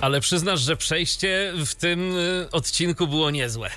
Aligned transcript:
Ale 0.00 0.20
przyznasz, 0.20 0.60
że 0.60 0.76
przejście 0.76 1.52
w 1.66 1.74
tym 1.74 2.18
y, 2.18 2.48
odcinku 2.52 3.06
było 3.06 3.30
niezłe. 3.30 3.70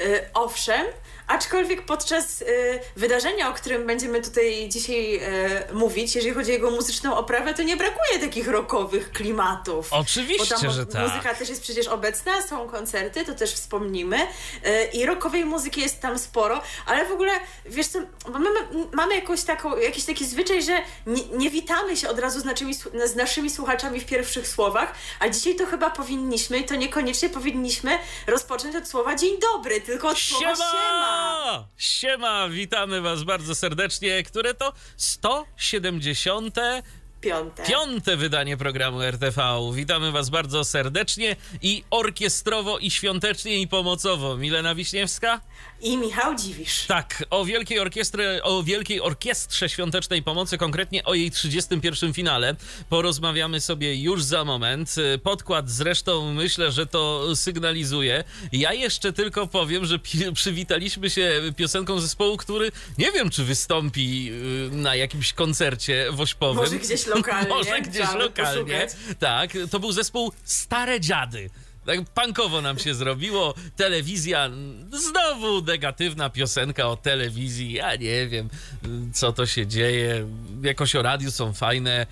Y, 0.00 0.30
owszem, 0.34 0.86
aczkolwiek 1.28 1.86
podczas 1.86 2.42
y, 2.42 2.80
wydarzenia, 2.96 3.50
o 3.50 3.52
którym 3.52 3.86
będziemy 3.86 4.22
tutaj 4.22 4.68
dzisiaj 4.68 5.16
y, 5.70 5.74
mówić, 5.74 6.14
jeżeli 6.14 6.34
chodzi 6.34 6.50
o 6.50 6.54
jego 6.54 6.70
muzyczną 6.70 7.16
oprawę, 7.16 7.54
to 7.54 7.62
nie 7.62 7.76
brakuje 7.76 8.18
takich 8.20 8.48
rockowych 8.48 9.12
klimatów. 9.12 9.92
Oczywiście, 9.92 10.54
Bo 10.54 10.60
tam 10.60 10.70
że 10.70 10.86
tak. 10.86 11.08
Muzyka 11.08 11.34
też 11.34 11.48
jest 11.48 11.62
przecież 11.62 11.88
obecna, 11.88 12.42
są 12.42 12.68
koncerty, 12.68 13.24
to 13.24 13.34
też 13.34 13.52
wspomnimy. 13.52 14.16
Y, 14.20 14.84
I 14.92 15.06
rockowej 15.06 15.44
muzyki 15.44 15.80
jest 15.80 16.00
tam 16.00 16.18
sporo, 16.18 16.62
ale 16.86 17.06
w 17.06 17.12
ogóle, 17.12 17.32
wiesz 17.66 17.86
co, 17.86 17.98
mamy, 18.32 18.48
mamy 18.92 19.14
jakąś 19.14 19.42
taką, 19.42 19.76
jakiś 19.76 20.04
taki 20.04 20.26
zwyczaj, 20.26 20.62
że 20.62 20.78
nie, 21.06 21.22
nie 21.28 21.50
witamy 21.50 21.96
się 21.96 22.08
od 22.08 22.18
razu 22.18 22.40
z 22.40 22.44
naszymi, 22.44 22.74
z 23.04 23.16
naszymi 23.16 23.50
słuchaczami 23.50 24.00
w 24.00 24.06
pierwszych 24.06 24.48
słowach, 24.48 24.94
a 25.20 25.28
dzisiaj 25.28 25.56
to 25.56 25.66
chyba 25.66 25.90
powinniśmy 25.90 26.58
i 26.58 26.64
to 26.64 26.74
niekoniecznie 26.74 27.28
powinniśmy 27.28 27.98
rozpocząć 28.26 28.76
od 28.76 28.88
słowa 28.88 29.14
dzień 29.14 29.38
dobry, 29.40 29.80
tylko 29.80 30.08
od 30.08 30.18
słowa 30.18 30.56
siema. 30.56 30.70
Siema! 30.70 31.17
Witamy 32.50 33.00
Was 33.00 33.24
bardzo 33.24 33.54
serdecznie, 33.54 34.22
które 34.22 34.54
to 34.54 34.72
170. 34.96 36.56
Piąte. 37.20 37.62
Piąte 37.62 38.16
wydanie 38.16 38.56
programu 38.56 39.02
RTV. 39.02 39.42
Witamy 39.74 40.12
Was 40.12 40.30
bardzo 40.30 40.64
serdecznie 40.64 41.36
i 41.62 41.84
orkiestrowo, 41.90 42.78
i 42.78 42.90
świątecznie, 42.90 43.60
i 43.60 43.68
pomocowo. 43.68 44.36
Milena 44.36 44.74
Wiśniewska? 44.74 45.40
I 45.80 45.96
Michał 45.96 46.34
Dziwisz. 46.34 46.86
Tak, 46.86 47.24
o 47.30 47.44
Wielkiej, 47.44 47.78
Orkiestrze, 47.78 48.40
o 48.42 48.62
Wielkiej 48.62 49.00
Orkiestrze 49.00 49.68
Świątecznej 49.68 50.22
Pomocy, 50.22 50.58
konkretnie 50.58 51.04
o 51.04 51.14
jej 51.14 51.30
31. 51.30 52.12
finale, 52.12 52.56
porozmawiamy 52.88 53.60
sobie 53.60 53.96
już 53.96 54.24
za 54.24 54.44
moment. 54.44 54.94
Podkład 55.22 55.70
zresztą 55.70 56.32
myślę, 56.32 56.72
że 56.72 56.86
to 56.86 57.36
sygnalizuje. 57.36 58.24
Ja 58.52 58.72
jeszcze 58.72 59.12
tylko 59.12 59.46
powiem, 59.46 59.84
że 59.84 59.98
przywitaliśmy 60.34 61.10
się 61.10 61.32
piosenką 61.56 62.00
zespołu, 62.00 62.36
który 62.36 62.72
nie 62.98 63.12
wiem, 63.12 63.30
czy 63.30 63.44
wystąpi 63.44 64.30
y, 64.72 64.76
na 64.76 64.94
jakimś 64.94 65.32
koncercie 65.32 66.06
wośpowym. 66.12 66.56
Może 66.56 66.76
gdzieś 66.76 67.06
lokalnie. 67.08 67.48
Może 67.48 67.80
gdzieś 67.80 68.14
lokalnie. 68.14 68.62
poszukać. 68.62 68.90
Tak, 69.18 69.50
to 69.70 69.80
był 69.80 69.92
zespół 69.92 70.32
Stare 70.44 71.00
Dziady. 71.00 71.50
Tak 71.86 72.00
punkowo 72.04 72.62
nam 72.62 72.78
się 72.78 72.94
zrobiło. 72.94 73.54
Telewizja, 73.76 74.50
znowu 74.92 75.62
negatywna 75.62 76.30
piosenka 76.30 76.86
o 76.86 76.96
telewizji. 76.96 77.72
Ja 77.72 77.96
nie 77.96 78.26
wiem, 78.26 78.48
co 79.12 79.32
to 79.32 79.46
się 79.46 79.66
dzieje. 79.66 80.26
Jakoś 80.62 80.96
o 80.96 81.02
radiu 81.02 81.30
są 81.30 81.52
fajne. 81.52 82.06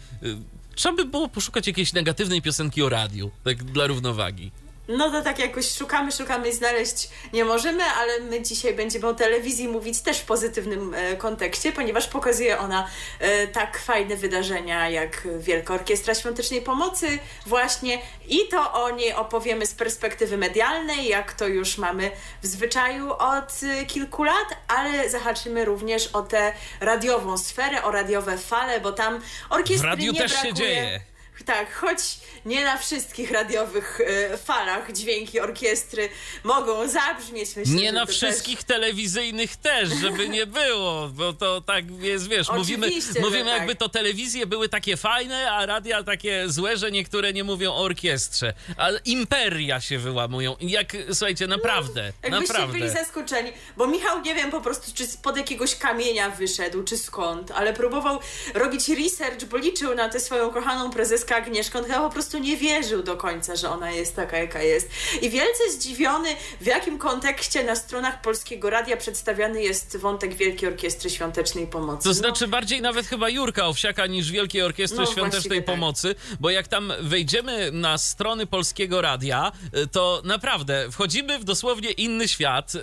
Trzeba 0.74 0.96
by 0.96 1.04
było 1.04 1.28
poszukać 1.28 1.66
jakiejś 1.66 1.92
negatywnej 1.92 2.42
piosenki 2.42 2.82
o 2.82 2.88
radiu, 2.88 3.30
tak 3.44 3.64
dla 3.64 3.86
równowagi. 3.86 4.50
No 4.88 5.10
to 5.10 5.22
tak 5.22 5.38
jakoś 5.38 5.70
szukamy, 5.70 6.12
szukamy 6.12 6.48
i 6.48 6.52
znaleźć 6.52 7.08
nie 7.32 7.44
możemy, 7.44 7.84
ale 7.84 8.20
my 8.20 8.42
dzisiaj 8.42 8.74
będziemy 8.74 9.06
o 9.06 9.14
telewizji 9.14 9.68
mówić 9.68 10.00
też 10.00 10.18
w 10.18 10.24
pozytywnym 10.24 10.94
e, 10.94 11.16
kontekście, 11.16 11.72
ponieważ 11.72 12.06
pokazuje 12.08 12.58
ona 12.58 12.88
e, 13.18 13.46
tak 13.46 13.78
fajne 13.78 14.16
wydarzenia 14.16 14.88
jak 14.88 15.28
Wielka 15.38 15.74
Orkiestra 15.74 16.14
Świątecznej 16.14 16.62
Pomocy 16.62 17.18
właśnie 17.46 17.98
i 18.28 18.48
to 18.50 18.72
o 18.72 18.90
niej 18.90 19.12
opowiemy 19.14 19.66
z 19.66 19.74
perspektywy 19.74 20.36
medialnej, 20.36 21.08
jak 21.08 21.32
to 21.32 21.46
już 21.46 21.78
mamy 21.78 22.10
w 22.42 22.46
zwyczaju 22.46 23.12
od 23.12 23.60
e, 23.62 23.86
kilku 23.86 24.24
lat, 24.24 24.48
ale 24.68 25.10
zahaczymy 25.10 25.64
również 25.64 26.06
o 26.06 26.22
tę 26.22 26.52
radiową 26.80 27.38
sferę, 27.38 27.82
o 27.82 27.90
radiowe 27.90 28.38
fale, 28.38 28.80
bo 28.80 28.92
tam 28.92 29.20
orkiestry 29.50 29.88
W 29.88 29.90
radiu 29.90 30.12
nie 30.12 30.18
też 30.18 30.32
się 30.32 30.42
brakuje. 30.42 30.54
dzieje. 30.54 31.15
Tak, 31.44 31.74
choć 31.74 31.98
nie 32.44 32.64
na 32.64 32.76
wszystkich 32.78 33.30
radiowych 33.30 34.00
e, 34.00 34.36
falach 34.36 34.92
dźwięki 34.92 35.40
orkiestry 35.40 36.08
mogą 36.44 36.88
zabrzmieć. 36.88 37.56
Myślę, 37.56 37.74
Nie 37.74 37.92
na 37.92 38.06
wszystkich 38.06 38.64
telewizyjnych 38.64 39.56
też, 39.56 39.88
żeby 40.00 40.28
nie 40.28 40.46
było, 40.46 41.08
bo 41.08 41.32
to 41.32 41.60
tak 41.60 41.84
jest, 42.00 42.28
wiesz, 42.28 42.48
mówimy, 42.52 42.86
Oczywiście, 42.86 43.20
mówimy 43.20 43.44
tak. 43.44 43.58
jakby 43.58 43.74
to 43.74 43.88
telewizje 43.88 44.46
były 44.46 44.68
takie 44.68 44.96
fajne, 44.96 45.50
a 45.50 45.66
radia 45.66 46.02
takie 46.02 46.44
złe, 46.48 46.76
że 46.76 46.90
niektóre 46.92 47.32
nie 47.32 47.44
mówią 47.44 47.72
o 47.72 47.76
orkiestrze. 47.82 48.54
Ale 48.76 49.00
imperia 49.04 49.80
się 49.80 49.98
wyłamują. 49.98 50.56
Jak, 50.60 50.92
słuchajcie, 51.12 51.46
naprawdę, 51.46 52.12
Też, 52.22 52.30
jakbyście 52.32 52.52
naprawdę. 52.52 52.78
byli 52.78 52.90
zaskoczeni, 52.90 53.52
bo 53.76 53.86
Michał 53.86 54.20
nie 54.22 54.34
wiem 54.34 54.50
po 54.50 54.60
prostu, 54.60 54.90
czy 54.94 55.06
spod 55.06 55.36
jakiegoś 55.36 55.76
kamienia 55.76 56.30
wyszedł, 56.30 56.82
czy 56.84 56.98
skąd, 56.98 57.50
ale 57.50 57.72
próbował 57.72 58.20
robić 58.54 58.88
research, 58.88 59.44
bo 59.44 59.56
liczył 59.56 59.94
na 59.94 60.08
tę 60.08 60.20
swoją 60.20 60.50
kochaną 60.50 60.90
prezeskę 60.90 61.25
Agnieszkę, 61.34 61.78
on 61.78 61.84
chyba 61.84 62.00
po 62.00 62.10
prostu 62.10 62.38
nie 62.38 62.56
wierzył 62.56 63.02
do 63.02 63.16
końca, 63.16 63.56
że 63.56 63.70
ona 63.70 63.90
jest 63.90 64.16
taka, 64.16 64.38
jaka 64.38 64.62
jest. 64.62 64.90
I 65.22 65.30
wielce 65.30 65.70
zdziwiony, 65.72 66.28
w 66.60 66.66
jakim 66.66 66.98
kontekście 66.98 67.64
na 67.64 67.76
stronach 67.76 68.20
Polskiego 68.20 68.70
Radia 68.70 68.96
przedstawiany 68.96 69.62
jest 69.62 69.96
wątek 69.96 70.34
Wielkiej 70.34 70.68
Orkiestry 70.68 71.10
Świątecznej 71.10 71.66
Pomocy. 71.66 72.04
To 72.04 72.14
znaczy 72.14 72.48
bardziej 72.48 72.82
nawet 72.82 73.06
chyba 73.06 73.28
Jurka 73.28 73.66
Owsiaka 73.66 74.06
niż 74.06 74.30
Wielkiej 74.30 74.62
Orkiestry 74.62 75.00
No, 75.00 75.12
Świątecznej 75.12 75.58
tak. 75.58 75.66
Pomocy, 75.66 76.14
bo 76.40 76.50
jak 76.50 76.68
tam 76.68 76.92
wejdziemy 77.00 77.72
na 77.72 77.98
strony 77.98 78.46
Polskiego 78.46 79.00
Radia, 79.00 79.52
y, 79.76 79.86
to 79.86 80.22
naprawdę 80.24 80.88
wchodzimy 80.90 81.38
w 81.38 81.44
dosłownie 81.44 81.90
inny 81.90 82.28
świat, 82.28 82.74
y, 82.74 82.80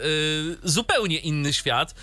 zupełnie 0.64 1.18
inny 1.18 1.54
świat, 1.54 1.96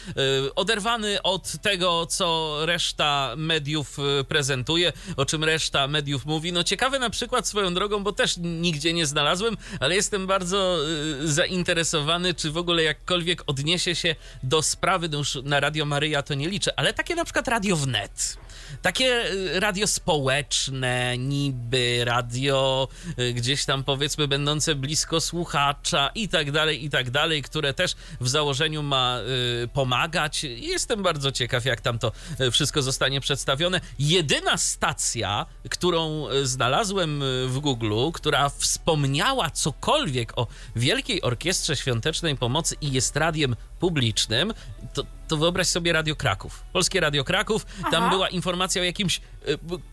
y, 0.47 0.55
oderwany 0.55 1.22
od 1.22 1.53
tego, 1.62 2.07
co 2.07 2.57
reszta 2.67 3.34
mediów 3.37 3.97
prezentuje, 4.28 4.93
o 5.17 5.25
czym 5.25 5.45
reszta 5.45 5.89
mediów 5.89 6.27
mówi. 6.31 6.53
No 6.53 6.65
ciekawe 6.65 6.99
na 6.99 7.11
przykład 7.11 7.49
swoją 7.49 7.75
drogą, 7.75 8.03
bo 8.03 8.13
też 8.13 8.37
nigdzie 8.39 8.93
nie 8.93 9.07
znalazłem, 9.07 9.57
ale 9.81 9.95
jestem 9.95 10.27
bardzo 10.27 10.79
y, 11.23 11.29
zainteresowany, 11.33 12.35
czy 12.35 12.51
w 12.51 12.57
ogóle 12.57 12.83
jakkolwiek 12.83 13.43
odniesie 13.47 13.95
się 13.95 14.17
do 14.43 14.63
sprawy, 14.63 15.09
no 15.09 15.19
już 15.19 15.39
na 15.45 15.61
Radio 15.61 15.85
Maryja 15.85 16.23
to 16.23 16.35
nie 16.35 16.49
liczę, 16.49 16.73
ale 16.77 16.93
takie 16.95 17.15
na 17.15 17.25
przykład 17.25 17.49
Radio 17.49 17.77
Wnet. 17.77 18.37
Takie 18.83 19.33
y, 19.33 19.61
radio 19.61 19.87
społeczne, 19.87 21.19
niby 21.19 22.05
radio 22.05 22.89
y, 23.19 23.33
gdzieś 23.33 23.65
tam 23.65 23.85
powiedzmy 23.85 24.29
będące 24.29 24.75
blisko 24.75 25.21
słuchacza 25.21 26.11
i 26.15 26.29
tak 26.29 26.51
dalej, 26.51 26.85
i 26.85 26.91
tak 26.91 27.11
dalej, 27.11 27.43
które 27.43 27.75
też 27.75 27.95
w 28.21 28.29
założeniu 28.29 28.83
ma 28.83 29.19
y, 29.65 29.69
pomagać. 29.69 30.45
Jestem 30.45 31.03
bardzo 31.03 31.33
ciekaw, 31.33 31.65
jak 31.65 31.81
tam 31.81 31.99
to 31.99 32.13
wszystko 32.53 32.83
zostanie 32.83 33.21
przedstawione. 33.21 33.81
Jedyna 33.99 34.57
stacja, 34.57 35.47
którą 35.71 36.27
znalazłem 36.43 37.23
w 37.47 37.59
Google, 37.59 38.11
która 38.15 38.49
wspomniała 38.49 39.51
cokolwiek 39.51 40.39
o 40.39 40.47
Wielkiej 40.77 41.23
Orkiestrze 41.23 41.77
Świątecznej 41.77 42.37
Pomocy 42.37 42.77
i 42.81 42.93
jest 42.93 43.16
radiem 43.16 43.57
publicznym, 43.80 44.54
to, 44.94 45.04
to 45.28 45.36
wyobraź 45.36 45.66
sobie 45.66 45.92
Radio 45.92 46.16
Kraków. 46.16 46.65
Polskie 46.72 47.00
Radio 47.00 47.24
Kraków, 47.24 47.66
tam 47.91 48.03
Aha. 48.03 48.10
była 48.10 48.28
informacja 48.28 48.82
o 48.82 48.84
jakimś 48.84 49.16
e, 49.18 49.21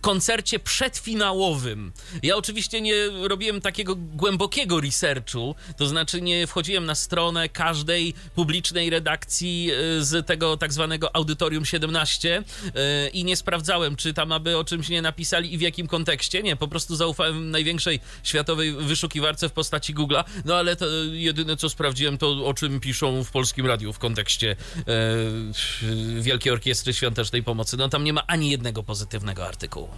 koncercie 0.02 0.60
przedfinałowym. 0.60 1.94
Ja 2.24 2.36
oczywiście 2.36 2.82
nie 2.82 2.94
robiłem 3.22 3.62
takiego 3.62 3.96
głębokiego 3.96 4.82
researchu, 4.82 5.56
to 5.78 5.88
znaczy 5.88 6.22
nie 6.22 6.48
wchodziłem 6.48 6.86
na 6.86 6.96
stronę 6.96 7.50
każdej 7.50 8.14
publicznej 8.36 8.90
redakcji 8.90 9.72
e, 9.72 10.04
z 10.04 10.28
tego 10.28 10.58
tak 10.58 10.74
zwanego 10.74 11.16
Audytorium 11.16 11.66
17 11.66 12.44
e, 12.76 13.08
i 13.10 13.24
nie 13.24 13.36
sprawdzałem, 13.36 13.96
czy 13.96 14.14
tam 14.14 14.32
aby 14.32 14.58
o 14.58 14.64
czymś 14.64 14.90
nie 14.90 15.02
napisali 15.02 15.54
i 15.54 15.58
w 15.58 15.62
jakim 15.62 15.88
kontekście. 15.88 16.44
Nie, 16.44 16.56
po 16.56 16.68
prostu 16.68 16.96
zaufałem 16.96 17.52
największej 17.52 18.00
światowej 18.24 18.74
wyszukiwarce 18.74 19.50
w 19.50 19.52
postaci 19.52 19.96
Google'a, 19.96 20.24
no 20.46 20.56
ale 20.56 20.76
to 20.76 20.86
jedyne 21.12 21.58
co 21.58 21.70
sprawdziłem 21.70 22.18
to 22.18 22.46
o 22.46 22.54
czym 22.54 22.80
piszą 22.80 23.24
w 23.24 23.32
Polskim 23.32 23.66
Radiu 23.78 23.94
w 23.94 24.00
kontekście 24.00 24.56
e, 24.88 26.22
Wielkiej 26.22 26.54
Orkiestry 26.54 26.94
Świątecznej 26.94 27.44
Pomocy. 27.44 27.78
No 27.78 27.90
tam 27.90 28.04
nie 28.04 28.14
ma 28.14 28.28
ani 28.28 28.50
jednego 28.50 28.84
pozytywnego 28.84 29.48
artykułu. 29.48 29.90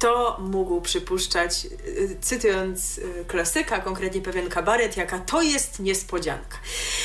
Kto 0.00 0.36
mógł 0.38 0.80
przypuszczać, 0.80 1.66
y, 1.66 2.16
cytując 2.20 2.98
y, 2.98 3.24
klasyka, 3.28 3.78
konkretnie 3.78 4.20
pewien 4.20 4.48
kabaret, 4.48 4.96
jaka 4.96 5.18
to 5.18 5.42
jest 5.42 5.80
niespodzianka. 5.80 6.58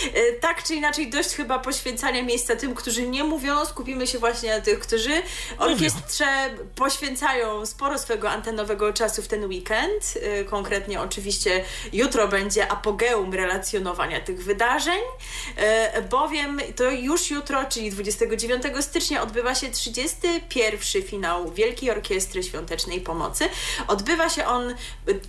Y, 0.05 0.39
tak 0.41 0.63
czy 0.63 0.75
inaczej, 0.75 1.09
dość 1.09 1.29
chyba 1.29 1.59
poświęcania 1.59 2.23
miejsca 2.23 2.55
tym, 2.55 2.75
którzy 2.75 3.07
nie 3.07 3.23
mówią, 3.23 3.65
skupimy 3.65 4.07
się 4.07 4.19
właśnie 4.19 4.55
na 4.55 4.61
tych, 4.61 4.79
którzy 4.79 5.11
orkiestrze 5.57 6.25
poświęcają 6.75 7.65
sporo 7.65 7.97
swojego 7.97 8.29
antenowego 8.29 8.93
czasu 8.93 9.21
w 9.21 9.27
ten 9.27 9.45
weekend. 9.45 10.17
Konkretnie 10.49 11.01
oczywiście 11.01 11.63
jutro 11.93 12.27
będzie 12.27 12.71
apogeum 12.71 13.33
relacjonowania 13.33 14.21
tych 14.21 14.43
wydarzeń, 14.43 15.01
bowiem 16.09 16.59
to 16.75 16.91
już 16.91 17.31
jutro, 17.31 17.65
czyli 17.69 17.91
29 17.91 18.63
stycznia 18.79 19.21
odbywa 19.21 19.55
się 19.55 19.69
31 19.69 21.03
finał 21.03 21.51
Wielkiej 21.51 21.91
Orkiestry 21.91 22.43
Świątecznej 22.43 22.84
Pomocy. 23.01 23.49
Odbywa 23.87 24.29
się 24.29 24.45
on 24.45 24.75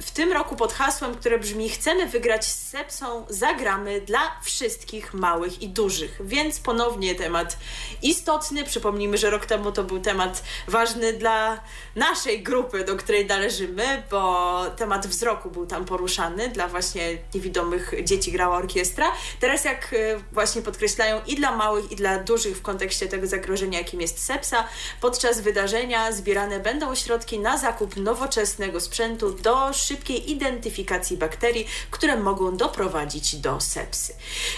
w 0.00 0.10
tym 0.10 0.32
roku 0.32 0.56
pod 0.56 0.72
hasłem, 0.72 1.14
które 1.14 1.38
brzmi 1.38 1.70
Chcemy 1.70 2.06
wygrać 2.06 2.44
z 2.44 2.68
Sepsą, 2.68 3.26
zagramy 3.28 4.00
dla 4.00 4.40
wszystkich 4.42 5.14
małych 5.14 5.62
i 5.62 5.68
dużych. 5.68 6.18
Więc 6.20 6.60
ponownie 6.60 7.14
temat 7.14 7.56
istotny. 8.02 8.64
Przypomnijmy, 8.64 9.18
że 9.18 9.30
rok 9.30 9.46
temu 9.46 9.72
to 9.72 9.84
był 9.84 10.00
temat 10.00 10.42
ważny 10.68 11.12
dla 11.12 11.60
naszej 11.96 12.42
grupy, 12.42 12.84
do 12.84 12.96
której 12.96 13.26
należymy, 13.26 14.02
bo 14.10 14.64
temat 14.76 15.06
wzroku 15.06 15.50
był 15.50 15.66
tam 15.66 15.84
poruszany. 15.84 16.48
Dla 16.48 16.68
właśnie 16.68 17.18
niewidomych 17.34 17.94
dzieci 18.04 18.32
grała 18.32 18.56
orkiestra. 18.56 19.12
Teraz 19.40 19.64
jak 19.64 19.92
e, 19.92 19.96
właśnie 20.32 20.62
podkreślają 20.62 21.20
i 21.26 21.34
dla 21.34 21.56
małych, 21.56 21.92
i 21.92 21.96
dla 21.96 22.18
dużych 22.18 22.56
w 22.56 22.62
kontekście 22.62 23.06
tego 23.08 23.26
zagrożenia, 23.26 23.78
jakim 23.78 24.00
jest 24.00 24.24
sepsa, 24.26 24.64
podczas 25.00 25.40
wydarzenia 25.40 26.12
zbierane 26.12 26.60
będą 26.60 26.94
środki 26.94 27.38
na 27.46 27.58
zakup 27.58 27.96
nowoczesnego 27.96 28.80
sprzętu 28.80 29.30
do 29.30 29.72
szybkiej 29.72 30.30
identyfikacji 30.30 31.16
bakterii, 31.16 31.66
które 31.90 32.16
mogą 32.16 32.56
doprowadzić 32.56 33.36
do 33.36 33.60
sepsy. 33.60 34.14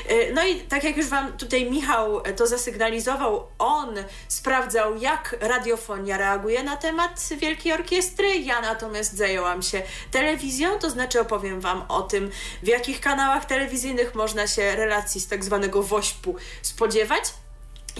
E, 0.06 0.32
no 0.32 0.46
i 0.46 0.61
tak 0.61 0.85
jak 0.85 0.96
już 0.96 1.06
Wam 1.06 1.32
tutaj 1.32 1.70
Michał 1.70 2.20
to 2.37 2.46
zasygnalizował, 2.46 3.46
on 3.58 3.94
sprawdzał, 4.29 4.96
jak 4.96 5.37
radiofonia 5.40 6.17
reaguje 6.17 6.62
na 6.62 6.76
temat 6.76 7.29
Wielkiej 7.38 7.73
Orkiestry. 7.73 8.38
Ja 8.38 8.61
natomiast 8.61 9.17
zajęłam 9.17 9.62
się 9.62 9.82
telewizją, 10.11 10.79
to 10.79 10.90
znaczy 10.90 11.20
opowiem 11.20 11.61
Wam 11.61 11.85
o 11.88 12.02
tym, 12.02 12.31
w 12.62 12.67
jakich 12.67 13.00
kanałach 13.00 13.44
telewizyjnych 13.44 14.14
można 14.14 14.46
się 14.46 14.76
relacji 14.76 15.20
z 15.20 15.29
tak 15.29 15.44
zwanego 15.44 15.82
wośpu 15.82 16.37
spodziewać 16.62 17.25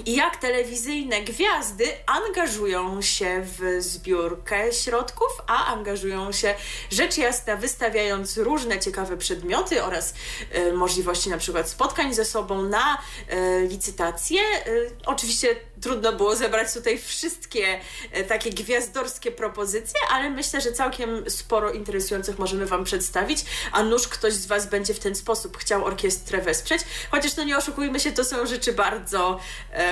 i 0.07 0.15
jak 0.15 0.37
telewizyjne 0.37 1.21
gwiazdy 1.21 1.85
angażują 2.07 3.03
się 3.03 3.43
w 3.45 3.83
zbiórkę 3.83 4.73
środków, 4.73 5.29
a 5.47 5.67
angażują 5.67 6.33
się 6.33 6.55
rzecz 6.91 7.19
jasna 7.19 7.57
wystawiając 7.57 8.37
różne 8.37 8.79
ciekawe 8.81 9.17
przedmioty 9.17 9.85
oraz 9.85 10.15
y, 10.57 10.73
możliwości 10.73 11.31
na 11.31 11.39
przykład 11.39 11.69
spotkań 11.69 12.15
ze 12.15 12.25
sobą 12.25 12.63
na 12.63 12.99
y, 13.33 13.67
licytacje. 13.69 14.41
Y, 14.67 14.91
oczywiście 15.07 15.57
trudno 15.81 16.13
było 16.13 16.37
zebrać 16.37 16.73
tutaj 16.73 16.99
wszystkie 16.99 17.81
takie 18.29 18.51
gwiazdorskie 18.51 19.33
propozycje, 19.33 20.01
ale 20.11 20.31
myślę, 20.31 20.61
że 20.61 20.73
całkiem 20.73 21.31
sporo 21.31 21.73
interesujących 21.73 22.39
możemy 22.39 22.67
Wam 22.67 22.85
przedstawić, 22.85 23.45
a 23.73 23.83
nuż 23.83 24.09
ktoś 24.09 24.33
z 24.33 24.47
Was 24.47 24.67
będzie 24.67 24.95
w 24.95 24.99
ten 24.99 25.15
sposób 25.15 25.57
chciał 25.57 25.85
orkiestrę 25.85 26.41
wesprzeć, 26.41 26.83
chociaż 27.11 27.37
no 27.37 27.45
nie 27.45 27.57
oszukujmy 27.57 28.01
się, 28.01 28.13
to 28.13 28.25
są 28.25 28.47
rzeczy 28.47 28.73
bardzo 28.73 29.41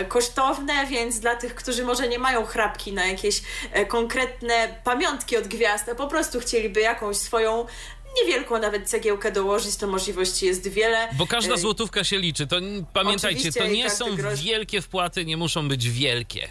kosztowne, 0.05 0.87
więc 0.87 1.21
dla 1.21 1.37
tych, 1.37 1.55
którzy 1.55 1.85
może 1.85 2.09
nie 2.09 2.19
mają 2.19 2.45
chrapki 2.45 2.93
na 2.93 3.07
jakieś 3.07 3.43
e, 3.73 3.87
konkretne 3.87 4.81
pamiątki 4.85 5.37
od 5.37 5.49
gwiazd, 5.49 5.89
a 5.89 5.95
po 5.95 6.07
prostu 6.07 6.41
chcieliby 6.41 6.81
jakąś 6.81 7.17
swoją 7.17 7.67
niewielką 8.23 8.59
nawet 8.59 8.89
cegiełkę 8.89 9.33
dołożyć, 9.33 9.77
to 9.77 9.87
możliwości 9.87 10.47
jest 10.47 10.69
wiele. 10.69 11.09
Bo 11.13 11.27
każda 11.27 11.55
e, 11.55 11.59
złotówka 11.59 12.05
się 12.05 12.19
liczy. 12.19 12.47
To 12.47 12.57
pamiętajcie, 12.93 13.39
Oczywiście, 13.39 13.61
to 13.61 13.67
nie 13.67 13.91
są 13.91 14.17
grosz... 14.17 14.43
wielkie 14.43 14.83
wpłaty, 14.83 15.25
nie 15.25 15.37
muszą 15.37 15.69
być 15.69 15.91
wielkie. 15.91 16.49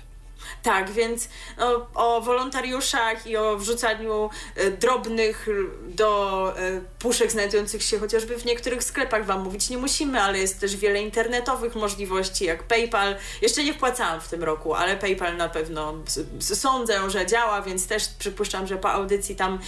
Tak, 0.66 0.92
więc 0.92 1.30
no, 1.58 1.88
o 1.96 2.22
wolontariuszach 2.22 3.28
i 3.28 3.38
o 3.38 3.58
wrzucaniu 3.58 4.30
e, 4.56 4.72
drobnych 4.72 5.48
do 5.88 6.54
e, 6.58 6.82
puszek 7.00 7.32
znajdujących 7.32 7.84
się 7.84 8.00
chociażby 8.00 8.38
w 8.38 8.46
niektórych 8.46 8.84
sklepach 8.84 9.26
Wam 9.26 9.44
mówić 9.44 9.70
nie 9.70 9.78
musimy, 9.78 10.22
ale 10.22 10.40
jest 10.40 10.60
też 10.60 10.76
wiele 10.76 11.02
internetowych 11.02 11.76
możliwości, 11.76 12.46
jak 12.46 12.64
PayPal. 12.64 13.16
Jeszcze 13.42 13.64
nie 13.64 13.74
wpłacałam 13.74 14.22
w 14.22 14.28
tym 14.28 14.44
roku, 14.44 14.74
ale 14.74 14.98
PayPal 14.98 15.38
na 15.38 15.50
pewno 15.50 15.94
sądzę, 16.40 17.10
że 17.10 17.26
działa, 17.26 17.62
więc 17.62 17.88
też 17.88 18.04
przypuszczam, 18.20 18.68
że 18.68 18.78
po 18.78 18.92
audycji 18.92 19.36
tam 19.36 19.60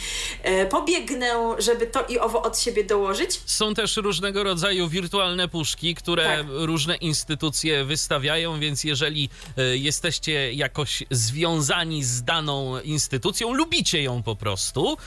e, 0.44 0.66
pobiegnę, 0.66 1.56
żeby 1.58 1.88
to 1.88 2.06
i 2.06 2.20
owo 2.20 2.44
od 2.44 2.60
siebie 2.60 2.84
dołożyć. 2.84 3.42
Są 3.46 3.74
też 3.74 3.98
różnego 3.98 4.44
rodzaju 4.44 4.88
wirtualne 4.88 5.48
puszki, 5.48 5.96
które 5.96 6.24
tak. 6.24 6.46
różne 6.50 6.96
instytucje 6.96 7.86
wystawiają, 7.86 8.60
więc 8.60 8.84
jeżeli 8.84 9.30
jesteście 9.76 10.54
jakoś 10.54 10.87
jakoś 10.88 11.04
związani 11.12 12.04
z 12.04 12.24
daną 12.24 12.80
instytucją, 12.80 13.54
lubicie 13.54 14.04
ją 14.04 14.24
po 14.24 14.36
prostu, 14.36 14.98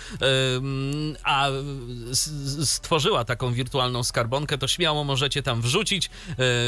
a 1.25 1.49
stworzyła 2.65 3.25
taką 3.25 3.53
wirtualną 3.53 4.05
skarbonkę, 4.05 4.59
to 4.59 4.69
śmiało 4.69 5.05
możecie 5.05 5.43
tam 5.43 5.63
wrzucić. 5.63 6.11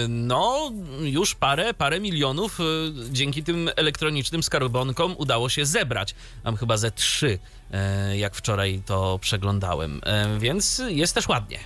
No, 0.09 0.73
już 1.00 1.35
parę, 1.35 1.75
parę 1.75 2.00
milionów 2.00 2.61
e, 2.61 2.64
dzięki 3.11 3.43
tym 3.43 3.70
elektronicznym 3.76 4.43
skarbonkom 4.43 5.15
udało 5.19 5.49
się 5.49 5.67
zebrać. 5.67 6.15
Mam 6.44 6.56
chyba 6.56 6.76
ze 6.76 6.91
trzy, 6.91 7.38
e, 7.73 8.17
jak 8.19 8.35
wczoraj 8.35 8.82
to 8.87 9.19
przeglądałem, 9.19 10.00
e, 10.05 10.38
więc 10.38 10.82
jest 10.88 11.15
też 11.15 11.29
ładnie. 11.29 11.58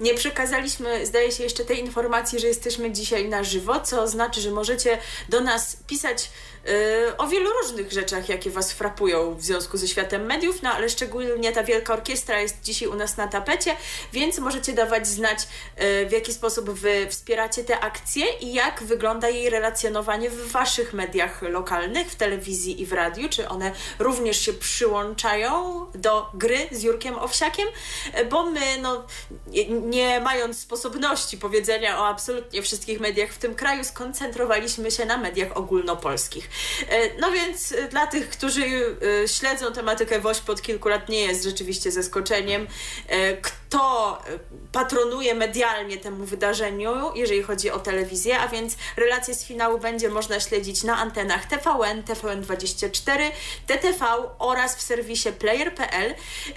Nie 0.00 0.14
przekazaliśmy, 0.14 1.06
zdaje 1.06 1.32
się, 1.32 1.42
jeszcze 1.42 1.64
tej 1.64 1.80
informacji, 1.80 2.40
że 2.40 2.46
jesteśmy 2.46 2.92
dzisiaj 2.92 3.28
na 3.28 3.44
żywo, 3.44 3.80
co 3.80 4.08
znaczy, 4.08 4.40
że 4.40 4.50
możecie 4.50 4.98
do 5.28 5.40
nas 5.40 5.76
pisać 5.86 6.28
Y, 6.55 6.55
o 7.18 7.26
wielu 7.26 7.50
różnych 7.62 7.92
rzeczach, 7.92 8.28
jakie 8.28 8.50
Was 8.50 8.72
frapują 8.72 9.34
w 9.34 9.42
związku 9.42 9.76
ze 9.76 9.88
światem 9.88 10.26
mediów, 10.26 10.62
no 10.62 10.70
ale 10.70 10.88
szczególnie 10.88 11.52
ta 11.52 11.62
Wielka 11.62 11.92
Orkiestra 11.92 12.40
jest 12.40 12.60
dzisiaj 12.62 12.88
u 12.88 12.94
nas 12.94 13.16
na 13.16 13.28
tapecie, 13.28 13.76
więc 14.12 14.38
możecie 14.38 14.72
dawać 14.72 15.08
znać, 15.08 15.38
y, 16.02 16.06
w 16.06 16.12
jaki 16.12 16.32
sposób 16.32 16.70
Wy 16.70 17.06
wspieracie 17.10 17.64
te 17.64 17.80
akcje 17.80 18.26
i 18.40 18.52
jak 18.52 18.82
wygląda 18.82 19.28
jej 19.28 19.50
relacjonowanie 19.50 20.30
w 20.30 20.50
Waszych 20.50 20.92
mediach 20.92 21.42
lokalnych, 21.42 22.10
w 22.10 22.16
telewizji 22.16 22.82
i 22.82 22.86
w 22.86 22.92
radiu, 22.92 23.28
czy 23.28 23.48
one 23.48 23.72
również 23.98 24.40
się 24.40 24.52
przyłączają 24.52 25.86
do 25.94 26.30
gry 26.34 26.58
z 26.70 26.82
Jurkiem 26.82 27.18
Owsiakiem, 27.18 27.68
bo 28.30 28.46
my, 28.46 28.78
no, 28.82 29.06
nie 29.68 30.20
mając 30.20 30.58
sposobności 30.58 31.38
powiedzenia 31.38 32.00
o 32.00 32.06
absolutnie 32.06 32.62
wszystkich 32.62 33.00
mediach 33.00 33.30
w 33.30 33.38
tym 33.38 33.54
kraju, 33.54 33.84
skoncentrowaliśmy 33.84 34.90
się 34.90 35.04
na 35.04 35.16
mediach 35.16 35.56
ogólnopolskich. 35.56 36.48
E, 36.88 37.20
no 37.20 37.30
więc 37.32 37.72
e, 37.72 37.88
dla 37.88 38.06
tych, 38.06 38.28
którzy 38.28 38.64
e, 39.24 39.28
śledzą 39.28 39.72
tematykę 39.72 40.20
WOŚP 40.20 40.50
od 40.50 40.62
kilku 40.62 40.88
lat, 40.88 41.08
nie 41.08 41.20
jest 41.20 41.44
rzeczywiście 41.44 41.90
zaskoczeniem. 41.90 42.66
Kto 43.42 43.65
patronuje 44.72 45.34
medialnie 45.34 45.96
temu 45.96 46.24
wydarzeniu, 46.24 46.92
jeżeli 47.14 47.42
chodzi 47.42 47.70
o 47.70 47.78
telewizję, 47.78 48.38
a 48.38 48.48
więc 48.48 48.76
relacje 48.96 49.34
z 49.34 49.44
finału 49.44 49.78
będzie 49.78 50.08
można 50.08 50.40
śledzić 50.40 50.82
na 50.82 50.96
antenach 50.96 51.46
TVN, 51.46 52.02
TVN24, 52.02 53.30
TTV 53.66 54.06
oraz 54.38 54.76
w 54.76 54.82
serwisie 54.82 55.32
player.pl. 55.32 56.14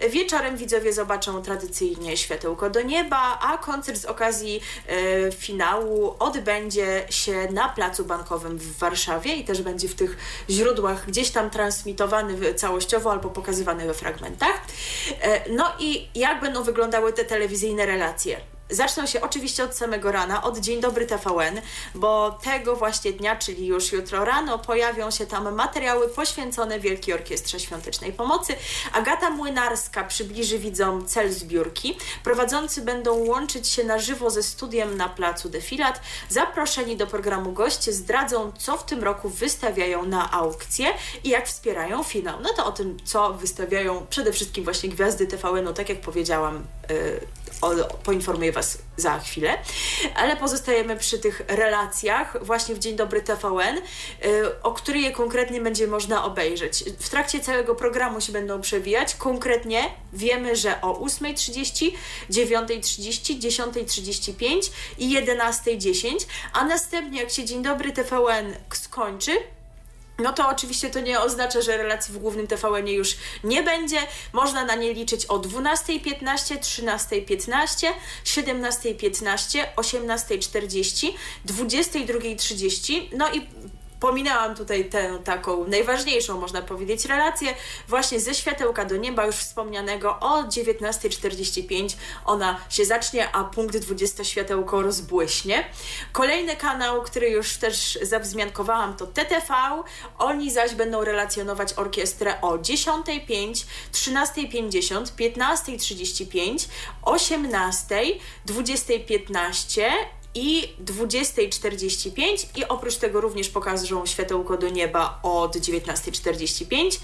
Wieczorem 0.10 0.58
widzowie 0.58 0.94
zobaczą 0.94 1.42
tradycyjnie 1.42 2.18
światełko 2.18 2.70
do 2.70 2.82
nieba, 2.82 3.40
a 3.42 3.58
koncert 3.58 3.98
z 3.98 4.06
okazji 4.06 4.62
e, 4.88 5.32
finału 5.32 6.16
odbędzie 6.20 7.06
się 7.10 7.48
na 7.52 7.70
Placu 7.70 8.06
Bankowym 8.06 8.58
w 8.58 8.78
Warszawie 8.78 9.36
i 9.36 9.46
też 9.46 9.62
będzie 9.62 9.88
w 9.88 9.96
tych 9.96 10.18
źródłach 10.50 11.06
gdzieś 11.06 11.30
tam 11.32 11.50
transmitowany 11.50 12.54
całościowo 12.54 13.12
albo 13.12 13.30
pokazywany 13.30 13.88
we 13.88 13.94
fragmentach. 13.94 14.62
E, 15.22 15.50
no 15.50 15.72
i 15.80 16.08
jak 16.16 16.42
będą 16.42 16.64
wyglądały 16.64 16.99
te 17.14 17.26
telewizyjne 17.26 17.86
relacje? 17.86 18.42
Zaczną 18.72 19.06
się 19.06 19.22
oczywiście 19.22 19.64
od 19.64 19.76
samego 19.76 20.12
rana, 20.12 20.44
od 20.44 20.58
Dzień 20.58 20.82
Dobry 20.82 21.06
TVN, 21.06 21.62
bo 21.96 22.40
tego 22.44 22.76
właśnie 22.76 23.14
dnia, 23.14 23.36
czyli 23.36 23.68
już 23.68 23.92
jutro 23.92 24.26
rano, 24.26 24.60
pojawią 24.60 25.12
się 25.12 25.26
tam 25.26 25.56
materiały 25.56 26.10
poświęcone 26.10 26.80
Wielkiej 26.80 27.14
Orkiestrze 27.14 27.60
Świątecznej 27.60 28.14
Pomocy. 28.14 28.56
Agata 28.94 29.30
Młynarska 29.30 30.04
przybliży 30.04 30.60
widzom 30.60 31.06
cel 31.06 31.34
zbiórki. 31.34 31.98
Prowadzący 32.24 32.82
będą 32.82 33.14
łączyć 33.14 33.68
się 33.68 33.84
na 33.84 34.00
żywo 34.00 34.30
ze 34.30 34.44
studiem 34.44 34.98
na 34.98 35.10
placu 35.10 35.50
Defilat. 35.50 36.02
Zaproszeni 36.30 36.98
do 36.98 37.08
programu 37.08 37.52
goście 37.52 37.94
zdradzą, 37.94 38.52
co 38.58 38.78
w 38.78 38.86
tym 38.86 39.04
roku 39.04 39.30
wystawiają 39.30 40.06
na 40.06 40.32
aukcję 40.32 40.88
i 41.24 41.30
jak 41.30 41.48
wspierają 41.48 42.04
finał. 42.04 42.40
No 42.42 42.50
to 42.54 42.66
o 42.66 42.72
tym, 42.72 42.98
co 43.06 43.34
wystawiają 43.34 44.08
przede 44.10 44.34
wszystkim 44.34 44.64
właśnie 44.64 44.90
gwiazdy 44.90 45.28
TVN-u, 45.28 45.74
tak 45.74 45.90
jak 45.90 46.02
powiedziałam, 46.02 46.68
o, 47.62 47.76
poinformuję 48.04 48.52
Was 48.52 48.78
za 48.98 49.20
chwilę. 49.20 49.58
Ale 50.16 50.38
pozostajemy 50.38 50.98
przy 50.98 51.20
tych 51.20 51.42
relacjach 51.48 52.46
właśnie 52.46 52.76
w 52.76 52.80
Dzień 52.80 52.96
Dobry 52.96 53.22
TVN, 53.22 53.78
y, 53.78 53.82
o 54.64 54.72
której 54.72 55.04
je 55.04 55.12
konkretnie 55.12 55.62
będzie 55.62 55.88
można 55.88 56.26
obejrzeć. 56.26 56.84
W 57.00 57.10
trakcie 57.10 57.40
całego 57.40 57.76
programu 57.76 58.22
się 58.22 58.32
będą 58.32 58.62
przewijać. 58.62 59.16
Konkretnie 59.16 59.84
wiemy, 60.14 60.56
że 60.56 60.82
o 60.82 61.06
8.30, 61.06 61.92
9.30, 62.32 63.40
10.35 63.40 64.72
i 64.98 65.16
11.10, 65.16 66.26
a 66.54 66.66
następnie 66.66 67.22
jak 67.22 67.30
się 67.30 67.46
Dzień 67.46 67.64
Dobry 67.64 67.92
TVN 67.92 68.54
skończy, 68.74 69.32
no 70.20 70.34
to 70.34 70.50
oczywiście 70.50 70.90
to 70.90 71.00
nie 71.00 71.20
oznacza, 71.20 71.62
że 71.62 71.78
relacji 71.78 72.14
w 72.14 72.18
głównym 72.18 72.48
tvn 72.48 72.88
już 72.88 73.16
nie 73.44 73.64
będzie. 73.64 73.98
Można 74.34 74.66
na 74.66 74.76
nie 74.76 74.94
liczyć 74.94 75.26
o 75.26 75.40
12.15, 75.40 76.60
13.15, 76.60 77.88
17.15, 78.26 79.66
18.40, 79.76 81.14
22.30, 81.46 83.10
no 83.18 83.32
i 83.34 83.48
pominęłam 84.00 84.56
tutaj 84.56 84.90
tę 84.90 85.20
taką 85.24 85.68
najważniejszą, 85.68 86.40
można 86.40 86.62
powiedzieć, 86.62 87.06
relację 87.06 87.54
właśnie 87.88 88.20
ze 88.20 88.34
światełka 88.34 88.86
do 88.86 88.98
nieba, 88.98 89.26
już 89.26 89.36
wspomnianego 89.36 90.20
o 90.20 90.44
19.45 90.44 91.96
ona 92.26 92.60
się 92.70 92.86
zacznie, 92.86 93.32
a 93.32 93.44
punkt 93.44 93.78
20 93.78 94.24
światełko 94.24 94.82
rozbłyśnie. 94.82 95.66
Kolejny 96.12 96.56
kanał, 96.56 97.02
który 97.02 97.30
już 97.30 97.58
też 97.58 98.00
zawzmiankowałam 98.02 98.98
to 98.98 99.08
TTV, 99.08 99.84
oni 100.18 100.52
zaś 100.52 100.76
będą 100.76 101.04
relacjonować 101.04 101.74
orkiestrę 101.74 102.42
o 102.42 102.58
10.05, 102.58 103.66
13.50, 103.94 105.04
15.35, 105.04 106.68
18.00, 107.06 108.20
20.15 108.48 109.82
i 110.36 110.76
20.45 110.86 112.58
i 112.58 112.68
oprócz 112.68 112.96
tego 112.96 113.22
również 113.22 113.50
pokażą 113.50 114.06
światełko 114.06 114.58
do 114.58 114.70
nieba 114.70 115.20
od 115.24 115.56
19.45. 115.56 117.00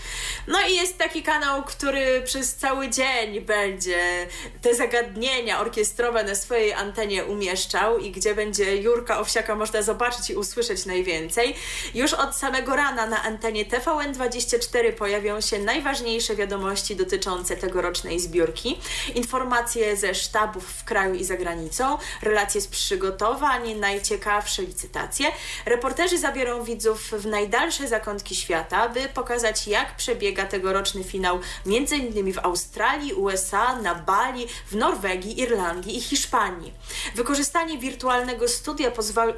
No 0.48 0.58
i 0.70 0.76
jest 0.76 0.98
taki 0.98 1.24
kanał, 1.24 1.64
który 1.64 2.22
przez 2.26 2.56
cały 2.56 2.90
dzień 2.90 3.42
będzie 3.42 4.28
te 4.62 4.76
zagadnienia 4.76 5.60
orkiestrowe 5.60 6.24
na 6.24 6.36
swojej 6.36 6.74
antenie 6.74 7.26
umieszczał 7.26 8.00
i 8.00 8.12
gdzie 8.12 8.36
będzie 8.36 8.76
Jurka 8.76 9.20
Owsiaka 9.20 9.56
można 9.56 9.82
zobaczyć 9.82 10.30
i 10.30 10.36
usłyszeć 10.36 10.86
najwięcej. 10.86 11.56
Już 11.96 12.14
od 12.14 12.36
samego 12.36 12.76
rana 12.76 13.06
na 13.06 13.24
antenie 13.24 13.66
TVN24 13.66 14.92
pojawią 14.92 15.42
się 15.42 15.60
najważniejsze 15.60 16.36
wiadomości 16.36 16.96
dotyczące 16.96 17.56
tegorocznej 17.56 18.20
zbiórki, 18.20 18.80
informacje 19.16 19.98
ze 19.98 20.16
sztabów 20.16 20.66
w 20.66 20.84
kraju 20.84 21.16
i 21.16 21.24
za 21.24 21.38
granicą, 21.38 21.98
relacje 22.22 22.62
z 22.62 22.68
przygotowaniem 22.68 23.15
przygotowań, 23.16 23.76
najciekawsze 23.76 24.62
licytacje. 24.62 25.32
Reporterzy 25.66 26.18
zabiorą 26.18 26.64
widzów 26.64 27.12
w 27.12 27.26
najdalsze 27.26 27.88
zakątki 27.88 28.36
świata, 28.36 28.90
by 28.90 29.10
pokazać, 29.10 29.68
jak 29.68 29.96
przebiega 29.96 30.46
tegoroczny 30.46 31.04
finał 31.04 31.40
m.in. 31.66 32.34
w 32.34 32.40
Australii, 32.40 33.14
USA, 33.14 33.76
na 33.76 33.96
Bali, 33.96 34.48
w 34.68 34.76
Norwegii, 34.76 35.42
Irlandii 35.42 35.98
i 35.98 36.02
Hiszpanii. 36.02 36.74
Wykorzystanie 37.16 37.78
wirtualnego 37.78 38.48
studia 38.48 38.92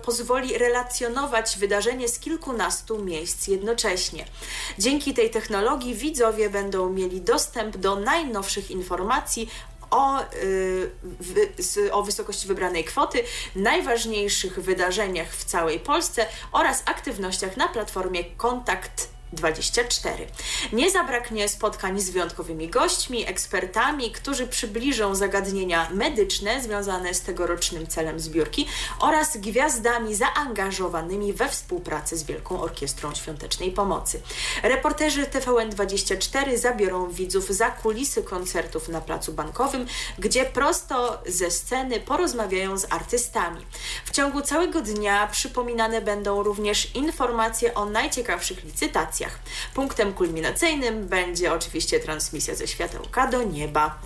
pozwoli 0.05 0.57
relacjonować 0.57 1.57
wydarzenie 1.57 2.07
z 2.07 2.19
kilkunastu 2.19 3.03
miejsc 3.03 3.47
jednocześnie. 3.47 4.25
Dzięki 4.79 5.13
tej 5.13 5.29
technologii 5.29 5.95
widzowie 5.95 6.49
będą 6.49 6.89
mieli 6.89 7.21
dostęp 7.21 7.77
do 7.77 7.95
najnowszych 7.95 8.71
informacji 8.71 9.49
o, 9.89 10.21
y, 10.33 11.91
o 11.91 12.03
wysokości 12.03 12.47
wybranej 12.47 12.83
kwoty, 12.83 13.23
najważniejszych 13.55 14.59
wydarzeniach 14.59 15.33
w 15.33 15.45
całej 15.45 15.79
Polsce 15.79 16.25
oraz 16.51 16.83
aktywnościach 16.85 17.57
na 17.57 17.67
platformie 17.67 18.23
Kontakt 18.23 19.16
24. 19.33 20.27
Nie 20.73 20.91
zabraknie 20.91 21.49
spotkań 21.49 21.99
z 22.01 22.09
wyjątkowymi 22.09 22.69
gośćmi, 22.69 23.27
ekspertami, 23.27 24.11
którzy 24.11 24.47
przybliżą 24.47 25.15
zagadnienia 25.15 25.89
medyczne 25.91 26.63
związane 26.63 27.13
z 27.13 27.21
tegorocznym 27.21 27.87
celem 27.87 28.19
zbiórki 28.19 28.67
oraz 28.99 29.37
gwiazdami 29.37 30.15
zaangażowanymi 30.15 31.33
we 31.33 31.49
współpracę 31.49 32.17
z 32.17 32.23
Wielką 32.23 32.61
Orkiestrą 32.61 33.15
Świątecznej 33.15 33.71
Pomocy. 33.71 34.21
Reporterzy 34.63 35.23
TVN24 35.23 36.57
zabiorą 36.57 37.09
widzów 37.09 37.47
za 37.49 37.71
kulisy 37.71 38.23
koncertów 38.23 38.89
na 38.89 39.01
Placu 39.01 39.33
Bankowym, 39.33 39.85
gdzie 40.19 40.45
prosto 40.45 41.21
ze 41.25 41.51
sceny 41.51 41.99
porozmawiają 41.99 42.77
z 42.77 42.93
artystami. 42.93 43.65
W 44.05 44.11
ciągu 44.11 44.41
całego 44.41 44.81
dnia 44.81 45.27
przypominane 45.27 46.01
będą 46.01 46.43
również 46.43 46.95
informacje 46.95 47.73
o 47.73 47.85
najciekawszych 47.85 48.63
licytacjach 48.63 49.16
Punktem 49.73 50.13
kulminacyjnym 50.13 51.07
będzie 51.07 51.53
oczywiście 51.53 51.99
transmisja 51.99 52.55
ze 52.55 52.67
światełka 52.67 53.27
do 53.27 53.43
nieba. 53.43 53.99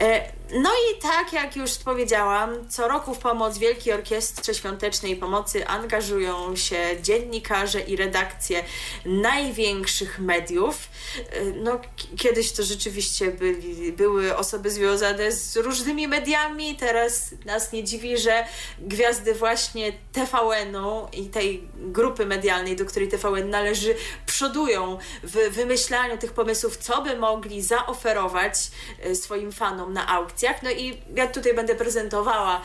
E, 0.00 0.37
no 0.52 0.70
i 0.70 1.02
tak 1.02 1.32
jak 1.32 1.56
już 1.56 1.74
powiedziałam, 1.74 2.68
co 2.68 2.88
roku 2.88 3.14
w 3.14 3.18
pomoc 3.18 3.58
Wielkiej 3.58 3.92
Orkiestrze 3.92 4.54
Świątecznej 4.54 5.16
Pomocy 5.16 5.66
angażują 5.66 6.56
się 6.56 6.78
dziennikarze 7.02 7.80
i 7.80 7.96
redakcje 7.96 8.64
największych 9.04 10.18
mediów. 10.18 10.88
E, 11.30 11.44
no, 11.44 11.80
kiedyś 12.18 12.52
to 12.52 12.62
rzeczywiście 12.62 13.30
byli, 13.30 13.92
były 13.92 14.36
osoby 14.36 14.70
związane 14.70 15.32
z 15.32 15.56
różnymi 15.56 16.08
mediami, 16.08 16.76
teraz 16.76 17.30
nas 17.44 17.72
nie 17.72 17.84
dziwi, 17.84 18.18
że 18.18 18.44
gwiazdy 18.78 19.34
właśnie 19.34 19.92
TVN-u 20.12 21.08
i 21.12 21.26
tej 21.26 21.68
grupy 21.74 22.26
medialnej, 22.26 22.76
do 22.76 22.84
której 22.84 23.08
TVN 23.08 23.50
należy, 23.50 23.94
przodują 24.26 24.98
w 25.22 25.36
wymyślaniu 25.50 26.18
tych 26.18 26.32
pomysłów, 26.32 26.76
co 26.76 27.02
by 27.02 27.16
mogli 27.16 27.62
zaoferować 27.62 28.54
e, 29.02 29.14
swoim 29.14 29.52
fanom 29.52 29.92
na 29.92 30.08
aukcjach. 30.38 30.62
No 30.62 30.70
i 30.70 31.02
ja 31.14 31.26
tutaj 31.26 31.54
będę 31.54 31.74
prezentowała, 31.74 32.60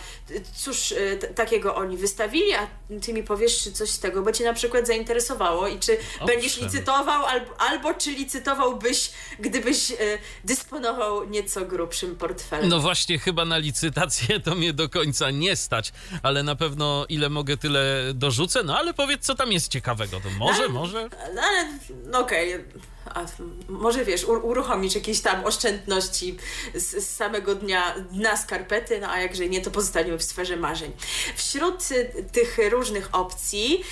cóż 0.56 0.92
e, 0.92 1.18
takiego 1.18 1.76
oni 1.76 1.98
wystawili, 1.98 2.54
a 2.54 2.68
ty 3.02 3.14
mi 3.14 3.24
powiesz, 3.24 3.64
czy 3.64 3.72
coś 3.72 3.90
z 3.90 4.00
tego 4.00 4.22
by 4.22 4.34
cię 4.34 4.44
na 4.44 4.54
przykład 4.54 4.88
zainteresowało 4.88 5.68
i 5.68 5.80
czy 5.80 5.98
Owszem. 5.98 6.28
będziesz 6.28 6.58
licytował, 6.58 7.26
albo, 7.26 7.62
albo 7.62 7.94
czy 7.94 8.12
licytowałbyś, 8.12 9.12
gdybyś 9.40 9.92
e, 9.92 9.96
dysponował 10.44 11.30
nieco 11.30 11.66
grubszym 11.66 12.16
portfelem. 12.16 12.70
No 12.70 12.80
właśnie, 12.80 13.20
chyba 13.20 13.46
na 13.46 13.58
licytację 13.58 14.40
to 14.40 14.56
mnie 14.56 14.74
do 14.74 14.90
końca 14.90 15.32
nie 15.32 15.56
stać, 15.56 15.92
ale 16.24 16.44
na 16.44 16.56
pewno 16.56 17.06
ile 17.10 17.30
mogę, 17.30 17.58
tyle 17.58 18.12
dorzucę. 18.14 18.64
No 18.64 18.78
ale 18.78 18.94
powiedz, 18.94 19.26
co 19.26 19.36
tam 19.36 19.52
jest 19.52 19.72
ciekawego. 19.72 20.20
To 20.20 20.30
może, 20.30 20.64
no, 20.68 20.70
może? 20.70 21.10
No 21.36 21.42
ale, 21.42 21.80
no 22.06 22.20
okej. 22.20 22.56
Okay 22.56 22.93
a 23.14 23.26
może 23.70 24.06
wiesz, 24.06 24.24
uruchomić 24.24 24.96
jakieś 24.96 25.22
tam 25.22 25.46
oszczędności 25.46 26.38
z, 26.74 27.04
z, 27.06 27.16
samego 27.16 27.56
dnia 27.56 27.96
na 28.12 28.38
skarpety, 28.38 29.00
no 29.00 29.10
a 29.12 29.22
jakże 29.22 29.50
nie, 29.50 29.62
to 29.62 29.72
pozostaniemy 29.72 30.18
w 30.18 30.24
sferze 30.24 30.58
marzeń. 30.58 30.92
Wśród 31.36 31.92
y, 31.92 32.26
tych 32.32 32.58
różnych 32.72 33.10
opcji, 33.12 33.84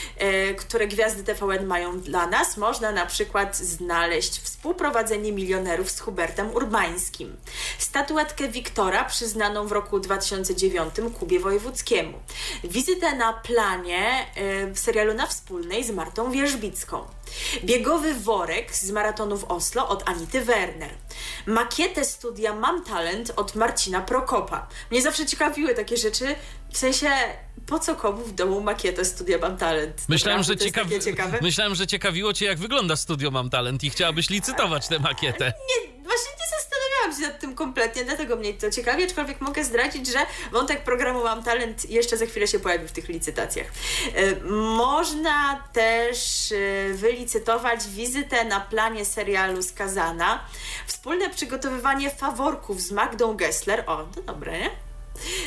y, 0.51 0.55
które 0.55 0.87
gwiazdy 0.87 1.23
TVN 1.23 1.65
mają 1.65 1.99
dla 1.99 2.27
nas, 2.27 2.57
można 2.57 2.91
na 2.91 3.05
przykład 3.05 3.57
znaleźć 3.57 4.41
współprowadzenie 4.41 5.31
milionerów 5.31 5.91
z 5.91 5.99
Hubertem 5.99 6.55
Urbańskim, 6.55 7.37
statuetkę 7.77 8.47
Wiktora 8.47 9.05
przyznaną 9.05 9.67
w 9.67 9.71
roku 9.71 9.99
2009 9.99 10.93
Kubie 11.19 11.39
Wojewódzkiemu, 11.39 12.19
wizytę 12.63 13.15
na 13.15 13.33
planie 13.33 14.25
y, 14.37 14.73
w 14.73 14.79
serialu 14.79 15.13
Na 15.13 15.27
Wspólnej 15.27 15.83
z 15.83 15.91
Martą 15.91 16.31
Wierzbicką, 16.31 17.05
biegowy 17.63 18.13
worek 18.13 18.75
z 18.75 18.91
maratonu 18.91 19.37
w 19.37 19.43
Oslo 19.43 19.89
od 19.89 20.09
Anity 20.09 20.41
Werner. 20.41 20.89
Makietę 21.45 22.05
studia 22.05 22.53
Mam 22.53 22.83
Talent 22.83 23.33
od 23.35 23.55
Marcina 23.55 24.01
Prokopa. 24.01 24.67
Mnie 24.91 25.01
zawsze 25.01 25.25
ciekawiły 25.25 25.75
takie 25.75 25.97
rzeczy, 25.97 26.35
w 26.71 26.77
sensie 26.77 27.09
po 27.65 27.79
co 27.79 27.95
komu 27.95 28.23
w 28.23 28.33
domu 28.33 28.61
makietę 28.61 29.05
studia 29.05 29.37
Mam 29.37 29.57
Talent? 29.57 30.01
Myślałem 30.09 30.43
że, 30.43 30.57
ciekawi... 30.57 30.95
Myślałem, 31.41 31.75
że 31.75 31.87
ciekawiło 31.87 32.33
cię, 32.33 32.45
jak 32.45 32.59
wygląda 32.59 32.95
studio 32.95 33.31
Mam 33.31 33.49
Talent 33.49 33.83
i 33.83 33.89
chciałabyś 33.89 34.29
licytować 34.29 34.87
tę 34.87 34.99
makietę. 34.99 35.45
Nie, 35.69 36.03
właśnie 36.03 36.31
nie 36.39 36.57
zastanawiałam 36.57 37.21
się 37.21 37.27
nad 37.27 37.41
tym 37.41 37.55
kompletnie, 37.55 38.05
dlatego 38.05 38.35
mnie 38.35 38.53
to 38.53 38.71
ciekawi, 38.71 39.03
aczkolwiek 39.03 39.41
mogę 39.41 39.63
zdradzić, 39.63 40.07
że 40.07 40.19
wątek 40.51 40.83
programu 40.83 41.23
Mam 41.23 41.43
Talent 41.43 41.89
jeszcze 41.89 42.17
za 42.17 42.25
chwilę 42.25 42.47
się 42.47 42.59
pojawi 42.59 42.87
w 42.87 42.91
tych 42.91 43.09
licytacjach. 43.09 43.67
E, 44.15 44.35
można 44.59 45.63
też 45.73 46.51
e, 46.51 46.93
wylicytować 46.93 47.87
wizytę 47.87 48.45
na 48.45 48.59
planie 48.59 49.05
serialu 49.05 49.63
Skazana, 49.63 50.45
wspólne 51.01 51.29
przygotowywanie 51.29 52.09
faworków 52.09 52.81
z 52.81 52.91
Magdą 52.91 53.35
Gessler, 53.35 53.83
o, 53.87 54.03
to 54.03 54.21
dobre, 54.21 54.59
nie? 54.59 54.69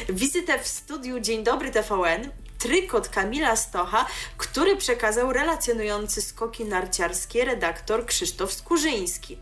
Wizytę 0.08 0.58
w 0.58 0.68
studiu 0.68 1.20
Dzień 1.20 1.44
Dobry 1.44 1.70
TVN, 1.70 2.30
trykot 2.58 3.08
Kamila 3.08 3.56
Stocha, 3.56 4.06
który 4.36 4.76
przekazał 4.76 5.32
relacjonujący 5.32 6.22
skoki 6.22 6.64
narciarskie 6.64 7.44
redaktor 7.44 8.06
Krzysztof 8.06 8.52
Skurzyński. 8.52 9.38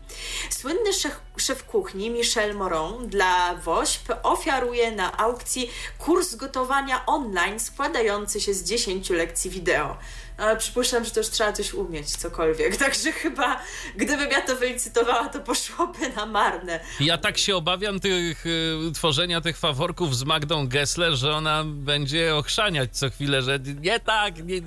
Słynny 0.49 0.93
szef, 0.93 1.19
szef 1.37 1.63
kuchni 1.63 2.09
Michel 2.09 2.55
Moron 2.55 3.07
dla 3.07 3.55
WOŚP 3.55 4.19
ofiaruje 4.23 4.91
na 4.91 5.17
aukcji 5.17 5.71
kurs 5.97 6.35
gotowania 6.35 7.05
online 7.05 7.59
składający 7.59 8.41
się 8.41 8.53
z 8.53 8.63
10 8.63 9.09
lekcji 9.09 9.51
wideo 9.51 9.97
ale 10.37 10.57
przypuszczam, 10.57 11.05
że 11.05 11.11
to 11.11 11.19
już 11.19 11.29
trzeba 11.29 11.53
coś 11.53 11.73
umieć, 11.73 12.15
cokolwiek. 12.15 12.77
Także 12.85 13.11
chyba, 13.11 13.61
gdybym 13.95 14.31
ja 14.31 14.41
to 14.41 14.55
wylicytowała, 14.55 15.29
to 15.29 15.39
poszłoby 15.39 16.09
na 16.15 16.25
marne. 16.25 16.79
Ja 16.99 17.17
tak 17.17 17.37
się 17.37 17.55
obawiam 17.55 17.99
tych 17.99 18.45
y, 18.45 18.91
tworzenia 18.93 19.41
tych 19.41 19.57
faworków 19.57 20.17
z 20.17 20.23
Magdą 20.23 20.67
Gessler, 20.67 21.13
że 21.13 21.35
ona 21.35 21.63
będzie 21.65 22.35
ochrzaniać 22.35 22.89
co 22.97 23.09
chwilę, 23.09 23.41
że 23.41 23.59
nie 23.59 23.99
tak, 23.99 24.45
nie, 24.45 24.61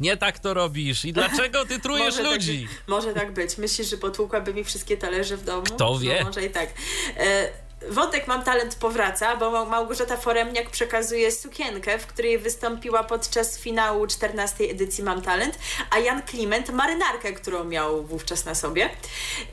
nie 0.00 0.16
tak 0.16 0.38
to 0.38 0.54
robisz 0.54 1.04
i 1.04 1.12
dlaczego 1.12 1.66
ty 1.66 1.80
trujesz 1.90 2.16
może 2.16 2.22
tak 2.22 2.32
ludzi? 2.32 2.68
Tak, 2.68 2.88
może 2.88 3.14
tak 3.14 3.32
być. 3.32 3.58
Myślisz, 3.58 3.90
że 3.90 3.96
potłukłaby 3.96 4.54
mi 4.54 4.64
wszystkie 4.64 4.96
talerze 4.96 5.36
w 5.36 5.44
domu? 5.44 5.62
Kto 5.62 5.98
wie? 5.98 6.18
No, 6.18 6.26
może 6.26 6.46
i 6.46 6.50
tak. 6.50 6.68
E 7.16 7.69
Wątek 7.88 8.26
Mam 8.26 8.42
Talent 8.42 8.74
powraca, 8.74 9.36
bo 9.36 9.66
Małgorzata 9.66 10.16
Foremniak 10.16 10.70
przekazuje 10.70 11.32
sukienkę, 11.32 11.98
w 11.98 12.06
której 12.06 12.38
wystąpiła 12.38 13.04
podczas 13.04 13.58
finału 13.58 14.06
14 14.06 14.64
edycji 14.64 15.04
Mam 15.04 15.22
Talent, 15.22 15.58
a 15.90 15.98
Jan 15.98 16.22
Kliment 16.22 16.70
marynarkę, 16.70 17.32
którą 17.32 17.64
miał 17.64 18.04
wówczas 18.04 18.44
na 18.44 18.54
sobie. 18.54 18.90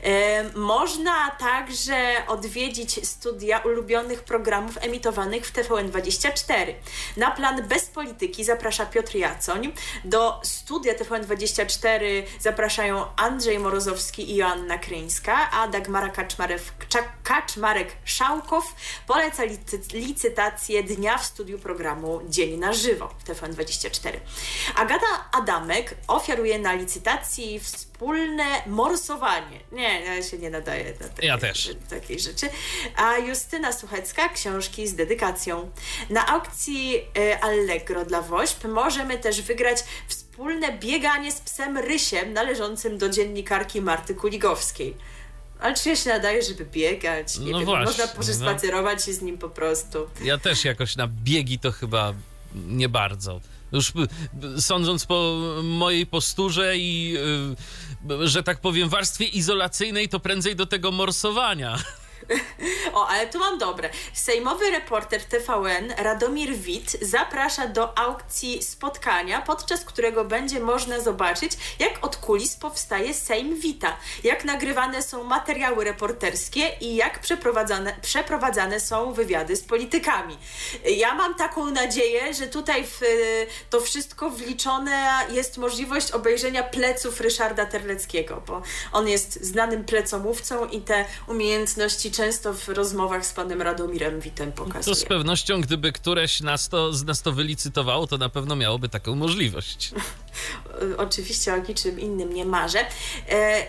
E, 0.02 0.44
można 0.58 1.30
także 1.30 1.96
odwiedzić 2.26 3.08
studia 3.08 3.58
ulubionych 3.58 4.24
programów 4.24 4.78
emitowanych 4.80 5.46
w 5.46 5.52
TVN24. 5.52 6.74
Na 7.16 7.30
plan 7.30 7.68
Bez 7.68 7.86
Polityki 7.86 8.44
zaprasza 8.44 8.86
Piotr 8.86 9.14
Jacoń. 9.14 9.72
Do 10.04 10.40
studia 10.42 10.94
TVN24 10.94 12.22
zapraszają 12.40 13.04
Andrzej 13.16 13.58
Morozowski 13.58 14.32
i 14.32 14.36
Joanna 14.36 14.78
Kryńska, 14.78 15.50
a 15.50 15.68
Dagmara 15.68 16.08
Kaczmarek, 16.08 16.62
Kaczmarek 17.24 17.88
Szałkow 18.18 18.74
poleca 19.06 19.42
licytację 19.92 20.82
dnia 20.82 21.18
w 21.18 21.24
studiu 21.24 21.58
programu 21.58 22.20
Dzień 22.28 22.58
na 22.58 22.72
żywo 22.72 23.14
w 23.18 23.28
TVN24. 23.28 24.12
Agata 24.76 25.06
Adamek 25.32 25.94
ofiaruje 26.08 26.58
na 26.58 26.72
licytacji 26.72 27.60
wspólne 27.60 28.44
morsowanie. 28.66 29.60
Nie, 29.72 30.00
ja 30.00 30.22
się 30.22 30.38
nie 30.38 30.50
nadaję 30.50 30.94
na 31.00 31.08
takie, 31.08 31.26
ja 31.26 31.38
też. 31.38 31.70
takiej 31.90 32.20
rzeczy. 32.20 32.48
A 32.96 33.16
Justyna 33.18 33.72
Suchecka 33.72 34.28
książki 34.28 34.88
z 34.88 34.94
dedykacją. 34.94 35.70
Na 36.10 36.26
aukcji 36.26 37.04
e, 37.18 37.40
Allegro 37.40 38.04
dla 38.04 38.22
WOŚP 38.22 38.64
możemy 38.68 39.18
też 39.18 39.42
wygrać 39.42 39.78
wspólne 40.08 40.72
bieganie 40.72 41.32
z 41.32 41.40
psem 41.40 41.78
Rysiem 41.78 42.32
należącym 42.32 42.98
do 42.98 43.08
dziennikarki 43.08 43.80
Marty 43.80 44.14
Kuligowskiej. 44.14 44.96
Ale 45.60 45.74
czy 45.74 45.88
ja 45.88 45.96
się 45.96 46.10
nadaje, 46.10 46.42
żeby 46.42 46.64
biegać? 46.64 47.38
Nie 47.38 47.52
no 47.52 47.58
wiem, 47.58 47.66
właśnie, 47.66 47.86
można 47.86 48.08
pospacerować 48.08 48.98
no. 48.98 49.04
się 49.04 49.12
z 49.12 49.22
nim 49.22 49.38
po 49.38 49.48
prostu. 49.48 49.98
Ja 50.24 50.38
też 50.38 50.64
jakoś 50.64 50.96
na 50.96 51.06
biegi 51.06 51.58
to 51.58 51.72
chyba 51.72 52.14
nie 52.54 52.88
bardzo. 52.88 53.40
Już 53.72 53.92
sądząc 54.58 55.06
po 55.06 55.36
mojej 55.62 56.06
posturze 56.06 56.76
i, 56.76 57.16
że 58.24 58.42
tak 58.42 58.60
powiem, 58.60 58.88
warstwie 58.88 59.24
izolacyjnej, 59.24 60.08
to 60.08 60.20
prędzej 60.20 60.56
do 60.56 60.66
tego 60.66 60.92
morsowania. 60.92 61.78
O, 62.92 63.08
ale 63.08 63.26
tu 63.26 63.38
mam 63.38 63.58
dobre. 63.58 63.90
Sejmowy 64.12 64.70
reporter 64.70 65.24
TVN 65.24 65.94
Radomir 65.96 66.54
Wit 66.54 66.96
zaprasza 67.02 67.66
do 67.66 67.98
aukcji 67.98 68.62
spotkania, 68.62 69.42
podczas 69.42 69.84
którego 69.84 70.24
będzie 70.24 70.60
można 70.60 71.00
zobaczyć, 71.00 71.52
jak 71.78 72.04
od 72.04 72.16
kulis 72.16 72.56
powstaje 72.56 73.14
Sejm 73.14 73.60
Wita, 73.60 73.96
jak 74.24 74.44
nagrywane 74.44 75.02
są 75.02 75.24
materiały 75.24 75.84
reporterskie 75.84 76.70
i 76.80 76.96
jak 76.96 77.20
przeprowadzane, 77.20 77.96
przeprowadzane 78.02 78.80
są 78.80 79.12
wywiady 79.12 79.56
z 79.56 79.62
politykami. 79.64 80.38
Ja 80.96 81.14
mam 81.14 81.34
taką 81.34 81.70
nadzieję, 81.70 82.34
że 82.34 82.46
tutaj 82.46 82.84
w 82.86 83.00
to 83.70 83.80
wszystko 83.80 84.30
wliczone 84.30 85.08
jest 85.30 85.58
możliwość 85.58 86.10
obejrzenia 86.10 86.62
pleców 86.62 87.20
Ryszarda 87.20 87.66
Terleckiego, 87.66 88.42
bo 88.46 88.62
on 88.92 89.08
jest 89.08 89.44
znanym 89.44 89.84
plecomówcą 89.84 90.66
i 90.66 90.80
te 90.80 91.04
umiejętności 91.26 92.10
często 92.18 92.54
w 92.54 92.68
rozmowach 92.68 93.26
z 93.26 93.32
panem 93.32 93.62
Radomirem 93.62 94.20
Witem 94.20 94.52
pokazuje. 94.52 94.84
To 94.84 95.00
z 95.00 95.04
pewnością, 95.04 95.60
gdyby 95.60 95.92
któreś 95.92 96.40
nas 96.40 96.68
to, 96.68 96.92
z 96.92 97.04
nas 97.04 97.22
to 97.22 97.32
wylicytowało, 97.32 98.06
to 98.06 98.18
na 98.18 98.28
pewno 98.28 98.56
miałoby 98.56 98.88
taką 98.88 99.14
możliwość. 99.14 99.90
Oczywiście 100.96 101.54
o 101.54 101.56
niczym 101.56 102.00
innym 102.00 102.32
nie 102.32 102.44
marzę. 102.44 102.86
E 103.30 103.66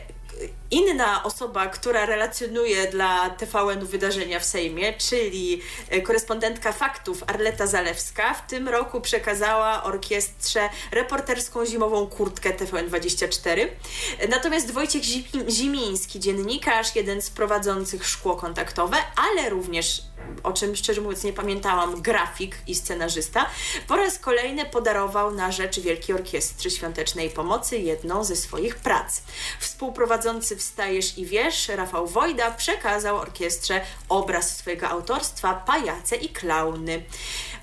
inna 0.72 1.24
osoba, 1.24 1.68
która 1.68 2.06
relacjonuje 2.06 2.88
dla 2.88 3.30
TVN-u 3.30 3.86
wydarzenia 3.86 4.40
w 4.40 4.46
Sejmie, 4.46 4.94
czyli 4.94 5.62
e, 5.90 6.02
korespondentka 6.02 6.72
faktów 6.72 7.24
Arleta 7.28 7.68
Zalewska, 7.68 8.34
w 8.34 8.48
tym 8.48 8.70
roku 8.70 9.02
przekazała 9.02 9.84
orkiestrze 9.84 10.70
reporterską 10.92 11.66
zimową 11.66 12.08
kurtkę 12.08 12.54
TVN24. 12.54 13.68
Natomiast 14.30 14.72
Wojciech 14.72 15.04
Zimiński, 15.50 16.20
dziennikarz, 16.20 16.96
jeden 16.96 17.22
z 17.22 17.30
prowadzących 17.30 18.08
szkło 18.08 18.36
kontaktowe, 18.36 18.98
ale 19.16 19.50
również 19.50 20.02
o 20.44 20.54
czym 20.54 20.76
szczerze 20.76 21.02
mówiąc 21.02 21.24
nie 21.24 21.34
pamiętałam, 21.34 22.02
grafik 22.02 22.56
i 22.68 22.76
scenarzysta, 22.76 23.46
po 23.88 23.96
raz 23.96 24.20
kolejny 24.20 24.66
podarował 24.66 25.32
na 25.32 25.52
rzecz 25.52 25.80
Wielkiej 25.80 26.16
Orkiestry 26.16 26.72
Świątecznej 26.72 27.30
Pomocy 27.30 27.78
jedną 27.78 28.24
ze 28.24 28.36
swoich 28.36 28.76
prac. 28.76 29.22
Współprowadzący 29.60 30.56
Wstajesz 30.56 31.18
i 31.18 31.26
Wiesz, 31.26 31.68
Rafał 31.68 32.08
Wojda 32.08 32.52
przekazał 32.52 33.18
orkiestrze 33.18 33.82
obraz 34.10 34.58
swojego 34.58 34.88
autorstwa 34.90 35.54
Pajace 35.54 36.16
i 36.16 36.30
Klauny. 36.30 37.04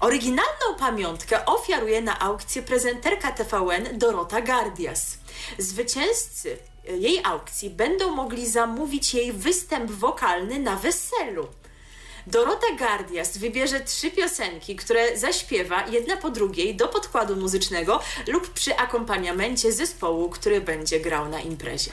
Oryginalną 0.01 0.75
pamiątkę 0.79 1.47
ofiaruje 1.47 2.03
na 2.03 2.19
aukcję 2.19 2.63
prezenterka 2.63 3.33
TVN 3.33 3.99
Dorota 3.99 4.41
Gardias. 4.41 5.19
Zwycięzcy 5.59 6.59
jej 6.85 7.21
aukcji 7.25 7.71
będą 7.71 8.11
mogli 8.11 8.51
zamówić 8.51 9.15
jej 9.15 9.33
występ 9.33 9.91
wokalny 9.91 10.59
na 10.59 10.77
weselu. 10.77 11.49
Dorota 12.27 12.67
Gardias 12.79 13.39
wybierze 13.39 13.81
trzy 13.81 14.11
piosenki, 14.11 14.77
które 14.77 15.19
zaśpiewa 15.19 15.87
jedna 15.87 16.17
po 16.17 16.31
drugiej 16.31 16.77
do 16.77 16.89
podkładu 16.89 17.37
muzycznego 17.37 18.01
lub 18.27 18.51
przy 18.51 18.77
akompaniamencie 18.77 19.73
zespołu, 19.73 20.31
który 20.31 20.61
będzie 20.61 21.01
grał 21.01 21.29
na 21.29 21.41
imprezie. 21.41 21.91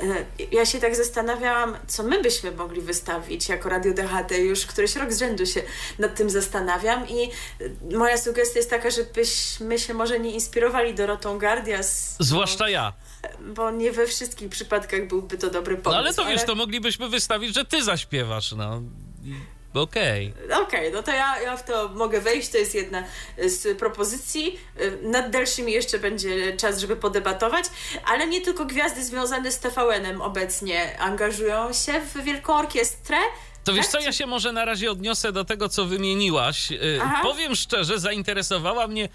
E, 0.00 0.24
ja 0.52 0.66
się 0.66 0.80
tak 0.80 0.96
zastanawiałam, 0.96 1.76
co 1.86 2.02
my 2.02 2.22
byśmy 2.22 2.52
mogli 2.52 2.80
wystawić 2.80 3.48
jako 3.48 3.68
Radio 3.68 3.94
DHT. 3.94 4.38
Już 4.38 4.66
któryś 4.66 4.96
rok 4.96 5.12
z 5.12 5.18
rzędu 5.18 5.46
się 5.46 5.62
nad 5.98 6.14
tym 6.14 6.30
zastanawiam 6.30 7.08
i 7.08 7.30
moja 7.94 8.18
sugestia 8.18 8.58
jest 8.58 8.70
taka, 8.70 8.90
żebyśmy 8.90 9.78
się 9.78 9.94
może 9.94 10.20
nie 10.20 10.30
inspirowali 10.30 10.94
Dorotą 10.94 11.38
Gardias. 11.38 12.16
Zwłaszcza 12.20 12.68
ja. 12.68 12.92
Bo 13.40 13.70
nie 13.70 13.92
we 13.92 14.06
wszystkich 14.06 14.48
przypadkach 14.48 15.08
byłby 15.08 15.38
to 15.38 15.50
dobry 15.50 15.76
pomysł. 15.76 15.90
No 15.90 15.96
ale 15.96 16.14
to 16.14 16.24
wiesz, 16.24 16.44
to 16.44 16.54
moglibyśmy 16.54 17.08
wystawić, 17.08 17.54
że 17.54 17.64
ty 17.64 17.84
zaśpiewasz, 17.84 18.52
no. 18.52 18.82
Okej. 19.74 20.34
Okay. 20.44 20.62
Okej, 20.62 20.80
okay, 20.80 20.90
no 20.90 21.02
to 21.02 21.10
ja, 21.10 21.40
ja 21.40 21.56
w 21.56 21.64
to 21.64 21.88
mogę 21.88 22.20
wejść. 22.20 22.48
To 22.48 22.58
jest 22.58 22.74
jedna 22.74 23.04
z 23.46 23.78
propozycji. 23.78 24.58
Nad 25.02 25.30
dalszymi 25.30 25.72
jeszcze 25.72 25.98
będzie 25.98 26.56
czas, 26.56 26.78
żeby 26.78 26.96
podebatować, 26.96 27.64
ale 28.04 28.26
nie 28.26 28.40
tylko 28.40 28.64
gwiazdy 28.64 29.04
związane 29.04 29.52
z 29.52 29.58
TVN-em 29.58 30.20
obecnie 30.20 31.00
angażują 31.00 31.72
się 31.72 32.00
w 32.00 32.24
Wielką 32.24 32.54
Orkiestrę. 32.54 33.16
To 33.64 33.72
wiesz 33.72 33.86
tak? 33.86 33.92
co, 33.92 34.00
ja 34.00 34.12
się 34.12 34.26
może 34.26 34.52
na 34.52 34.64
razie 34.64 34.90
odniosę 34.90 35.32
do 35.32 35.44
tego, 35.44 35.68
co 35.68 35.84
wymieniłaś. 35.84 36.72
Y, 36.72 37.00
Aha. 37.02 37.20
Powiem 37.22 37.54
szczerze, 37.54 37.98
zainteresowała 37.98 38.88
mnie 38.88 39.08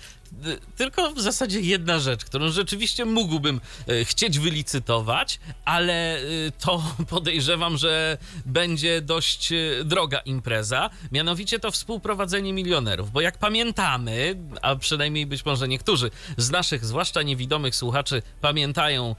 tylko 0.75 1.11
w 1.11 1.21
zasadzie 1.21 1.59
jedna 1.59 1.99
rzecz, 1.99 2.25
którą 2.25 2.51
rzeczywiście 2.51 3.05
mógłbym 3.05 3.61
e, 3.87 4.05
chcieć 4.05 4.39
wylicytować, 4.39 5.39
ale 5.65 6.17
e, 6.17 6.21
to 6.59 6.83
podejrzewam, 7.09 7.77
że 7.77 8.17
będzie 8.45 9.01
dość 9.01 9.53
droga 9.85 10.19
impreza. 10.19 10.89
Mianowicie 11.11 11.59
to 11.59 11.71
współprowadzenie 11.71 12.53
milionerów, 12.53 13.11
bo 13.11 13.21
jak 13.21 13.37
pamiętamy, 13.37 14.35
a 14.61 14.75
przynajmniej 14.75 15.25
być 15.25 15.45
może 15.45 15.67
niektórzy 15.67 16.11
z 16.37 16.49
naszych, 16.49 16.85
zwłaszcza 16.85 17.21
niewidomych 17.21 17.75
słuchaczy, 17.75 18.21
pamiętają 18.41 19.15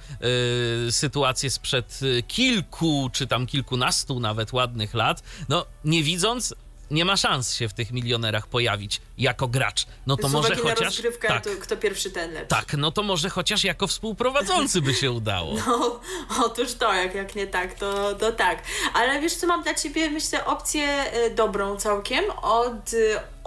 y, 0.89 0.93
sytuację 0.93 1.51
sprzed 1.51 2.01
kilku 2.29 3.11
czy 3.13 3.27
tam 3.27 3.47
kilkunastu 3.47 4.21
nawet 4.21 4.53
ładnych 4.53 4.95
lat, 4.95 5.23
no 5.49 5.67
nie 5.85 6.03
widząc 6.03 6.55
nie 6.91 7.05
ma 7.05 7.17
szans 7.17 7.55
się 7.55 7.69
w 7.69 7.75
tych 7.75 7.93
milionerach 7.93 8.47
pojawić 8.47 9.01
jako 9.19 9.49
gracz. 9.49 9.87
No 10.07 10.17
to 10.17 10.29
Z 10.29 10.33
może 10.33 10.57
chociaż. 10.57 10.81
rozgrywkę, 10.81 11.29
tak, 11.29 11.45
to 11.45 11.51
kto 11.61 11.77
pierwszy 11.77 12.11
ten 12.11 12.33
lepszy. 12.33 12.49
Tak, 12.49 12.73
no 12.73 12.91
to 12.91 13.03
może 13.03 13.31
chociaż 13.31 13.65
jako 13.65 13.87
współprowadzący 13.87 14.83
by 14.83 14.95
się 14.95 15.11
udało. 15.11 15.55
No, 15.67 16.01
otóż 16.45 16.75
to, 16.75 16.95
jak, 16.95 17.15
jak 17.15 17.35
nie 17.37 17.47
tak, 17.47 17.75
to, 17.75 18.15
to 18.15 18.33
tak. 18.33 18.63
Ale 18.95 19.21
wiesz 19.21 19.35
co, 19.35 19.47
mam 19.47 19.63
dla 19.63 19.75
ciebie, 19.75 20.11
myślę, 20.11 20.47
opcję 20.47 20.85
e, 20.85 21.31
dobrą 21.31 21.77
całkiem 21.77 22.25
od 22.43 22.91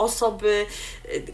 osoby, 0.01 0.65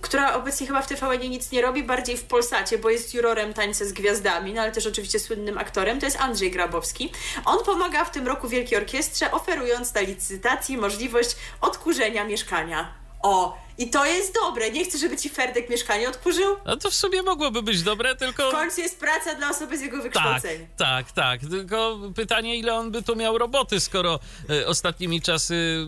która 0.02 0.36
obecnie 0.36 0.68
chyba 0.68 0.82
w 0.82 0.88
TVN 0.88 1.22
nic 1.22 1.52
nie 1.52 1.62
robi, 1.62 1.84
bardziej 1.84 2.18
w 2.18 2.24
Polsacie, 2.24 2.78
bo 2.78 2.90
jest 2.90 3.14
jurorem 3.14 3.54
Tańce 3.54 3.86
z 3.86 3.94
Gwiazdami, 3.94 4.54
no 4.54 4.62
ale 4.62 4.72
też 4.72 4.88
oczywiście 4.88 5.20
słynnym 5.20 5.58
aktorem, 5.58 6.00
to 6.00 6.06
jest 6.06 6.20
Andrzej 6.20 6.52
Grabowski. 6.52 7.12
On 7.46 7.66
pomaga 7.66 8.06
w 8.06 8.12
tym 8.12 8.28
roku 8.28 8.48
Wielkiej 8.48 8.78
Orkiestrze, 8.78 9.32
oferując 9.32 9.94
na 9.94 10.02
licytacji 10.02 10.78
możliwość 10.78 11.36
odkurzenia 11.62 12.26
mieszkania. 12.26 13.07
O, 13.22 13.58
i 13.78 13.90
to 13.90 14.06
jest 14.06 14.34
dobre. 14.34 14.72
Nie 14.72 14.86
chcę, 14.86 14.98
żeby 14.98 15.18
ci 15.18 15.30
Ferdek 15.30 15.70
mieszkanie 15.70 16.10
odkurzył? 16.10 16.56
No 16.66 16.78
to 16.78 16.92
w 16.92 16.94
sumie 16.94 17.22
mogłoby 17.22 17.62
być 17.62 17.84
dobre, 17.84 18.16
tylko... 18.16 18.50
W 18.50 18.54
końcu 18.54 18.82
jest 18.82 19.00
praca 19.00 19.36
dla 19.36 19.50
osoby 19.50 19.78
z 19.78 19.82
jego 19.82 20.02
wykształceniem. 20.04 20.68
Tak, 20.78 21.12
tak, 21.12 21.40
tak. 21.42 21.50
Tylko 21.50 22.00
pytanie, 22.16 22.56
ile 22.58 22.76
on 22.76 22.92
by 22.92 23.04
tu 23.04 23.16
miał 23.16 23.38
roboty, 23.38 23.80
skoro 23.80 24.20
e, 24.50 24.68
ostatnimi 24.68 25.22
czasy 25.22 25.88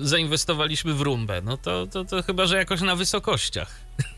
e, 0.00 0.06
zainwestowaliśmy 0.06 0.94
w 0.94 1.00
rumbę. 1.00 1.42
No 1.44 1.56
to, 1.56 1.86
to, 1.86 2.04
to 2.04 2.22
chyba, 2.22 2.46
że 2.46 2.56
jakoś 2.56 2.80
na 2.80 2.96
wysokościach. 2.96 3.70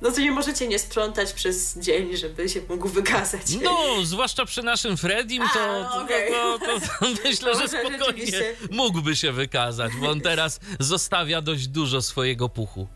No 0.00 0.10
to 0.12 0.20
nie 0.20 0.32
możecie 0.32 0.68
nie 0.68 0.78
sprzątać 0.78 1.32
przez 1.32 1.78
dzień, 1.78 2.16
żeby 2.16 2.48
się 2.48 2.60
mógł 2.68 2.88
wykazać. 2.88 3.42
No, 3.62 3.78
zwłaszcza 4.04 4.44
przy 4.44 4.62
naszym 4.62 4.96
Fredim, 4.96 5.42
to, 5.54 5.88
A, 5.88 5.92
to, 5.92 6.02
okej. 6.02 6.30
to, 6.32 6.58
to, 6.58 6.80
to 6.80 7.06
myślę, 7.24 7.54
że 7.54 7.68
spokojnie 7.68 8.54
mógłby 8.70 9.16
się 9.16 9.32
wykazać, 9.32 9.92
bo 10.00 10.10
on 10.10 10.20
teraz 10.20 10.60
zostawia 10.80 11.42
dość 11.42 11.68
dużo 11.68 12.02
swojego 12.02 12.48
puchu. 12.48 12.88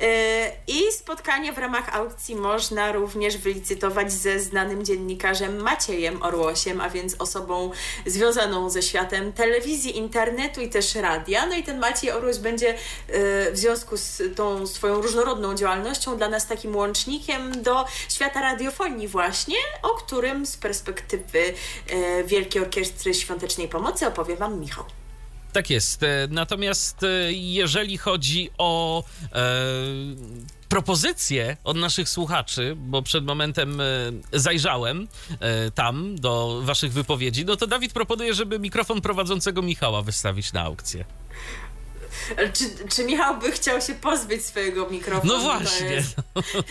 E, 0.00 0.52
I 0.66 0.92
spotkanie 0.92 1.52
w 1.52 1.58
ramach 1.58 1.96
aukcji 1.96 2.36
można 2.36 2.92
również 2.92 3.36
wylicytować 3.36 4.12
ze 4.12 4.40
znanym 4.40 4.84
dziennikarzem 4.84 5.62
Maciejem 5.62 6.22
Orłosiem, 6.22 6.80
a 6.80 6.90
więc 6.90 7.16
osobą 7.18 7.70
związaną 8.06 8.70
ze 8.70 8.82
światem 8.82 9.32
telewizji, 9.32 9.96
internetu 9.96 10.60
i 10.60 10.68
też 10.68 10.94
radia. 10.94 11.46
No 11.46 11.54
i 11.54 11.62
ten 11.62 11.78
Maciej 11.78 12.10
Orłoś 12.10 12.38
będzie 12.38 12.68
e, 12.68 12.76
w 13.52 13.58
związku 13.58 13.96
z 13.96 14.22
tą 14.36 14.66
swoją 14.66 15.00
różnorodną 15.00 15.54
działalnością 15.54 16.16
dla 16.16 16.28
nas 16.28 16.46
takim 16.46 16.76
łącznikiem 16.76 17.62
do 17.62 17.84
świata 18.08 18.40
radiofonii 18.40 19.08
właśnie, 19.08 19.56
o 19.82 19.88
którym 19.88 20.46
z 20.46 20.56
perspektywy 20.56 21.54
e, 21.88 22.24
Wielkiej 22.24 22.62
Orkiestry 22.62 23.14
Świątecznej 23.14 23.68
Pomocy 23.68 24.06
opowie 24.06 24.36
Wam 24.36 24.60
Michał. 24.60 24.84
Tak 25.54 25.70
jest. 25.70 26.02
E, 26.02 26.28
Natomiast 26.30 27.02
e, 27.02 27.32
jeżeli 27.32 27.98
chodzi 27.98 28.50
o 28.58 29.04
e, 29.32 29.62
propozycje 30.68 31.56
od 31.64 31.76
naszych 31.76 32.08
słuchaczy, 32.08 32.76
bo 32.76 33.02
przed 33.02 33.24
momentem 33.24 33.80
e, 33.80 33.84
zajrzałem 34.32 35.08
tam 35.74 36.16
do 36.16 36.60
waszych 36.62 36.92
wypowiedzi, 36.92 37.44
no 37.44 37.56
to 37.56 37.66
Dawid 37.66 37.92
proponuje, 37.92 38.34
żeby 38.34 38.58
mikrofon 38.58 39.00
prowadzącego 39.00 39.62
Michała 39.62 40.02
wystawić 40.02 40.52
na 40.52 40.62
aukcję. 40.62 41.04
Czy, 42.52 42.64
czy 42.88 43.04
Michał 43.04 43.38
by 43.38 43.52
chciał 43.52 43.80
się 43.80 43.94
pozbyć 43.94 44.44
swojego 44.44 44.90
mikrofonu? 44.90 45.32
No 45.32 45.40
właśnie. 45.40 45.86
jest- 45.86 46.16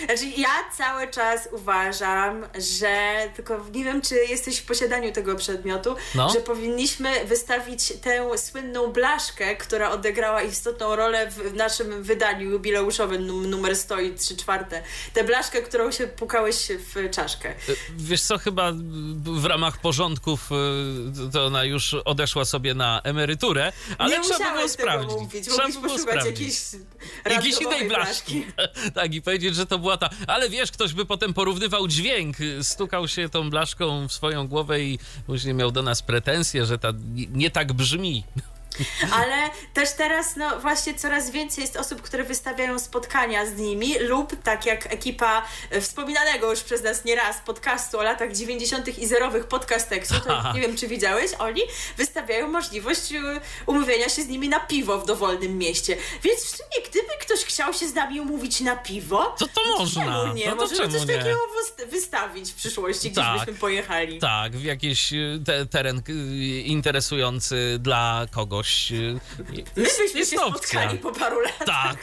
Znaczy, 0.06 0.26
ja 0.38 0.50
cały 0.78 1.08
czas 1.08 1.50
uważam, 1.52 2.46
że 2.76 3.14
tylko 3.36 3.66
nie 3.74 3.84
wiem, 3.84 4.02
czy 4.02 4.16
jesteś 4.16 4.58
w 4.60 4.66
posiadaniu 4.66 5.12
tego 5.12 5.36
przedmiotu, 5.36 5.96
No. 6.16 6.30
że 6.30 6.40
powinniśmy 6.40 7.26
wystawić 7.26 7.94
tę 8.02 8.38
słynną 8.38 8.88
blaszkę, 8.88 9.56
która 9.56 9.92
odegrała 9.92 10.42
istotną 10.42 10.96
rolę 10.96 11.32
w 11.32 11.54
naszym 11.56 12.04
wydaniu 12.04 12.50
jubileuszowym 12.50 13.28
num- 13.28 13.46
numer 13.50 13.76
100 13.76 14.00
i 14.00 14.16
3 14.16 14.38
czwarte. 14.38 14.84
Tę 15.14 15.24
blaszkę, 15.24 15.62
którą 15.62 15.92
się 15.92 16.08
pukałeś 16.08 16.68
w 16.94 17.10
czaszkę. 17.12 17.50
E, 17.50 17.56
Wiesz 17.98 18.22
co, 18.22 18.38
chyba 18.38 18.72
w 19.24 19.46
ramach 19.46 19.78
porządków 19.78 20.50
e, 20.52 21.32
to 21.32 21.46
ona 21.46 21.64
już 21.64 21.94
odeszła 21.94 22.46
sobie 22.46 22.74
na 22.74 23.02
emeryturę, 23.04 23.72
ale 23.98 24.20
nie 24.20 24.24
trzeba 24.24 24.54
było 24.54 24.70
sprawdzić. 24.70 25.18
Trzeba 25.42 25.68
mógłbyś 25.68 25.92
poszukać 25.92 26.26
jakiejś 26.26 26.56
Jakiejś 27.26 27.62
innej 27.62 27.88
blaszki. 27.88 28.46
tak, 28.96 29.14
i 29.14 29.22
powiedzieć, 29.22 29.56
że 29.56 29.66
to 29.66 29.80
była 29.80 29.98
ta. 29.98 30.10
Ale 30.28 30.50
wiesz, 30.50 30.72
ktoś 30.72 30.94
by 30.94 31.06
potem 31.06 31.34
porównywał 31.34 31.88
dźwięk, 31.88 32.38
stukał 32.62 33.08
się 33.08 33.30
tą 33.30 33.50
blaszką 33.50 34.08
w 34.08 34.14
swoją 34.14 34.48
głowę 34.48 34.82
i 34.82 35.00
później 35.26 35.54
miał 35.54 35.72
do 35.72 35.82
nas 35.82 36.02
pretensje, 36.02 36.66
że 36.66 36.78
ta 36.78 36.94
nie 37.32 37.50
tak 37.52 37.74
brzmi. 37.74 38.24
Ale 39.20 39.50
też 39.74 39.92
teraz, 39.94 40.36
no 40.36 40.60
właśnie 40.60 40.94
coraz 40.94 41.32
więcej 41.32 41.62
jest 41.62 41.76
osób, 41.78 42.02
które 42.02 42.24
wystawiają 42.24 42.80
spotkania 42.80 43.46
z 43.46 43.56
nimi 43.58 44.00
lub 44.00 44.44
tak 44.44 44.66
jak 44.66 44.94
ekipa 44.94 45.46
e, 45.70 45.82
wspominanego 45.82 46.50
już 46.50 46.60
przez 46.60 46.84
nas 46.84 47.06
nieraz 47.06 47.38
podcastu 47.46 48.00
o 48.00 48.04
latach 48.04 48.32
90. 48.34 48.98
i 49.00 49.08
zerowych 49.08 49.48
podcasteksu, 49.48 50.14
to 50.20 50.44
nie 50.56 50.62
wiem 50.62 50.78
czy 50.78 50.88
widziałeś, 50.88 51.32
oni 51.40 51.62
wystawiają 51.98 52.48
możliwość 52.48 53.12
e, 53.12 53.42
umówienia 53.66 54.10
się 54.10 54.22
z 54.24 54.28
nimi 54.28 54.50
na 54.50 54.60
piwo 54.60 55.00
w 55.00 55.06
dowolnym 55.06 55.58
mieście. 55.58 55.98
Więc 56.24 56.40
w 56.44 56.50
sumie 56.50 56.88
gdyby 56.90 57.08
ktoś 57.22 57.40
chciał 57.40 57.74
się 57.74 57.88
z 57.88 57.94
nami 57.94 58.20
umówić 58.22 58.62
na 58.62 58.76
piwo, 58.76 59.36
To 59.40 59.48
to 59.48 59.62
można. 59.80 60.04
czemu 60.22 60.34
nie? 60.34 60.46
No 60.50 60.56
to 60.56 60.62
Możemy 60.62 61.00
coś 61.00 61.08
nie? 61.08 61.18
takiego 61.18 61.38
wys- 61.38 61.88
wystawić 61.90 62.52
w 62.52 62.56
przyszłości, 62.56 63.12
gdzieś 63.12 63.24
Tak. 63.26 63.38
byśmy 63.40 63.54
pojechali. 63.54 64.20
Tak, 64.20 64.58
w 64.58 64.64
jakiś 64.64 65.14
e, 65.14 65.18
te, 65.46 65.66
teren 65.66 66.02
interesujący 66.66 67.78
dla 67.80 68.26
kogoś. 68.32 68.63
E, 68.92 68.96
My 69.76 69.84
byśmy 69.84 70.20
jest 70.20 70.32
się 70.32 70.42
opcja. 70.42 70.68
spotkali 70.68 70.98
po 70.98 71.12
paru 71.12 71.40
latach. 71.40 71.66
Tak, 71.66 71.98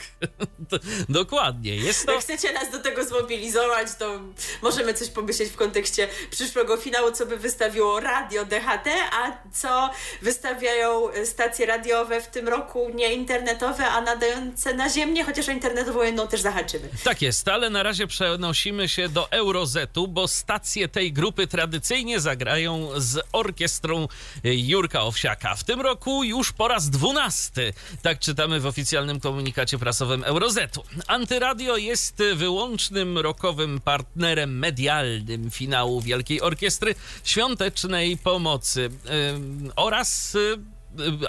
dokładnie. 1.09 1.75
Jest 1.75 2.05
to. 2.05 2.11
Jak 2.11 2.21
chcecie 2.21 2.53
nas 2.53 2.71
do 2.71 2.79
tego 2.79 3.03
zmobilizować, 3.05 3.87
to 3.99 4.19
możemy 4.61 4.93
coś 4.93 5.09
pomyśleć 5.09 5.49
w 5.49 5.55
kontekście 5.55 6.07
przyszłego 6.31 6.77
finału, 6.77 7.11
co 7.11 7.25
by 7.25 7.37
wystawiło 7.37 7.99
radio 7.99 8.45
DHT, 8.45 8.87
a 9.11 9.31
co 9.53 9.89
wystawiają 10.21 11.01
stacje 11.25 11.65
radiowe 11.65 12.21
w 12.21 12.27
tym 12.27 12.47
roku, 12.47 12.91
nie 12.93 13.13
internetowe, 13.13 13.85
a 13.87 14.01
nadające 14.01 14.73
na 14.73 14.89
ziemię, 14.89 15.23
chociaż 15.23 15.49
o 15.49 15.51
internetową 15.51 16.03
jedną 16.03 16.27
też 16.27 16.41
zahaczymy. 16.41 16.89
Tak 17.03 17.21
jest, 17.21 17.47
ale 17.47 17.69
na 17.69 17.83
razie 17.83 18.07
przenosimy 18.07 18.89
się 18.89 19.09
do 19.09 19.31
Eurozetu, 19.31 20.07
bo 20.07 20.27
stacje 20.27 20.87
tej 20.87 21.13
grupy 21.13 21.47
tradycyjnie 21.47 22.19
zagrają 22.19 22.89
z 22.97 23.19
orkiestrą 23.31 24.07
Jurka 24.43 25.01
Owsiaka. 25.01 25.55
W 25.55 25.63
tym 25.63 25.81
roku 25.81 26.23
już 26.23 26.50
po 26.53 26.67
raz 26.67 26.89
dwunasty, 26.89 27.73
tak 28.01 28.19
czytamy 28.19 28.59
w 28.59 28.65
oficjalnym 28.65 29.19
komunikacie 29.19 29.77
prasowym 29.77 30.23
Eurozetu. 30.23 30.83
Antyradio 31.07 31.77
jest 31.77 32.23
wyłącznym 32.35 33.17
rokowym 33.17 33.81
partnerem 33.81 34.59
medialnym 34.59 35.51
finału 35.51 36.01
Wielkiej 36.01 36.41
Orkiestry 36.41 36.95
Świątecznej 37.23 38.17
Pomocy 38.17 38.89
Ym, 39.33 39.71
oraz 39.75 40.35
y, 40.35 40.57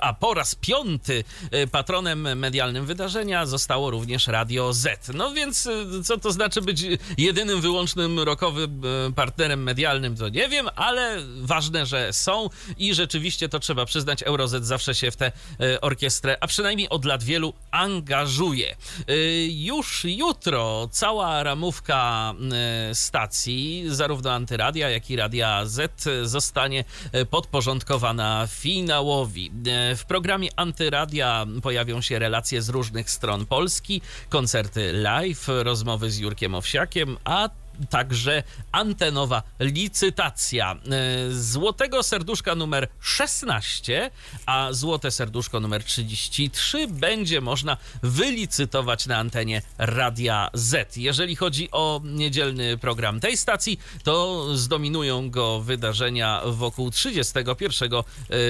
a 0.00 0.14
po 0.14 0.34
raz 0.34 0.54
piąty 0.54 1.24
y, 1.54 1.66
patronem 1.66 2.38
medialnym 2.38 2.86
wydarzenia 2.86 3.46
zostało 3.46 3.90
również 3.90 4.26
Radio 4.26 4.72
Z. 4.72 5.08
No 5.14 5.32
więc 5.32 5.66
y, 5.66 6.02
co 6.04 6.18
to 6.18 6.32
znaczy 6.32 6.62
być 6.62 6.82
jedynym 7.18 7.60
wyłącznym 7.60 8.18
rokowym 8.20 8.84
y, 8.84 9.12
partnerem 9.12 9.62
medialnym, 9.62 10.16
to 10.16 10.28
nie 10.28 10.48
wiem, 10.48 10.68
ale 10.76 11.16
ważne, 11.40 11.86
że 11.86 12.12
są 12.12 12.50
i 12.78 12.94
rzeczywiście 12.94 13.48
to 13.48 13.58
trzeba 13.58 13.84
przyznać, 13.84 14.22
Euroz 14.22 14.50
zawsze 14.50 14.94
się 14.94 15.10
w 15.10 15.16
tę 15.16 15.32
orkiestrę, 15.80 16.36
a 16.40 16.46
przynajmniej 16.46 16.88
od 16.88 17.04
lat 17.04 17.22
wielu 17.22 17.54
angażuje. 17.70 18.76
Już 19.48 20.04
jutro 20.04 20.88
cała 20.92 21.42
ramówka 21.42 22.34
stacji, 22.92 23.84
zarówno 23.86 24.32
Antyradia, 24.32 24.90
jak 24.90 25.10
i 25.10 25.16
Radia 25.16 25.66
Z 25.66 26.04
zostanie 26.22 26.84
podporządkowana 27.30 28.48
finałowi. 28.50 29.51
E, 29.66 29.96
W 29.96 30.04
programie 30.04 30.48
Antyradia 30.56 31.46
pojawią 31.62 32.00
się 32.00 32.18
relacje 32.18 32.62
z 32.62 32.68
różnych 32.68 33.10
stron 33.10 33.46
Polski, 33.46 34.02
koncerty 34.28 34.92
live, 34.92 35.48
rozmowy 35.48 36.10
z 36.10 36.18
Jurkiem 36.18 36.54
Owsiakiem, 36.54 37.16
a 37.24 37.48
także 37.90 38.42
antenowa 38.72 39.42
licytacja. 39.60 40.72
E, 40.72 40.76
Złotego 41.30 42.02
serduszka 42.02 42.54
numer 42.54 42.88
16, 43.00 44.10
a 44.46 44.68
złote 44.72 45.10
serduszko 45.10 45.60
numer 45.60 45.84
33 45.84 46.86
będzie 46.88 47.40
można 47.40 47.76
wylicytować 48.02 49.06
na 49.06 49.16
antenie 49.16 49.62
Radia 49.78 50.50
Z. 50.54 50.96
Jeżeli 50.96 51.36
chodzi 51.36 51.70
o 51.70 52.00
niedzielny 52.04 52.78
program 52.78 53.20
tej 53.20 53.36
stacji, 53.36 53.80
to 54.04 54.46
zdominują 54.56 55.30
go 55.30 55.60
wydarzenia 55.60 56.42
wokół 56.46 56.90
31 56.90 57.92
e, 57.92 58.02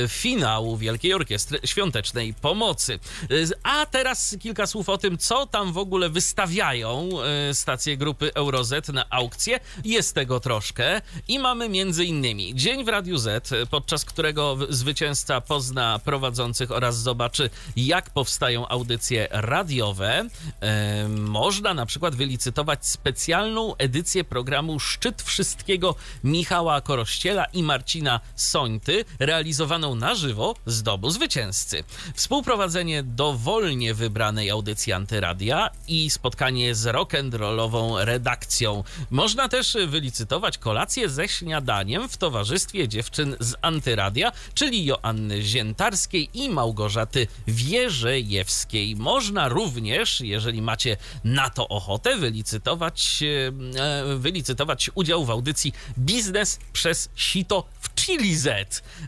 finału 0.09 0.77
Wielkiej 0.77 1.15
Orkiestry 1.15 1.61
Świątecznej 1.65 2.35
Pomocy. 2.35 2.99
E, 3.23 3.27
A 3.63 3.87
teraz 3.87 4.37
kilka 4.41 4.67
słów 4.67 4.89
o 4.89 4.99
tym, 4.99 5.19
co 5.19 5.47
tam 5.47 5.73
w 5.73 5.79
ogóle 5.79 6.09
wystawiają 6.09 7.09
stacje 7.53 7.97
grupy 7.97 8.35
Euroz 8.35 8.73
na 8.93 9.11
aukcje. 9.12 9.61
Jest 9.85 10.14
tego 10.14 10.40
troszkę 10.40 11.01
i 11.29 11.38
mamy 11.38 11.68
między 11.68 12.05
innymi 12.05 12.55
Dzień 12.55 12.85
w 12.85 12.88
Radiu 12.88 13.18
Z, 13.18 13.51
podczas 13.70 14.05
którego 14.05 14.57
zwycięzca 14.68 15.40
pozna 15.40 16.01
prowadzących 16.05 16.70
oraz 16.70 16.98
zobaczy, 16.98 17.51
jak 17.77 18.11
powstają 18.11 18.68
audycje 18.68 19.29
radiowe. 19.31 20.29
E, 20.61 21.09
można 21.09 21.75
na 21.75 21.87
przykład 21.87 22.14
wylicytować 22.14 22.87
specjalną 22.87 23.77
edycję 23.77 24.25
programu 24.25 24.81
Szczyt 24.81 25.22
Wszystkiego 25.22 25.94
Michała 26.25 26.81
Korościela 26.81 27.44
i 27.44 27.62
Marcina 27.62 28.20
Sońty, 28.37 29.05
realizowaną 29.18 29.94
na 29.94 30.14
żywo 30.14 30.55
z 30.66 30.83
domu 30.83 31.11
zwycięzcy. 31.11 31.85
Współprowadzenie 32.14 33.03
dowolnie 33.03 33.94
wybranej 33.94 34.51
audycji 34.51 34.92
Antyradia 34.92 35.70
i 35.88 36.11
spotkanie 36.11 36.75
z 36.75 36.85
rock'n'rollową 36.85 38.05
redakcją. 38.05 38.85
Można 39.11 39.49
też 39.49 39.77
wylicytować 39.87 40.59
kolację 40.59 41.09
ze 41.09 41.29
śniadaniem 41.29 42.09
w 42.09 42.17
towarzystwie 42.17 42.88
dziewczyn 42.88 43.37
z 43.41 43.55
Antyradia, 43.62 44.33
czyli 44.55 44.85
Joanny 44.85 45.43
Ziętarskiej 45.43 46.29
i 46.35 46.51
Małgorzaty 46.51 47.27
Wierzejewskiej. 47.47 48.97
Można 48.97 49.49
również, 49.49 50.21
jeżeli 50.21 50.62
macie 50.62 50.97
na 51.25 51.51
to 51.51 51.69
ochotę, 51.69 52.17
wylicytować, 52.17 53.23
e, 53.23 54.17
wylicytować 54.19 54.91
udział 54.95 55.25
w 55.25 55.31
audycji 55.31 55.73
Biznes 55.99 56.59
przez 56.73 57.09
Sito 57.17 57.65
w 57.81 57.95
Chili 57.95 58.37
Z, 58.37 58.47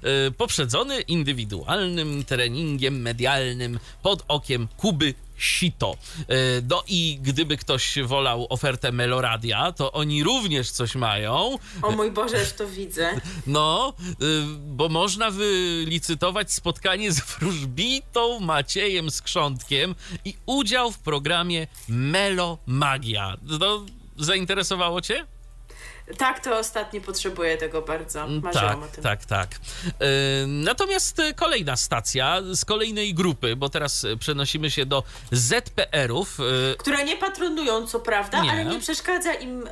e, 0.02 0.30
poprzedzony 0.30 1.00
indywidualnym 1.00 2.24
treningiem 2.24 3.00
medialnym 3.00 3.78
pod 4.02 4.24
okiem 4.28 4.68
Kuby 4.76 5.14
Sito. 5.38 5.96
E, 6.18 6.24
no 6.70 6.82
i 6.88 7.18
gdyby 7.22 7.56
ktoś 7.56 7.98
wolał 8.04 8.46
ofertę 8.50 8.92
Meloradia, 8.92 9.72
to 9.72 9.92
oni 9.92 10.24
również 10.24 10.70
coś 10.70 10.94
mają. 10.94 11.58
O 11.82 11.90
mój 11.90 12.10
Boże, 12.10 12.40
już 12.40 12.52
to 12.52 12.68
widzę. 12.68 13.20
No, 13.46 13.92
bo 14.60 14.88
można 14.88 15.30
wylicytować 15.30 16.52
spotkanie 16.52 17.12
z 17.12 17.20
wróżbitą 17.20 18.40
Maciejem 18.40 19.10
Skrzątkiem 19.10 19.94
i 20.24 20.34
udział 20.46 20.92
w 20.92 20.98
programie 20.98 21.66
Melo 21.88 22.58
Magia. 22.66 23.36
No, 23.42 23.86
zainteresowało 24.16 25.00
cię? 25.00 25.26
Tak, 26.18 26.40
to 26.44 26.58
ostatnio 26.58 27.00
potrzebuję 27.00 27.56
tego 27.56 27.82
bardzo. 27.82 28.26
Marzyłam 28.28 28.80
tak, 28.80 28.90
o 28.90 28.94
tym. 28.94 29.04
Tak, 29.04 29.24
tak. 29.24 29.48
Natomiast 30.46 31.22
kolejna 31.36 31.76
stacja 31.76 32.42
z 32.52 32.64
kolejnej 32.64 33.14
grupy, 33.14 33.56
bo 33.56 33.68
teraz 33.68 34.06
przenosimy 34.20 34.70
się 34.70 34.86
do 34.86 35.02
ZPR-ów. 35.32 36.38
Yy, 36.38 36.76
Które 36.78 37.04
nie 37.04 37.16
patronują, 37.16 37.86
co 37.86 38.00
prawda, 38.00 38.42
nie. 38.42 38.50
ale 38.50 38.64
nie 38.64 38.80
przeszkadza 38.80 39.34
im 39.34 39.68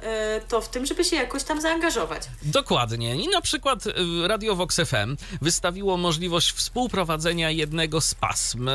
to 0.49 0.61
w 0.61 0.69
tym, 0.69 0.87
żeby 0.87 1.05
się 1.05 1.17
jakoś 1.17 1.45
tam 1.45 1.61
zaangażować. 1.61 2.23
Dokładnie. 2.43 3.17
I 3.17 3.29
na 3.29 3.41
przykład 3.41 3.85
Radio 4.27 4.55
Vox 4.55 4.77
FM 4.77 5.17
wystawiło 5.41 5.97
możliwość 5.97 6.53
współprowadzenia 6.53 7.51
jednego 7.51 8.01
z 8.01 8.15
pasm. 8.15 8.71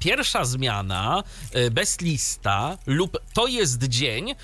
Pierwsza 0.00 0.44
zmiana, 0.44 1.22
bez 1.70 2.00
lista 2.00 2.78
lub 2.86 3.18
to 3.34 3.46
jest 3.46 3.82
dzień. 3.84 4.34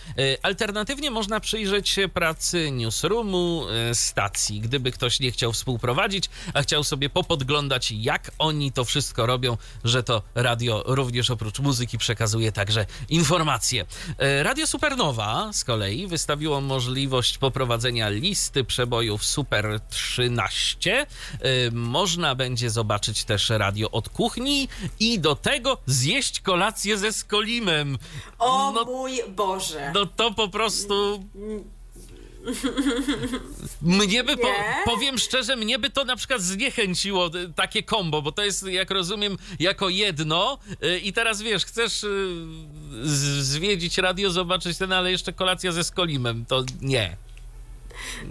Alternatywnie 0.43 1.11
można 1.11 1.41
przyjrzeć 1.41 1.89
się 1.89 2.09
pracy 2.09 2.54
pracy, 2.55 2.71
newsroomu, 2.71 3.67
e, 3.69 3.95
stacji. 3.95 4.61
Gdyby 4.61 4.91
ktoś 4.91 5.21
nie 5.21 5.31
chciał 5.31 5.53
współprowadzić, 5.53 6.31
a 6.55 6.63
chciał 6.63 6.85
sobie 6.85 7.11
popodglądać, 7.11 7.93
jak 7.93 8.31
oni 8.39 8.73
to 8.73 8.85
wszystko 8.85 9.27
robią, 9.27 9.57
że 9.85 10.03
to 10.03 10.23
radio 10.35 10.83
również 10.87 11.31
oprócz 11.31 11.59
muzyki 11.59 11.99
przekazuje 11.99 12.53
także 12.53 12.87
informacje. 13.09 13.87
E, 14.19 14.43
radio 14.43 14.67
Supernowa 14.67 15.51
z 15.53 15.65
kolei 15.65 16.07
wystawiło 16.07 16.61
możliwość 16.61 17.39
poprowadzenia 17.39 18.09
listy 18.09 18.65
przebojów 18.65 19.25
Super 19.25 19.81
13. 19.91 21.01
E, 21.01 21.07
można 21.71 22.35
będzie 22.35 22.71
zobaczyć 22.71 23.25
też 23.25 23.51
radio 23.51 23.91
od 23.91 24.09
kuchni 24.09 24.69
i 25.01 25.19
do 25.21 25.35
tego 25.35 25.79
zjeść 25.87 26.41
kolację 26.41 26.99
ze 26.99 27.13
Skolimem. 27.13 27.99
O 28.39 28.73
no, 28.73 28.85
mój 28.85 29.21
Boże! 29.29 29.91
No 29.95 30.07
to 30.07 30.31
po 30.31 30.49
prostu 30.49 31.25
mnie 33.83 34.25
by, 34.25 34.37
po, 34.37 34.49
powiem 34.85 35.19
szczerze, 35.19 35.57
mnie 35.57 35.79
by 35.79 35.91
to 35.91 36.05
na 36.05 36.17
przykład 36.17 36.41
zniechęciło, 36.41 37.31
takie 37.55 37.83
kombo, 37.83 38.23
bo 38.23 38.33
to 38.33 38.45
jest, 38.45 38.67
jak 38.67 38.91
rozumiem, 38.91 39.39
jako 39.59 39.89
jedno. 39.89 40.59
Y, 40.85 40.99
i 40.99 41.13
teraz 41.13 41.43
wiesz, 41.43 41.65
chcesz 41.65 42.05
y, 42.05 42.29
zwiedzić 43.43 43.99
radio, 43.99 44.31
zobaczyć 44.31 44.79
ten, 44.79 44.93
ale 44.93 45.11
jeszcze 45.11 45.33
kolacja 45.33 45.73
ze 45.73 45.85
Skolimem, 45.85 46.45
to 46.45 46.65
nie. 46.81 47.17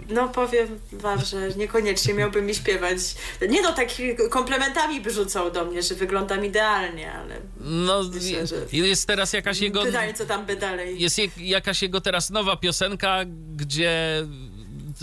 No 0.08 0.28
powiem 0.28 0.80
wam, 0.92 1.20
że 1.24 1.48
niekoniecznie 1.56 2.14
miałby 2.14 2.42
mi 2.42 2.54
śpiewać. 2.54 2.98
Nie 3.48 3.62
no, 3.62 3.72
takimi 3.72 4.16
komplementami 4.30 5.00
by 5.00 5.10
rzucał 5.10 5.50
do 5.50 5.64
mnie, 5.64 5.82
że 5.82 5.94
wyglądam 5.94 6.44
idealnie, 6.44 7.12
ale. 7.12 7.36
No, 7.60 8.02
myślę, 8.02 8.46
że... 8.46 8.56
jest 8.72 9.06
teraz 9.06 9.32
jakaś 9.32 9.60
jego. 9.60 9.82
Pytanie, 9.82 10.14
co 10.14 10.26
tam 10.26 10.46
by 10.46 10.56
dalej. 10.56 11.00
Jest 11.00 11.20
jakaś 11.36 11.82
jego 11.82 12.00
teraz 12.00 12.30
nowa 12.30 12.56
piosenka, 12.56 13.20
gdzie 13.56 14.26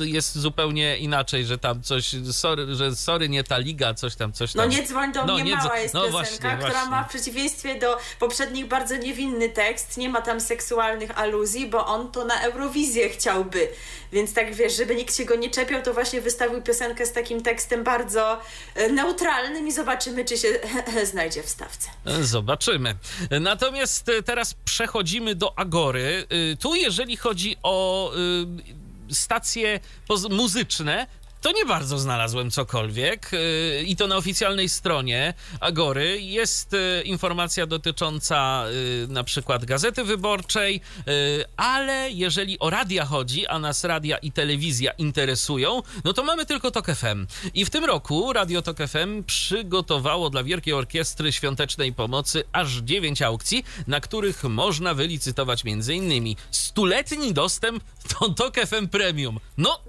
jest 0.02 0.38
zupełnie 0.38 0.98
inaczej, 0.98 1.46
że 1.46 1.58
tam 1.58 1.84
coś, 1.84 2.16
sorry, 2.32 2.76
że 2.76 2.96
sorry, 2.96 3.30
nie 3.30 3.44
ta 3.44 3.58
liga, 3.58 3.94
coś 3.94 4.16
tam, 4.16 4.34
coś 4.34 4.56
no 4.56 4.64
tam. 4.64 4.72
No 4.72 4.78
nie 4.78 4.88
dzwoń 4.88 5.14
do 5.14 5.26
no, 5.26 5.38
mnie, 5.38 5.56
mała 5.56 5.80
jest 5.80 5.94
no, 5.94 6.00
piosenka, 6.00 6.18
właśnie, 6.18 6.38
która 6.38 6.72
właśnie. 6.72 6.90
ma 6.90 7.04
w 7.04 7.10
przeciwieństwie 7.10 7.80
do 7.80 7.98
poprzednich 8.20 8.68
bardzo 8.68 8.98
niewinny 8.98 9.50
tekst, 9.50 9.98
nie 9.98 10.10
ma 10.10 10.22
tam 10.22 10.42
seksualnych 10.42 11.20
aluzji, 11.20 11.68
bo 11.68 11.86
on 11.86 12.12
to 12.12 12.26
na 12.26 12.42
Eurowizję 12.42 13.10
chciałby, 13.10 13.68
więc 14.12 14.34
tak 14.34 14.56
wiesz, 14.56 14.78
żeby 14.78 14.96
nikt 14.96 15.16
się 15.16 15.26
go 15.26 15.36
nie 15.36 15.50
czepiał, 15.50 15.82
to 15.82 15.94
właśnie 15.94 16.22
wystawił 16.22 16.62
piosenkę 16.62 17.06
z 17.06 17.12
takim 17.12 17.44
tekstem 17.44 17.84
bardzo 17.84 18.40
e, 18.76 18.90
neutralnym 18.90 19.68
i 19.68 19.72
zobaczymy, 19.72 20.26
czy 20.26 20.38
się 20.38 20.48
znajdzie 21.12 21.44
w 21.44 21.50
stawce. 21.50 21.90
Zobaczymy. 22.22 22.96
Natomiast 23.42 24.12
teraz 24.26 24.54
przechodzimy 24.66 25.36
do 25.36 25.60
Agory. 25.60 26.28
E, 26.30 26.56
tu 26.56 26.76
jeżeli 26.76 27.18
chodzi 27.18 27.56
o 27.64 28.12
stacje 29.12 29.80
muzyczne, 30.30 31.08
to 31.42 31.52
nie 31.52 31.66
bardzo 31.66 32.00
znalazłem 32.00 32.52
cokolwiek 32.52 33.34
y, 33.34 33.84
i 33.88 33.96
to 33.96 34.08
na 34.08 34.18
oficjalnej 34.18 34.70
stronie 34.70 35.34
Agory 35.60 36.22
jest 36.22 36.74
y, 36.74 37.02
informacja 37.06 37.66
dotycząca 37.66 38.66
y, 39.04 39.08
na 39.08 39.24
przykład 39.24 39.66
Gazety 39.66 40.04
Wyborczej, 40.04 40.82
ale 41.58 42.12
jeżeli 42.12 42.60
o 42.60 42.70
radia 42.70 43.06
chodzi, 43.06 43.48
a 43.48 43.60
nas 43.60 43.84
radia 43.84 44.18
i 44.18 44.32
telewizja 44.32 44.92
interesują, 44.92 45.82
no 46.04 46.14
to 46.14 46.24
mamy 46.24 46.46
tylko 46.46 46.72
Tok 46.72 46.88
FM. 46.88 47.28
I 47.54 47.66
w 47.66 47.70
tym 47.70 47.86
roku 47.86 48.34
Radio 48.34 48.62
Tok 48.62 48.78
FM 48.78 49.24
przygotowało 49.24 50.30
dla 50.30 50.44
Wielkiej 50.44 50.74
Orkiestry 50.74 51.32
Świątecznej 51.32 51.94
Pomocy 51.94 52.44
aż 52.52 52.78
9 52.78 53.22
aukcji, 53.22 53.66
na 53.88 54.00
których 54.00 54.44
można 54.44 54.94
wylicytować 54.94 55.64
m.in. 55.66 56.36
stuletni 56.52 57.34
dostęp 57.34 57.84
do 58.10 58.30
Tok 58.30 58.56
FM 58.56 58.88
Premium. 58.88 59.40
No, 59.58 59.80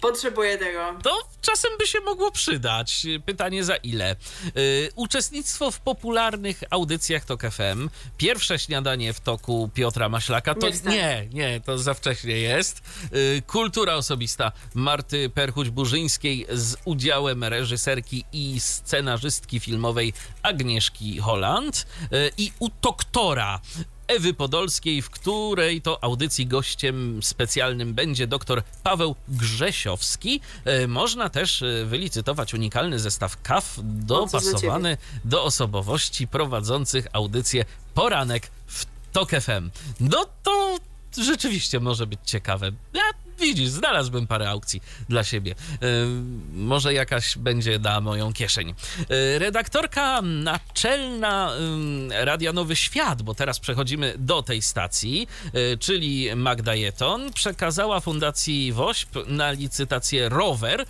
Potrzebuję 0.00 0.58
tego. 0.58 0.94
To 1.02 1.28
czasem 1.40 1.70
by 1.78 1.86
się 1.86 2.00
mogło 2.00 2.30
przydać. 2.30 3.06
Pytanie 3.26 3.64
za 3.64 3.76
ile? 3.76 4.16
Yy, 4.44 4.90
uczestnictwo 4.94 5.70
w 5.70 5.80
popularnych 5.80 6.62
audycjach 6.70 7.24
TOK 7.24 7.42
FM. 7.42 7.88
Pierwsze 8.16 8.58
śniadanie 8.58 9.12
w 9.12 9.20
toku 9.20 9.70
Piotra 9.74 10.08
Maślaka. 10.08 10.54
To 10.54 10.68
nie, 10.68 10.90
nie, 10.90 11.28
nie 11.32 11.60
to 11.60 11.78
za 11.78 11.94
wcześnie 11.94 12.38
jest. 12.38 12.82
Yy, 13.12 13.42
kultura 13.46 13.94
osobista 13.94 14.52
Marty 14.74 15.28
Perchuć-Burzyńskiej 15.28 16.46
z 16.52 16.76
udziałem 16.84 17.44
reżyserki 17.44 18.24
i 18.32 18.60
scenarzystki 18.60 19.60
filmowej 19.60 20.12
Agnieszki 20.42 21.18
Holland. 21.18 21.86
Yy, 22.10 22.30
I 22.36 22.52
u 22.58 22.68
doktora 22.82 23.60
Ewy 24.08 24.34
Podolskiej, 24.34 25.02
w 25.02 25.10
której 25.10 25.82
to 25.82 26.04
audycji 26.04 26.46
gościem 26.46 27.22
specjalnym 27.22 27.94
będzie 27.94 28.26
dr 28.26 28.62
Paweł 28.82 29.16
Grzesiowski. 29.28 30.40
E, 30.64 30.86
można 30.86 31.28
też 31.28 31.62
e, 31.62 31.84
wylicytować 31.84 32.54
unikalny 32.54 32.98
zestaw 32.98 33.42
kaw 33.42 33.78
dopasowany 33.82 34.96
do 35.24 35.44
osobowości 35.44 36.28
prowadzących 36.28 37.06
audycję 37.12 37.64
Poranek 37.94 38.50
w 38.66 38.86
TOK 39.12 39.30
FM. 39.30 39.70
No 40.00 40.26
to 40.42 40.78
rzeczywiście 41.18 41.80
może 41.80 42.06
być 42.06 42.20
ciekawe. 42.24 42.72
Ja 42.94 43.27
widzisz, 43.38 43.68
znalazłbym 43.68 44.26
parę 44.26 44.50
aukcji 44.50 44.82
dla 45.08 45.24
siebie. 45.24 45.52
E, 45.52 45.86
może 46.52 46.94
jakaś 46.94 47.38
będzie 47.38 47.78
na 47.78 48.00
moją 48.00 48.32
kieszeń. 48.32 48.74
E, 49.10 49.38
redaktorka 49.38 50.22
naczelna 50.22 51.52
Radia 52.10 52.52
Nowy 52.52 52.76
Świat, 52.76 53.22
bo 53.22 53.34
teraz 53.34 53.60
przechodzimy 53.60 54.14
do 54.18 54.42
tej 54.42 54.62
stacji, 54.62 55.28
czyli 55.80 56.36
Magda 56.36 56.74
Jeton, 56.74 57.32
przekazała 57.32 58.00
Fundacji 58.00 58.72
WOŚP 58.72 59.24
na 59.26 59.50
licytację 59.50 60.28
rower, 60.28 60.84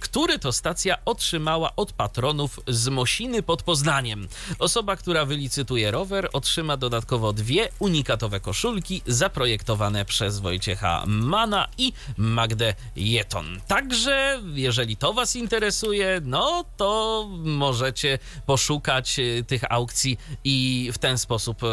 który 0.00 0.38
to 0.38 0.52
stacja 0.52 1.04
otrzymała 1.04 1.76
od 1.76 1.92
patronów 1.92 2.60
z 2.68 2.88
Mosiny 2.88 3.42
pod 3.42 3.62
Poznaniem. 3.62 4.28
Osoba, 4.58 4.96
która 4.96 5.24
wylicytuje 5.24 5.90
rower, 5.90 6.28
otrzyma 6.32 6.76
dodatkowo 6.76 7.32
dwie 7.32 7.68
unikatowe 7.78 8.40
koszulki 8.40 9.02
zaprojektowane 9.06 10.04
przez 10.04 10.40
Wojciecha 10.40 11.04
Mana 11.06 11.68
i 11.78 11.91
Magdę 12.16 12.74
Jeton. 12.96 13.60
Także, 13.66 14.42
jeżeli 14.54 14.96
to 14.96 15.12
Was 15.12 15.36
interesuje, 15.36 16.20
no 16.24 16.64
to 16.76 17.28
możecie 17.38 18.18
poszukać 18.46 19.18
e, 19.18 19.44
tych 19.44 19.72
aukcji 19.72 20.18
i 20.44 20.90
w 20.92 20.98
ten 20.98 21.18
sposób 21.18 21.64
e, 21.64 21.66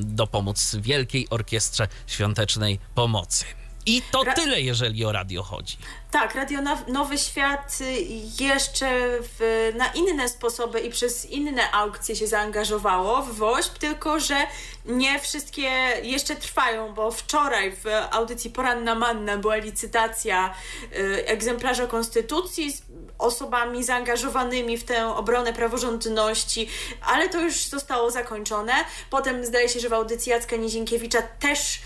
dopomóc 0.00 0.76
Wielkiej 0.80 1.26
Orkiestrze 1.30 1.88
Świątecznej 2.06 2.78
Pomocy. 2.94 3.59
I 3.90 4.02
to 4.10 4.24
Ra 4.24 4.34
tyle, 4.34 4.60
jeżeli 4.60 5.04
o 5.04 5.12
radio 5.12 5.42
chodzi. 5.42 5.76
Tak, 6.10 6.34
Radio 6.34 6.58
Nowy 6.88 7.18
Świat 7.18 7.78
jeszcze 8.40 8.88
w, 9.20 9.70
na 9.76 9.86
inne 9.86 10.28
sposoby 10.28 10.80
i 10.80 10.90
przez 10.90 11.26
inne 11.26 11.72
aukcje 11.72 12.16
się 12.16 12.26
zaangażowało 12.26 13.22
w 13.22 13.36
WOŚP, 13.36 13.78
tylko 13.78 14.20
że 14.20 14.36
nie 14.84 15.18
wszystkie 15.18 15.70
jeszcze 16.02 16.36
trwają, 16.36 16.94
bo 16.94 17.10
wczoraj 17.10 17.72
w 17.72 17.84
audycji 18.10 18.50
Poranna 18.50 18.94
Manna 18.94 19.36
była 19.36 19.56
licytacja 19.56 20.54
y, 20.92 21.26
egzemplarza 21.26 21.86
Konstytucji 21.86 22.76
osobami 23.20 23.84
zaangażowanymi 23.84 24.78
w 24.78 24.84
tę 24.84 25.16
obronę 25.16 25.52
praworządności, 25.52 26.68
ale 27.06 27.28
to 27.28 27.40
już 27.40 27.64
zostało 27.64 28.10
zakończone. 28.10 28.72
Potem 29.10 29.44
zdaje 29.44 29.68
się, 29.68 29.80
że 29.80 29.88
w 29.88 29.92
audycji 29.92 30.30
Jacka 30.30 30.56
Nizinkiewicza 30.56 31.22
też 31.22 31.80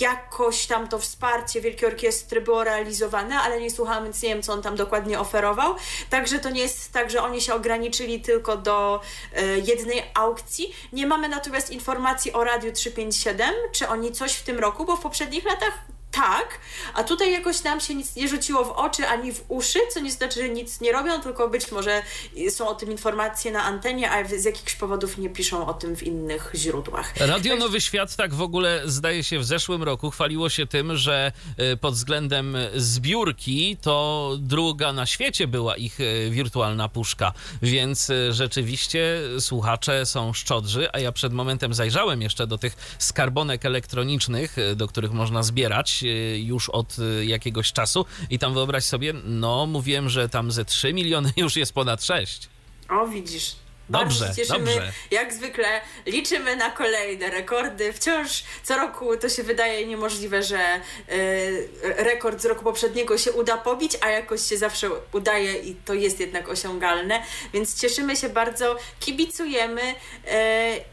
jakoś 0.00 0.66
tam 0.66 0.88
to 0.88 0.98
wsparcie 0.98 1.60
Wielkiej 1.60 1.88
Orkiestry 1.88 2.40
było 2.40 2.64
realizowane, 2.64 3.36
ale 3.40 3.60
nie 3.60 3.70
słuchałam, 3.70 4.04
więc 4.04 4.22
nie 4.22 4.28
wiem, 4.28 4.42
co 4.42 4.52
on 4.52 4.62
tam 4.62 4.76
dokładnie 4.76 5.20
oferował. 5.20 5.74
Także 6.10 6.38
to 6.38 6.50
nie 6.50 6.60
jest 6.60 6.92
tak, 6.92 7.10
że 7.10 7.22
oni 7.22 7.40
się 7.40 7.54
ograniczyli 7.54 8.20
tylko 8.20 8.56
do 8.56 9.00
y, 9.38 9.62
jednej 9.66 10.02
aukcji. 10.14 10.74
Nie 10.92 11.06
mamy 11.06 11.28
natomiast 11.28 11.70
informacji 11.70 12.32
o 12.32 12.44
Radiu 12.44 12.72
357, 12.72 13.54
czy 13.72 13.88
oni 13.88 14.12
coś 14.12 14.32
w 14.32 14.42
tym 14.42 14.58
roku, 14.58 14.84
bo 14.84 14.96
w 14.96 15.00
poprzednich 15.00 15.44
latach 15.44 15.93
tak, 16.14 16.58
a 16.94 17.04
tutaj 17.04 17.32
jakoś 17.32 17.62
nam 17.62 17.80
się 17.80 17.94
nic 17.94 18.16
nie 18.16 18.28
rzuciło 18.28 18.64
w 18.64 18.70
oczy 18.70 19.06
ani 19.06 19.32
w 19.32 19.44
uszy, 19.48 19.78
co 19.94 20.00
nie 20.00 20.12
znaczy, 20.12 20.40
że 20.40 20.48
nic 20.48 20.80
nie 20.80 20.92
robią, 20.92 21.20
tylko 21.20 21.48
być 21.48 21.72
może 21.72 22.02
są 22.50 22.68
o 22.68 22.74
tym 22.74 22.90
informacje 22.90 23.52
na 23.52 23.64
antenie, 23.64 24.10
a 24.10 24.24
z 24.38 24.44
jakichś 24.44 24.74
powodów 24.74 25.18
nie 25.18 25.30
piszą 25.30 25.66
o 25.66 25.74
tym 25.74 25.96
w 25.96 26.02
innych 26.02 26.52
źródłach. 26.54 27.12
Radio 27.16 27.56
Nowy 27.56 27.80
Świat 27.80 28.16
tak 28.16 28.34
w 28.34 28.42
ogóle 28.42 28.82
zdaje 28.84 29.24
się 29.24 29.38
w 29.38 29.44
zeszłym 29.44 29.82
roku 29.82 30.10
chwaliło 30.10 30.48
się 30.48 30.66
tym, 30.66 30.96
że 30.96 31.32
y, 31.72 31.76
pod 31.76 31.94
względem 31.94 32.56
zbiórki 32.74 33.76
to 33.80 34.30
druga 34.38 34.92
na 34.92 35.06
świecie 35.06 35.46
była 35.46 35.76
ich 35.76 36.00
y, 36.00 36.30
wirtualna 36.30 36.88
puszka, 36.88 37.32
więc 37.62 38.10
y, 38.10 38.32
rzeczywiście 38.32 39.20
słuchacze 39.40 40.06
są 40.06 40.32
szczodrzy, 40.32 40.88
a 40.92 40.98
ja 40.98 41.12
przed 41.12 41.32
momentem 41.32 41.74
zajrzałem 41.74 42.22
jeszcze 42.22 42.46
do 42.46 42.58
tych 42.58 42.96
skarbonek 42.98 43.64
elektronicznych, 43.64 44.56
do 44.76 44.88
których 44.88 45.12
można 45.12 45.42
zbierać 45.42 46.03
już 46.44 46.68
od 46.70 46.98
y, 46.98 47.26
jakiegoś 47.26 47.72
czasu 47.72 48.06
i 48.30 48.38
tam 48.38 48.54
wyobraź 48.54 48.84
sobie, 48.84 49.12
no 49.24 49.66
mówiłem, 49.66 50.08
że 50.08 50.28
tam 50.28 50.52
ze 50.52 50.64
3 50.64 50.94
miliony 50.94 51.32
już 51.36 51.56
jest 51.56 51.72
ponad 51.72 52.04
6. 52.04 52.48
O, 52.88 53.06
widzisz. 53.06 53.56
Dobrze, 53.88 54.20
Bardzo 54.20 54.40
się 54.40 54.46
cieszymy. 54.46 54.74
dobrze. 54.74 54.92
Jak 55.10 55.32
zwykle 55.32 55.80
liczymy 56.06 56.56
na 56.56 56.70
kolejne 56.70 57.30
rekordy. 57.30 57.92
Wciąż 57.92 58.44
co 58.62 58.76
roku 58.76 59.16
to 59.16 59.28
się 59.28 59.42
wydaje 59.42 59.86
niemożliwe, 59.86 60.42
że 60.42 60.80
y, 61.12 61.68
rekord 61.82 62.42
z 62.42 62.44
roku 62.44 62.64
poprzedniego 62.64 63.18
się 63.18 63.32
uda 63.32 63.56
pobić, 63.56 63.92
a 64.00 64.10
jakoś 64.10 64.40
się 64.42 64.56
zawsze 64.56 64.90
udaje 65.12 65.54
i 65.54 65.74
to 65.74 65.94
jest 65.94 66.20
jednak 66.20 66.48
osiągalne. 66.48 67.22
Więc 67.52 67.80
cieszymy 67.80 68.16
się 68.16 68.28
bardzo, 68.28 68.76
kibicujemy 69.00 69.82
y, 69.82 69.94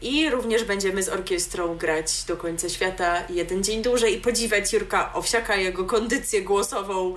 i 0.02 0.30
również 0.30 0.64
będziemy 0.64 1.02
z 1.02 1.08
orkiestrą 1.08 1.76
grać 1.76 2.24
do 2.24 2.36
końca 2.36 2.68
świata 2.68 3.22
jeden 3.28 3.64
dzień 3.64 3.82
dłużej 3.82 4.16
i 4.16 4.20
podziwiać 4.20 4.72
Jurka 4.72 5.12
Owsiaka, 5.14 5.56
jego 5.56 5.84
kondycję 5.84 6.42
głosową. 6.42 7.16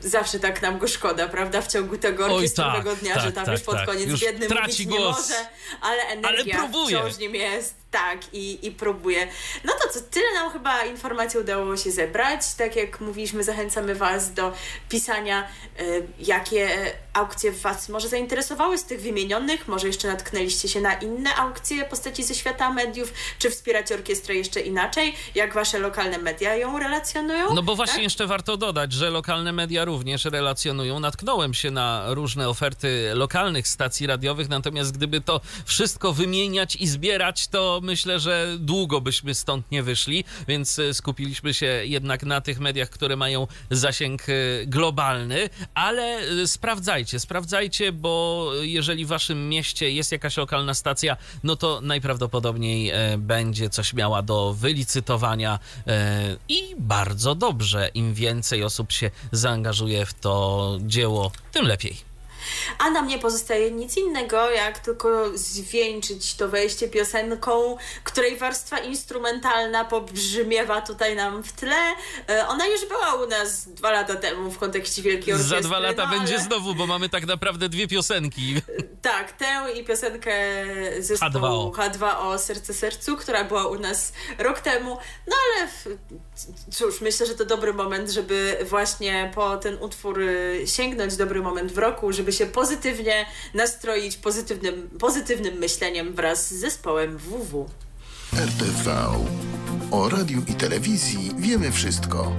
Zawsze 0.00 0.38
tak 0.38 0.62
nam 0.62 0.78
go 0.78 0.88
szkoda, 0.88 1.28
prawda? 1.28 1.62
W 1.62 1.66
ciągu 1.66 1.96
tego 1.96 2.26
orkiestrowego 2.26 2.90
tak, 2.90 3.00
dnia, 3.00 3.14
tak, 3.14 3.24
że 3.24 3.32
tam 3.32 3.44
tak, 3.44 3.54
już 3.54 3.62
pod 3.62 3.74
tak. 3.74 3.86
koniec 3.86 4.08
już 4.08 4.20
biedny 4.20 4.48
traci 4.68 4.86
głos. 4.86 4.98
nie 5.00 5.10
może, 5.10 5.48
ale 5.80 6.02
energia 6.02 6.58
ale 6.58 6.68
próbuje. 6.68 6.98
wciąż 6.98 7.18
nim 7.18 7.34
jest. 7.34 7.74
Tak, 7.90 8.34
i, 8.34 8.66
i 8.66 8.70
próbuje. 8.70 9.28
No 9.64 9.72
to 9.82 9.88
co, 9.88 10.00
tyle 10.10 10.34
nam 10.34 10.52
chyba 10.52 10.84
informacji 10.84 11.40
udało 11.40 11.76
się 11.76 11.90
zebrać. 11.90 12.54
Tak 12.54 12.76
jak 12.76 13.00
mówiliśmy, 13.00 13.44
zachęcamy 13.44 13.94
Was 13.94 14.34
do 14.34 14.52
pisania, 14.88 15.48
y, 15.80 16.06
jakie 16.18 16.68
aukcje 17.12 17.52
Was 17.52 17.88
może 17.88 18.08
zainteresowały 18.08 18.78
z 18.78 18.84
tych 18.84 19.00
wymienionych. 19.00 19.68
Może 19.68 19.86
jeszcze 19.86 20.08
natknęliście 20.08 20.68
się 20.68 20.80
na 20.80 20.94
inne 20.94 21.34
aukcje 21.34 21.84
postaci 21.84 22.24
ze 22.24 22.34
świata 22.34 22.72
mediów, 22.72 23.12
czy 23.38 23.50
wspierać 23.50 23.92
orkiestrę 23.92 24.34
jeszcze 24.34 24.60
inaczej, 24.60 25.14
jak 25.34 25.54
Wasze 25.54 25.78
lokalne 25.78 26.18
media 26.18 26.56
ją 26.56 26.78
relacjonują. 26.78 27.54
No 27.54 27.62
bo 27.62 27.76
właśnie 27.76 27.94
tak? 27.94 28.02
jeszcze 28.02 28.26
warto 28.26 28.56
dodać, 28.56 28.92
że 28.92 29.10
lokalne 29.10 29.52
media 29.52 29.84
również 29.84 30.24
relacjonują. 30.24 31.00
Natknąłem 31.00 31.54
się 31.54 31.70
na 31.70 32.04
różne 32.14 32.48
oferty 32.48 33.10
lokalnych 33.14 33.68
stacji 33.68 34.06
radiowych, 34.06 34.48
natomiast 34.48 34.96
gdyby 34.96 35.20
to 35.20 35.40
wszystko 35.64 36.12
wymieniać 36.12 36.76
i 36.76 36.86
zbierać, 36.86 37.48
to 37.48 37.77
myślę, 37.80 38.20
że 38.20 38.56
długo 38.58 39.00
byśmy 39.00 39.34
stąd 39.34 39.70
nie 39.70 39.82
wyszli, 39.82 40.24
więc 40.48 40.78
e, 40.78 40.94
skupiliśmy 40.94 41.54
się 41.54 41.66
jednak 41.66 42.22
na 42.22 42.40
tych 42.40 42.60
mediach, 42.60 42.90
które 42.90 43.16
mają 43.16 43.46
zasięg 43.70 44.22
e, 44.28 44.32
globalny, 44.66 45.50
ale 45.74 46.18
e, 46.18 46.46
sprawdzajcie, 46.46 47.20
sprawdzajcie, 47.20 47.92
bo 47.92 48.50
jeżeli 48.60 49.04
w 49.04 49.08
waszym 49.08 49.48
mieście 49.48 49.90
jest 49.90 50.12
jakaś 50.12 50.36
lokalna 50.36 50.74
stacja, 50.74 51.16
no 51.44 51.56
to 51.56 51.80
najprawdopodobniej 51.80 52.92
będzie 53.18 53.70
coś 53.70 53.94
miała 53.94 54.22
do 54.22 54.54
wylicytowania 54.54 55.58
i 56.48 56.74
bardzo 56.78 57.34
dobrze. 57.34 57.90
Im 57.94 58.14
więcej 58.14 58.64
osób 58.64 58.92
się 58.92 59.10
zaangażuje 59.32 60.06
w 60.06 60.14
to 60.14 60.78
dzieło, 60.80 61.32
tym 61.52 61.66
lepiej. 61.66 62.07
A 62.78 62.90
nam 62.90 63.06
nie 63.06 63.18
pozostaje 63.18 63.70
nic 63.70 63.96
innego, 63.96 64.50
jak 64.50 64.78
tylko 64.78 65.08
zwieńczyć 65.34 66.34
to 66.34 66.48
wejście 66.48 66.88
piosenką, 66.88 67.76
której 68.04 68.36
warstwa 68.36 68.78
instrumentalna 68.78 69.84
pobrzmiewa 69.84 70.80
tutaj 70.80 71.16
nam 71.16 71.42
w 71.42 71.52
tle. 71.52 71.94
E, 72.28 72.48
ona 72.48 72.66
już 72.66 72.86
była 72.88 73.14
u 73.14 73.26
nas 73.26 73.68
dwa 73.68 73.90
lata 73.90 74.16
temu 74.16 74.50
w 74.50 74.58
kontekście 74.58 75.02
Wielkiej 75.02 75.34
Orkiestry. 75.34 75.62
Za 75.62 75.68
dwa 75.68 75.78
lata 75.78 76.06
no, 76.06 76.18
będzie 76.18 76.34
ale... 76.34 76.44
znowu, 76.44 76.74
bo 76.74 76.86
mamy 76.86 77.08
tak 77.08 77.26
naprawdę 77.26 77.68
dwie 77.68 77.88
piosenki. 77.88 78.54
Tak, 79.02 79.32
tę 79.32 79.72
i 79.74 79.84
piosenkę 79.84 80.32
zespołu 80.98 81.72
H2O. 81.72 81.72
H2O 81.72 82.38
Serce 82.38 82.74
Sercu, 82.74 83.16
która 83.16 83.44
była 83.44 83.66
u 83.66 83.78
nas 83.78 84.12
rok 84.38 84.60
temu. 84.60 84.98
No 85.26 85.36
ale 85.46 85.68
cóż, 86.70 87.00
myślę, 87.00 87.26
że 87.26 87.34
to 87.34 87.44
dobry 87.44 87.74
moment, 87.74 88.10
żeby 88.10 88.58
właśnie 88.68 89.32
po 89.34 89.56
ten 89.56 89.78
utwór 89.80 90.20
y, 90.20 90.62
sięgnąć, 90.66 91.16
dobry 91.16 91.42
moment 91.42 91.72
w 91.72 91.78
roku, 91.78 92.12
żeby 92.12 92.32
się 92.32 92.37
pozytywnie 92.46 93.26
nastroić 93.54 94.16
pozytywnym, 94.16 94.90
pozytywnym 94.98 95.54
myśleniem 95.54 96.14
wraz 96.14 96.48
z 96.48 96.60
zespołem 96.60 97.18
WW. 97.18 97.70
RTV. 98.32 99.08
O 99.90 100.08
radiu 100.08 100.42
i 100.48 100.54
telewizji 100.54 101.30
wiemy 101.38 101.72
wszystko. 101.72 102.32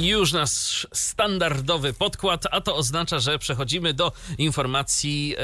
Już 0.00 0.32
nasz 0.32 0.86
standardowy 0.92 1.92
podkład, 1.92 2.44
a 2.50 2.60
to 2.60 2.76
oznacza, 2.76 3.18
że 3.18 3.38
przechodzimy 3.38 3.94
do 3.94 4.12
informacji 4.38 5.28
yy, 5.28 5.36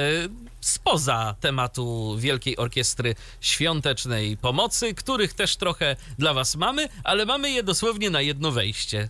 spoza 0.61 1.35
tematu 1.41 2.17
Wielkiej 2.19 2.57
Orkiestry 2.57 3.15
Świątecznej 3.41 4.37
Pomocy, 4.37 4.95
których 4.95 5.35
też 5.35 5.57
trochę 5.57 5.97
dla 6.19 6.35
Was 6.35 6.57
mamy, 6.57 6.89
ale 7.05 7.27
mamy 7.27 7.51
je 7.51 7.63
dosłownie 7.63 8.11
na 8.11 8.21
jedno 8.21 8.51
wejście. 8.51 9.09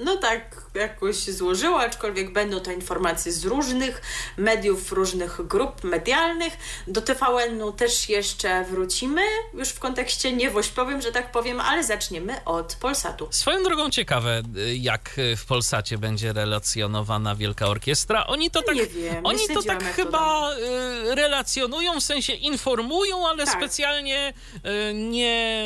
No 0.00 0.16
tak 0.16 0.62
jakoś 0.74 1.16
złożyło, 1.16 1.80
aczkolwiek 1.80 2.32
będą 2.32 2.60
to 2.60 2.72
informacje 2.72 3.32
z 3.32 3.44
różnych 3.44 4.02
mediów, 4.36 4.92
różnych 4.92 5.46
grup 5.46 5.84
medialnych. 5.84 6.52
Do 6.86 7.00
TVN-u 7.02 7.72
też 7.72 8.08
jeszcze 8.08 8.64
wrócimy, 8.64 9.22
już 9.54 9.68
w 9.68 9.78
kontekście 9.78 10.32
niewośpowym, 10.32 11.00
że 11.02 11.12
tak 11.12 11.32
powiem, 11.32 11.60
ale 11.60 11.84
zaczniemy 11.84 12.44
od 12.44 12.74
Polsatu. 12.80 13.28
Swoją 13.30 13.62
drogą 13.62 13.90
ciekawe, 13.90 14.42
y, 14.56 14.76
jak 14.76 15.10
w 15.36 15.44
Polsacie 15.46 15.98
będzie 15.98 16.32
relacjonowana 16.32 17.34
Wielka 17.34 17.66
Orkiestra. 17.66 18.26
Oni 18.26 18.50
to 18.50 18.62
tak, 18.62 18.76
Nie 18.76 18.86
wiem, 18.86 19.26
oni 19.26 19.48
to 19.54 19.62
tak 19.62 19.78
to 19.78 19.92
chyba 19.92 20.50
y, 20.54 21.14
relacjonują, 21.14 22.00
w 22.00 22.02
sensie 22.04 22.32
informują, 22.32 23.28
ale 23.28 23.44
Tak. 23.44 23.54
specjalnie 23.56 24.32
y, 24.90 24.94
nie, 24.94 25.64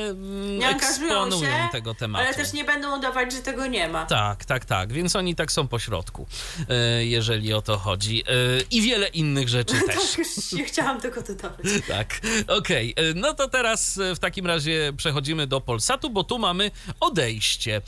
Nie 0.58 0.68
eksponują 0.68 1.40
się, 1.40 1.68
tego 1.72 1.94
tematu. 1.94 2.24
ale 2.26 2.34
też 2.34 2.52
nie 2.52 2.64
będą 2.64 2.98
udawać, 2.98 3.32
że 3.32 3.38
tego 3.38 3.66
nie 3.66 3.88
ma. 3.88 4.06
Tak, 4.06 4.23
tak, 4.46 4.64
tak. 4.64 4.92
Więc 4.92 5.16
oni 5.16 5.34
tak 5.34 5.52
są 5.52 5.68
po 5.68 5.78
środku, 5.78 6.26
y, 7.00 7.04
jeżeli 7.06 7.52
o 7.52 7.62
to 7.62 7.78
chodzi. 7.78 8.20
Y, 8.60 8.64
I 8.70 8.82
wiele 8.82 9.08
innych 9.08 9.48
rzeczy 9.48 9.74
też. 9.86 9.96
Tak, 9.96 10.18
już 10.18 10.52
nie 10.52 10.64
chciałam 10.64 11.00
tego 11.00 11.22
dodawać. 11.22 11.66
Tak, 11.88 12.20
okej. 12.48 12.94
Y, 13.00 13.14
No 13.14 13.34
to 13.34 13.48
teraz 13.48 14.00
w 14.14 14.18
takim 14.18 14.46
razie 14.46 14.92
przechodzimy 14.96 15.46
do 15.46 15.60
Polsatu, 15.60 16.10
bo 16.10 16.24
tu 16.24 16.38
mamy 16.38 16.70
odejście, 17.00 17.82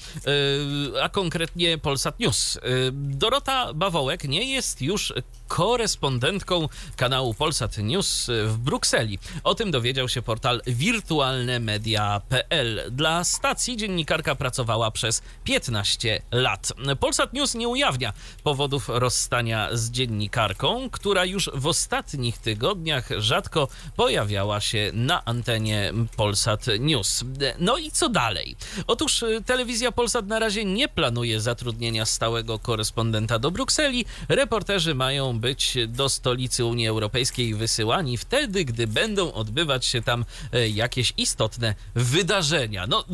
a 1.03 1.09
konkretnie 1.09 1.79
Polsat 1.79 2.21
News. 2.21 2.59
Dorota 2.93 3.75
Bawołek 3.75 4.25
nie 4.25 4.53
jest 4.53 4.83
już 4.83 5.13
korespondentką 5.49 6.69
kanału 6.97 7.35
Polsat 7.35 7.79
News 7.79 8.31
w 8.47 8.59
Brukseli. 8.59 9.19
O 9.45 9.55
tym 9.55 9.71
dowiedział 9.71 10.09
się 10.09 10.23
portal 10.23 10.63
wirtualnemedia.pl. 10.67 12.83
Dla 12.91 13.25
stacji 13.25 13.77
dziennikarka 13.77 14.35
pracowała 14.35 14.91
przez 14.91 15.23
15 15.45 16.23
lat. 16.33 16.73
Polsat 17.01 17.33
News 17.33 17.55
nie 17.55 17.69
ujawnia 17.69 18.13
powodów 18.43 18.89
rozstania 18.89 19.69
z 19.73 19.91
dziennikarką, 19.91 20.91
która 20.91 21.25
już 21.25 21.51
w 21.55 21.67
ostatnich 21.67 22.39
tygodniach 22.39 23.09
rzadko 23.19 23.69
pojawiała 23.97 24.61
się 24.61 24.91
na 24.95 25.25
antenie 25.25 25.93
Polsat 26.17 26.67
News. 26.81 27.25
No 27.59 27.79
i 27.79 27.91
co 27.91 28.09
dalej? 28.09 28.57
Otóż 28.87 29.23
y, 29.23 29.43
telewizja 29.47 29.93
Polsat 29.93 30.27
na 30.27 30.39
razie 30.39 30.65
nie 30.65 30.89
planuje 30.89 31.41
zatrudnienia 31.41 32.07
stałego 32.07 32.59
korespondenta 32.59 33.39
do 33.39 33.51
Brukseli. 33.51 34.05
Reporterzy 34.29 34.95
mają 34.95 35.36
być 35.41 35.75
do 35.89 36.09
stolicy 36.09 36.65
Unii 36.65 36.89
Europejskiej 36.89 37.55
wysyłani 37.55 38.17
wtedy, 38.19 38.65
gdy 38.65 38.87
będą 38.87 39.33
odbywać 39.33 39.87
się 39.87 40.03
tam 40.03 40.25
e, 40.53 40.69
jakieś 40.69 41.13
istotne 41.17 41.75
wydarzenia. 41.95 42.87
No, 42.87 43.05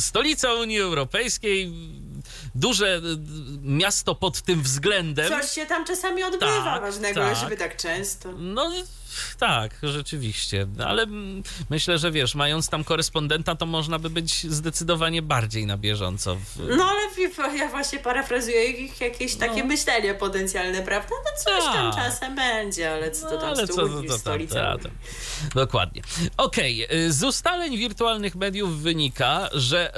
stolica 0.00 0.54
Unii 0.54 0.80
Europejskiej, 0.80 1.72
duże 2.54 2.96
e, 2.96 3.00
miasto 3.62 4.14
pod 4.14 4.42
tym 4.42 4.62
względem. 4.62 5.28
Coś 5.28 5.50
się 5.50 5.66
tam 5.66 5.84
czasami 5.86 6.22
odbywa 6.22 6.64
Tak, 6.64 6.82
ważnego, 6.82 7.20
tak. 7.20 7.36
żeby 7.36 7.56
tak 7.56 7.76
często. 7.76 8.32
No 8.32 8.72
tak, 9.38 9.74
rzeczywiście, 9.82 10.66
ale 10.86 11.06
myślę, 11.70 11.98
że 11.98 12.10
wiesz, 12.10 12.34
mając 12.34 12.68
tam 12.68 12.84
korespondenta, 12.84 13.54
to 13.54 13.66
można 13.66 13.98
by 13.98 14.10
być 14.10 14.46
zdecydowanie 14.46 15.22
bardziej 15.22 15.66
na 15.66 15.76
bieżąco. 15.76 16.36
W... 16.36 16.76
No 16.76 16.84
ale 16.84 17.00
ja 17.58 17.68
właśnie 17.68 17.98
parafrazuję 17.98 18.64
ich 18.64 19.00
jakieś 19.00 19.34
takie 19.34 19.64
myślenie 19.64 20.14
potencjalne, 20.14 20.82
prawda? 20.82 21.14
No 21.24 21.30
coś 21.44 21.64
tam 21.64 21.84
No. 21.84 21.92
Tak. 21.92 22.04
czasem 22.04 22.34
będzie, 22.34 22.92
ale 22.92 23.10
co 23.10 23.28
to 23.28 23.34
No, 23.34 23.40
tam 23.40 23.56
z 23.56 23.68
co 23.68 23.76
to, 23.76 23.84
Unii, 23.84 24.08
to, 24.08 24.78
to. 24.78 24.88
Dokładnie. 25.54 26.02
Okej, 26.36 26.86
y, 27.06 27.12
z 27.12 27.24
ustaleń 27.24 27.78
wirtualnych 27.78 28.34
mediów 28.34 28.82
wynika, 28.82 29.48
że 29.52 29.92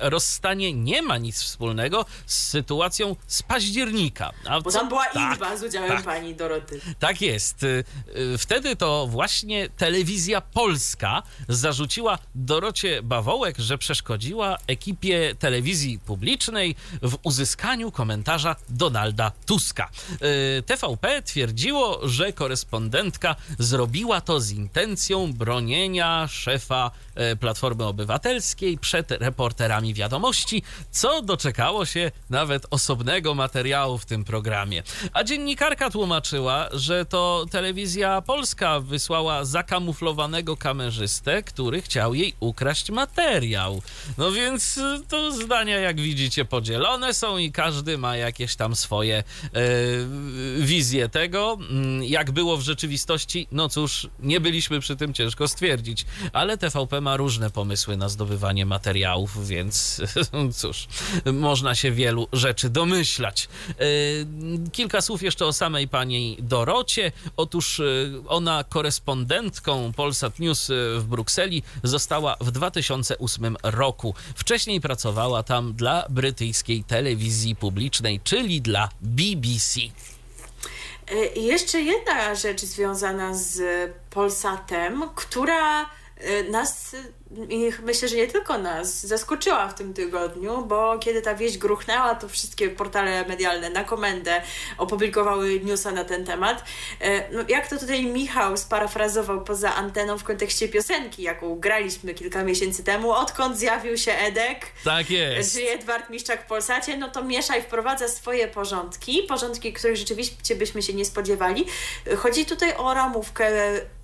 rozstanie 0.00 0.72
nie 0.72 1.02
ma 1.02 1.18
nic 1.18 1.42
wspólnego 1.42 2.06
z 2.26 2.48
sytuacją 2.48 3.16
z 3.26 3.42
października. 3.42 4.32
A 4.48 4.60
Bo 4.60 4.70
tam 4.70 4.88
była 4.88 5.04
tak, 5.06 5.32
izba 5.32 5.56
z 5.56 5.62
udziałem 5.62 5.90
tak. 5.90 6.04
pani 6.04 6.34
Doroty. 6.34 6.80
Tak 6.98 7.22
jest. 7.22 7.62
Y, 7.62 7.84
y, 8.33 8.33
Wtedy 8.38 8.76
to 8.76 9.06
właśnie 9.06 9.68
telewizja 9.68 10.40
polska 10.40 11.22
zarzuciła 11.48 12.18
Dorocie 12.34 13.02
Bawołek, 13.02 13.58
że 13.58 13.78
przeszkodziła 13.78 14.58
ekipie 14.66 15.34
telewizji 15.38 15.98
publicznej 15.98 16.76
w 17.02 17.18
uzyskaniu 17.22 17.90
komentarza 17.90 18.56
Donalda 18.68 19.32
Tuska. 19.46 19.90
Y, 20.58 20.62
TVP 20.62 21.22
twierdziło, 21.22 22.08
że 22.08 22.32
korespondentka 22.32 23.36
zrobiła 23.58 24.20
to 24.20 24.40
z 24.40 24.50
intencją 24.50 25.32
bronienia 25.32 26.28
szefa 26.28 26.90
e, 27.14 27.36
Platformy 27.36 27.84
Obywatelskiej 27.84 28.78
przed 28.78 29.10
reporterami 29.10 29.94
wiadomości, 29.94 30.62
co 30.90 31.22
doczekało 31.22 31.86
się 31.86 32.10
nawet 32.30 32.66
osobnego 32.70 33.34
materiału 33.34 33.98
w 33.98 34.06
tym 34.06 34.24
programie. 34.24 34.82
A 35.12 35.24
dziennikarka 35.24 35.90
tłumaczyła, 35.90 36.68
że 36.72 37.04
to 37.04 37.46
telewizja 37.50 38.22
polska 38.26 38.80
wysłała 38.80 39.44
zakamuflowanego 39.44 40.56
kamerzystę, 40.56 41.42
który 41.42 41.82
chciał 41.82 42.14
jej 42.14 42.34
ukraść 42.40 42.90
materiał. 42.90 43.82
No 44.18 44.32
więc 44.32 44.76
y, 44.76 45.00
to 45.08 45.32
zdania, 45.32 45.78
jak 45.78 46.00
widzicie, 46.00 46.44
podzielone 46.44 47.14
są 47.14 47.38
i 47.38 47.52
każdy 47.52 47.98
ma 47.98 48.16
jakieś 48.16 48.56
tam 48.56 48.76
swoje 48.76 49.16
e, 49.18 49.24
wizje 50.58 51.08
tego. 51.08 51.58
Mm, 51.70 52.04
Jak 52.04 52.30
było 52.30 52.56
w 52.56 52.60
rzeczywistości, 52.62 53.48
no 53.52 53.68
cóż, 53.68 54.08
nie 54.20 54.40
byliśmy 54.40 54.80
przy 54.80 54.96
tym, 54.96 55.14
ciężko 55.14 55.48
stwierdzić, 55.48 56.06
ale 56.32 56.58
TVP 56.58 57.00
ma 57.00 57.16
różne 57.16 57.50
pomysły 57.50 57.96
na 57.96 58.08
zdobywanie 58.08 58.66
materiałów, 58.66 59.46
więc 59.48 60.00
cóż, 60.60 60.86
można 61.32 61.74
się 61.74 61.90
wielu 61.92 62.28
rzeczy 62.32 62.70
domyślać. 62.70 63.48
E, 63.68 63.84
Kilka 64.72 65.00
słów 65.00 65.22
jeszcze 65.22 65.46
o 65.46 65.52
samej 65.52 65.88
pani 65.88 66.36
Dorocie. 66.40 67.12
Otóż 67.36 67.80
e, 67.80 67.84
ona 68.28 68.64
korespondentką 68.64 69.92
Polsat 69.92 70.38
News 70.38 70.70
e, 70.70 70.74
w 70.98 71.04
Brukseli 71.04 71.62
została 71.82 72.36
w 72.40 72.50
2008 72.50 73.56
roku. 73.62 74.14
Wcześniej 74.34 74.80
pracowała 74.80 75.42
tam 75.42 75.72
dla 75.72 76.06
brytyjskiej 76.08 76.84
telewizji 76.84 77.56
publicznej, 77.56 78.20
czyli 78.24 78.60
dla 78.60 78.88
BBC. 79.00 79.80
E, 81.08 81.40
jeszcze 81.40 81.80
jedna 81.80 82.34
rzecz 82.34 82.60
związana 82.60 83.34
z 83.34 83.60
Polsatem, 84.10 85.02
która 85.14 85.82
e, 85.82 86.42
nas, 86.42 86.96
i 87.48 87.72
myślę, 87.82 88.08
że 88.08 88.16
nie 88.16 88.26
tylko 88.26 88.58
nas, 88.58 89.06
zaskoczyła 89.06 89.68
w 89.68 89.74
tym 89.74 89.94
tygodniu, 89.94 90.64
bo 90.66 90.98
kiedy 90.98 91.22
ta 91.22 91.34
wieść 91.34 91.58
gruchnęła, 91.58 92.14
to 92.14 92.28
wszystkie 92.28 92.70
portale 92.70 93.24
medialne 93.28 93.70
na 93.70 93.84
komendę 93.84 94.42
opublikowały 94.78 95.60
newsa 95.60 95.90
na 95.92 96.04
ten 96.04 96.24
temat. 96.24 96.64
E, 97.00 97.24
No, 97.32 97.44
jak 97.48 97.68
to 97.68 97.78
tutaj 97.78 98.06
Michał 98.06 98.56
sparafrazował 98.56 99.44
poza 99.44 99.74
anteną 99.74 100.18
w 100.18 100.24
kontekście 100.24 100.68
piosenki, 100.68 101.22
jaką 101.22 101.58
graliśmy 101.60 102.14
kilka 102.14 102.44
miesięcy 102.44 102.84
temu, 102.84 103.10
odkąd 103.10 103.58
zjawił 103.58 103.96
się 103.98 104.12
Edek, 104.12 104.66
Tak 104.84 105.10
jest. 105.10 105.52
Czyli 105.52 105.68
Edward 105.68 106.10
Miszczak 106.10 106.42
w 106.44 106.46
Polsacie, 106.46 106.96
no 106.96 107.08
to 107.10 107.24
miesza 107.24 107.56
i 107.56 107.62
wprowadza 107.62 108.08
swoje 108.08 108.48
porządki, 108.48 109.22
porządki, 109.28 109.72
których 109.72 109.96
rzeczywiście 109.96 110.56
byśmy 110.56 110.82
się 110.82 110.94
nie 110.94 111.04
spodziewali. 111.04 111.66
Chodzi 112.16 112.46
tutaj 112.46 112.76
o 112.76 112.94
ramówkę 112.94 113.50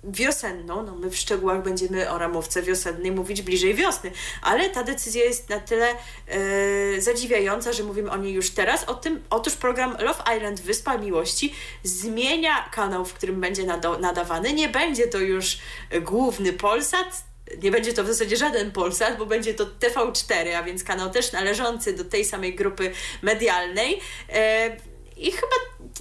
wiosenną, 0.03 0.83
no 0.83 0.95
my 0.95 1.09
w 1.09 1.17
szczegółach 1.17 1.63
będziemy 1.63 2.09
o 2.09 2.17
ramówce 2.17 2.61
wiosennej 2.61 3.11
mówić 3.21 3.41
bliżej 3.41 3.73
wiosny, 3.75 4.11
ale 4.41 4.69
ta 4.69 4.83
decyzja 4.83 5.23
jest 5.23 5.49
na 5.49 5.59
tyle 5.59 5.87
e, 6.27 7.01
zadziwiająca, 7.01 7.73
że 7.73 7.83
mówimy 7.83 8.11
o 8.11 8.17
niej 8.17 8.33
już 8.33 8.49
teraz. 8.49 8.83
O 8.83 8.93
tym, 8.93 9.23
otóż 9.29 9.53
program 9.53 9.97
Love 9.99 10.23
Island 10.37 10.61
Wyspa 10.61 10.97
Miłości 10.97 11.53
zmienia 11.83 12.69
kanał, 12.71 13.05
w 13.05 13.13
którym 13.13 13.41
będzie 13.41 13.63
nada- 13.63 13.97
nadawany. 13.99 14.53
Nie 14.53 14.69
będzie 14.69 15.07
to 15.07 15.17
już 15.19 15.57
główny 16.01 16.53
Polsat, 16.53 17.23
nie 17.63 17.71
będzie 17.71 17.93
to 17.93 18.03
w 18.03 18.07
zasadzie 18.07 18.37
żaden 18.37 18.71
Polsat, 18.71 19.17
bo 19.17 19.25
będzie 19.25 19.53
to 19.53 19.65
TV4, 19.65 20.53
a 20.53 20.63
więc 20.63 20.83
kanał 20.83 21.09
też 21.09 21.31
należący 21.31 21.93
do 21.93 22.05
tej 22.05 22.25
samej 22.25 22.55
grupy 22.55 22.91
medialnej. 23.21 23.99
E, 24.29 24.77
I 25.17 25.31
chyba 25.31 25.55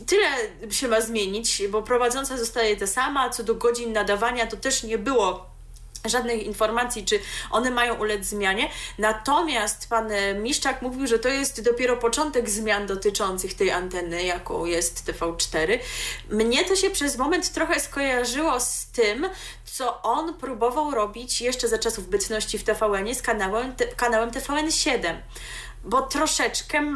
tyle 0.06 0.26
się 0.70 0.88
ma 0.88 1.00
zmienić, 1.00 1.62
bo 1.68 1.82
prowadząca 1.82 2.36
zostaje 2.36 2.76
ta 2.76 2.86
sama, 2.86 3.30
co 3.30 3.42
do 3.42 3.54
godzin 3.54 3.92
nadawania 3.92 4.46
to 4.46 4.56
też 4.56 4.82
nie 4.82 4.98
było 4.98 5.49
żadnych 6.05 6.43
informacji, 6.43 7.05
czy 7.05 7.20
one 7.51 7.70
mają 7.70 7.95
ulec 7.95 8.24
zmianie. 8.24 8.70
Natomiast 8.99 9.88
pan 9.88 10.12
e, 10.12 10.34
Miszczak 10.34 10.82
mówił, 10.82 11.07
że 11.07 11.18
to 11.18 11.28
jest 11.28 11.62
dopiero 11.62 11.97
początek 11.97 12.51
zmian 12.51 12.86
dotyczących 12.86 13.55
tej 13.55 13.70
anteny, 13.70 14.24
jaką 14.24 14.64
jest 14.64 15.05
TV4. 15.07 15.78
Mnie 16.30 16.64
to 16.64 16.76
się 16.76 16.91
przez 16.91 17.18
moment 17.18 17.53
trochę 17.53 17.80
skojarzyło 17.80 18.61
z 18.61 18.86
tym, 18.86 19.28
co 19.64 20.03
on 20.03 20.34
próbował 20.34 20.91
robić 20.91 21.41
jeszcze 21.41 21.68
za 21.68 21.78
czasów 21.78 22.09
bytności 22.09 22.59
w 22.59 22.64
TVN 22.64 23.14
z 23.14 23.22
kanałem, 23.22 23.74
kanałem 23.97 24.30
TVN7. 24.30 25.14
Bo 25.84 26.03
troszeczkę 26.03 26.95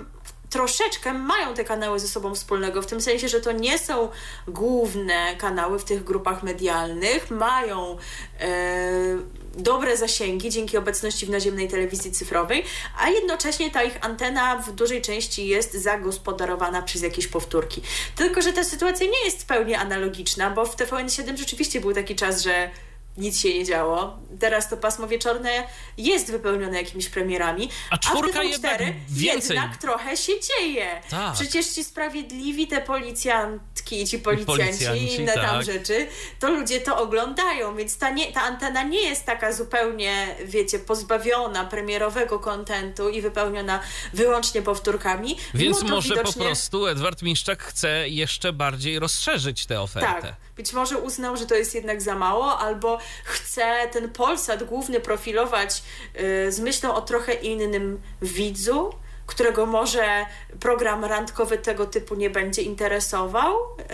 troszeczkę 0.54 1.12
mają 1.12 1.54
te 1.54 1.64
kanały 1.64 2.00
ze 2.00 2.08
sobą 2.08 2.34
wspólnego, 2.34 2.82
w 2.82 2.86
tym 2.86 3.00
sensie, 3.00 3.28
że 3.28 3.40
to 3.40 3.52
nie 3.52 3.78
są 3.78 4.08
główne 4.48 5.36
kanały 5.38 5.78
w 5.78 5.84
tych 5.84 6.04
grupach 6.04 6.42
medialnych, 6.42 7.30
mają 7.30 7.96
e, 8.40 9.18
dobre 9.54 9.96
zasięgi 9.96 10.50
dzięki 10.50 10.76
obecności 10.76 11.26
w 11.26 11.30
naziemnej 11.30 11.68
telewizji 11.68 12.12
cyfrowej, 12.12 12.64
a 12.98 13.10
jednocześnie 13.10 13.70
ta 13.70 13.82
ich 13.82 13.98
antena 14.00 14.58
w 14.58 14.72
dużej 14.72 15.02
części 15.02 15.46
jest 15.46 15.74
zagospodarowana 15.74 16.82
przez 16.82 17.02
jakieś 17.02 17.26
powtórki. 17.26 17.82
Tylko, 18.16 18.42
że 18.42 18.52
ta 18.52 18.64
sytuacja 18.64 19.06
nie 19.06 19.24
jest 19.24 19.42
w 19.42 19.46
pełni 19.46 19.74
analogiczna, 19.74 20.50
bo 20.50 20.66
w 20.66 20.76
TVN7 20.76 21.36
rzeczywiście 21.36 21.80
był 21.80 21.94
taki 21.94 22.16
czas, 22.16 22.42
że 22.42 22.70
nic 23.16 23.40
się 23.40 23.58
nie 23.58 23.64
działo. 23.64 24.18
Teraz 24.40 24.68
to 24.68 24.76
pasmo 24.76 25.06
wieczorne 25.06 25.50
jest 25.98 26.30
wypełnione 26.30 26.78
jakimiś 26.78 27.08
premierami. 27.08 27.68
A 27.90 27.98
czwórka 27.98 28.40
a 28.40 28.42
w 28.42 28.46
jednak 28.46 28.80
więcej. 29.08 29.56
jednak 29.56 29.76
trochę 29.76 30.16
się 30.16 30.32
dzieje. 30.40 31.00
Tak. 31.10 31.34
Przecież 31.34 31.66
ci 31.66 31.84
sprawiedliwi, 31.84 32.66
te 32.66 32.80
policjantki 32.80 34.02
i 34.02 34.06
ci 34.06 34.18
policjanci, 34.18 34.62
Policjanci, 34.62 35.04
i 35.04 35.14
inne 35.14 35.34
tam 35.34 35.44
tak. 35.44 35.64
rzeczy, 35.64 36.06
to 36.40 36.50
ludzie 36.50 36.80
to 36.80 36.98
oglądają, 36.98 37.76
więc 37.76 37.98
ta, 37.98 38.10
nie, 38.10 38.32
ta 38.32 38.42
antena 38.42 38.82
nie 38.82 39.02
jest 39.02 39.24
taka 39.24 39.52
zupełnie, 39.52 40.36
wiecie, 40.44 40.78
pozbawiona 40.78 41.64
premierowego 41.64 42.38
kontentu 42.38 43.08
i 43.08 43.20
wypełniona 43.20 43.80
wyłącznie 44.12 44.62
powtórkami. 44.62 45.36
Więc 45.54 45.82
może 45.82 46.08
widocznie... 46.08 46.32
po 46.32 46.38
prostu 46.38 46.86
Edward 46.86 47.22
Miszczak 47.22 47.62
chce 47.62 48.08
jeszcze 48.08 48.52
bardziej 48.52 48.98
rozszerzyć 48.98 49.66
tę 49.66 49.80
ofertę. 49.80 50.22
Tak, 50.22 50.36
być 50.56 50.72
może 50.72 50.98
uznał, 50.98 51.36
że 51.36 51.46
to 51.46 51.54
jest 51.54 51.74
jednak 51.74 52.02
za 52.02 52.14
mało, 52.14 52.58
albo 52.58 52.98
chce 53.24 53.88
ten 53.92 54.10
Polsat 54.10 54.64
główny 54.64 55.00
profilować 55.00 55.82
y, 56.20 56.52
z 56.52 56.60
myślą 56.60 56.94
o 56.94 57.02
trochę 57.02 57.34
innym 57.34 58.00
widzu, 58.22 58.92
którego 59.26 59.66
może 59.66 60.26
program 60.60 61.04
randkowy 61.04 61.58
tego 61.58 61.86
typu 61.86 62.14
nie 62.14 62.30
będzie 62.30 62.62
interesował 62.62 63.54
y, 63.56 63.84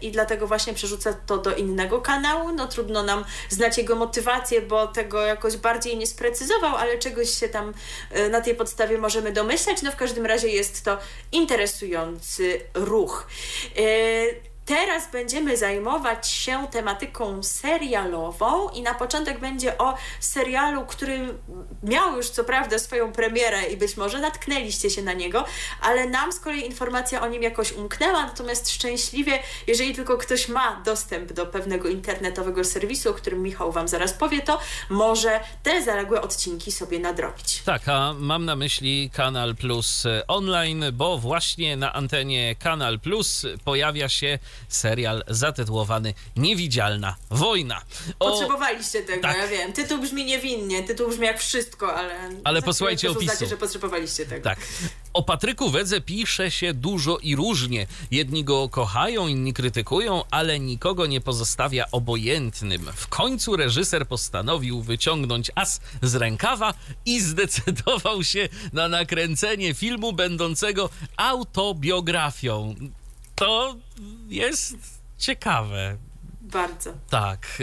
i 0.00 0.10
dlatego 0.12 0.46
właśnie 0.46 0.74
przerzuca 0.74 1.12
to 1.12 1.38
do 1.38 1.54
innego 1.54 2.00
kanału. 2.00 2.52
No 2.52 2.66
trudno 2.66 3.02
nam 3.02 3.24
znać 3.48 3.78
jego 3.78 3.96
motywację, 3.96 4.62
bo 4.62 4.86
tego 4.86 5.20
jakoś 5.20 5.56
bardziej 5.56 5.96
nie 5.96 6.06
sprecyzował, 6.06 6.76
ale 6.76 6.98
czegoś 6.98 7.30
się 7.30 7.48
tam 7.48 7.74
y, 8.16 8.28
na 8.28 8.40
tej 8.40 8.54
podstawie 8.54 8.98
możemy 8.98 9.32
domyślać. 9.32 9.82
No 9.82 9.92
w 9.92 9.96
każdym 9.96 10.26
razie 10.26 10.48
jest 10.48 10.84
to 10.84 10.98
interesujący 11.32 12.60
ruch. 12.74 13.26
Teraz 14.68 15.10
będziemy 15.10 15.56
zajmować 15.56 16.28
się 16.28 16.66
tematyką 16.70 17.42
serialową 17.42 18.68
i 18.68 18.82
na 18.82 18.94
początek 18.94 19.40
będzie 19.40 19.78
o 19.78 19.94
serialu, 20.20 20.86
który 20.86 21.34
miał 21.82 22.16
już 22.16 22.30
co 22.30 22.44
prawda 22.44 22.78
swoją 22.78 23.12
premierę 23.12 23.66
i 23.66 23.76
być 23.76 23.96
może 23.96 24.20
natknęliście 24.20 24.90
się 24.90 25.02
na 25.02 25.12
niego, 25.12 25.44
ale 25.80 26.08
nam 26.08 26.32
z 26.32 26.40
kolei 26.40 26.66
informacja 26.66 27.22
o 27.22 27.28
nim 27.28 27.42
jakoś 27.42 27.72
umknęła, 27.72 28.26
natomiast 28.26 28.70
szczęśliwie, 28.70 29.38
jeżeli 29.66 29.94
tylko 29.94 30.18
ktoś 30.18 30.48
ma 30.48 30.82
dostęp 30.84 31.32
do 31.32 31.46
pewnego 31.46 31.88
internetowego 31.88 32.64
serwisu, 32.64 33.10
o 33.10 33.14
którym 33.14 33.42
Michał 33.42 33.72
Wam 33.72 33.88
zaraz 33.88 34.12
powie, 34.12 34.42
to 34.42 34.60
może 34.90 35.40
te 35.62 35.82
zaległe 35.82 36.22
odcinki 36.22 36.72
sobie 36.72 36.98
nadrobić. 36.98 37.62
Tak, 37.64 37.88
a 37.88 38.14
mam 38.18 38.44
na 38.44 38.56
myśli 38.56 39.10
Kanal 39.12 39.56
Plus 39.56 40.06
e, 40.06 40.26
Online, 40.26 40.84
bo 40.92 41.18
właśnie 41.18 41.76
na 41.76 41.92
antenie 41.92 42.56
Kanal 42.56 43.00
Plus 43.00 43.46
pojawia 43.64 44.08
się 44.08 44.38
serial 44.68 45.24
zatytułowany 45.28 46.14
Niewidzialna 46.36 47.16
Wojna. 47.30 47.82
O, 48.18 48.30
Potrzebowaliście 48.30 49.02
tego, 49.02 49.22
tak. 49.22 49.36
ja 49.36 49.48
wiem. 49.48 49.72
Tytuł 49.72 49.98
brzmi 49.98 50.24
niewinnie, 50.24 50.82
tytuł 50.82 51.08
brzmi 51.08 51.26
jak 51.26 51.40
wszystko, 51.40 51.94
ale... 51.96 52.14
Ale 52.44 52.62
posłuchajcie 52.62 53.10
opisu. 53.10 53.20
uznacie, 53.24 53.46
że 53.46 53.56
potrzebowaliście 53.56 54.26
tego. 54.26 54.44
Tak. 54.44 54.58
O 55.12 55.22
Patryku 55.22 55.70
Wedze 55.70 56.00
pisze 56.00 56.50
się 56.50 56.74
dużo 56.74 57.18
i 57.18 57.36
różnie. 57.36 57.86
Jedni 58.10 58.44
go 58.44 58.68
kochają, 58.68 59.28
inni 59.28 59.52
krytykują, 59.52 60.22
ale 60.30 60.60
nikogo 60.60 61.06
nie 61.06 61.20
pozostawia 61.20 61.86
obojętnym. 61.92 62.86
W 62.94 63.08
końcu 63.08 63.56
reżyser 63.56 64.06
postanowił 64.08 64.82
wyciągnąć 64.82 65.50
as 65.54 65.80
z 66.02 66.14
rękawa 66.14 66.74
i 67.06 67.20
zdecydował 67.20 68.24
się 68.24 68.48
na 68.72 68.88
nakręcenie 68.88 69.74
filmu 69.74 70.12
będącego 70.12 70.90
autobiografią. 71.16 72.74
To 73.38 73.76
jest 74.28 74.76
ciekawe. 75.18 75.96
Bardzo. 76.40 76.94
Tak. 77.10 77.58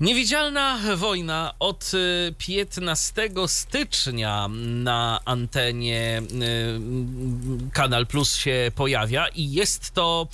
Y, 0.00 0.04
Niewidzialna 0.04 0.78
wojna 0.96 1.54
od 1.58 1.92
y, 1.94 2.34
15 2.38 3.30
stycznia 3.46 4.48
na 4.58 5.20
antenie 5.24 6.22
y, 6.22 7.70
Kanal 7.72 8.06
Plus 8.06 8.36
się 8.36 8.72
pojawia 8.74 9.28
i 9.28 9.52
jest 9.52 9.90
to 9.90 10.28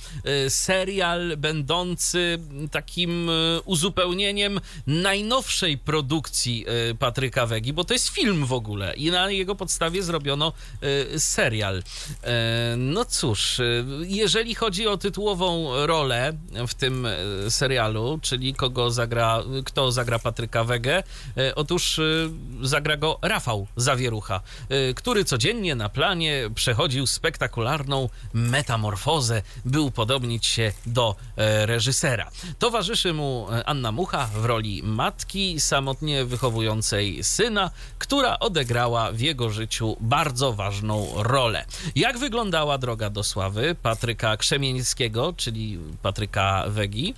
y, 0.45 0.49
serial 0.49 1.37
będący 1.37 2.39
takim 2.71 3.29
y, 3.29 3.61
uzupełnieniem 3.65 4.59
najnowszej 4.87 5.77
produkcji 5.77 6.65
y, 6.91 6.95
Patryka 6.95 7.45
Wegi, 7.45 7.73
bo 7.73 7.83
to 7.83 7.93
jest 7.93 8.07
film 8.07 8.45
w 8.45 8.53
ogóle 8.53 8.93
i 8.95 9.11
na 9.11 9.31
jego 9.31 9.55
podstawie 9.55 10.03
zrobiono 10.03 10.53
y, 11.13 11.19
serial. 11.19 11.83
No 12.77 13.05
cóż, 13.05 13.59
y, 13.59 13.85
jeżeli 14.01 14.55
chodzi 14.55 14.87
o 14.87 14.97
tytułową 14.97 15.69
rolę 15.85 16.33
w 16.67 16.73
tym 16.73 17.05
y, 17.05 17.51
serialu, 17.51 18.19
czyli 18.21 18.53
kogo 18.53 18.91
zagra, 18.91 19.43
kto 19.65 19.91
zagra 19.91 20.19
Patryka 20.19 20.63
Wegę, 20.63 21.03
e, 21.37 21.55
otóż 21.55 21.99
y, 21.99 22.29
zagra 22.61 22.97
go 22.97 23.19
Rafał 23.21 23.67
Zawierucha, 23.75 24.41
y, 24.71 24.93
który 24.93 25.25
codziennie 25.25 25.75
na 25.75 25.89
planie 25.89 26.49
przechodził 26.55 27.07
spektakularną 27.07 28.09
metamorfozę, 28.33 29.41
by 29.65 29.81
upodobnić 29.81 30.45
się 30.45 30.71
do 30.85 31.15
e, 31.35 31.65
reżysera. 31.65 32.31
Towarzyszy 32.59 33.13
mu 33.13 33.47
e, 33.51 33.65
Anna 33.65 33.91
Mucha 33.91 34.27
w 34.27 34.45
roli 34.45 34.81
matki 34.83 35.59
samotnie 35.59 36.25
wychowującej 36.25 37.23
syna, 37.23 37.71
która 37.99 38.39
odegrała 38.39 39.11
w 39.11 39.19
jego 39.19 39.49
życiu 39.49 39.97
bardzo 39.99 40.53
ważną 40.53 41.07
rolę. 41.15 41.65
Jak 41.95 42.17
wyglądała 42.17 42.77
droga 42.77 43.09
do 43.09 43.23
sławy 43.23 43.75
Patryka 43.81 44.37
Krzemieńskiego, 44.37 45.33
czyli 45.37 45.79
Patryka 46.01 46.65
Wegi? 46.67 47.13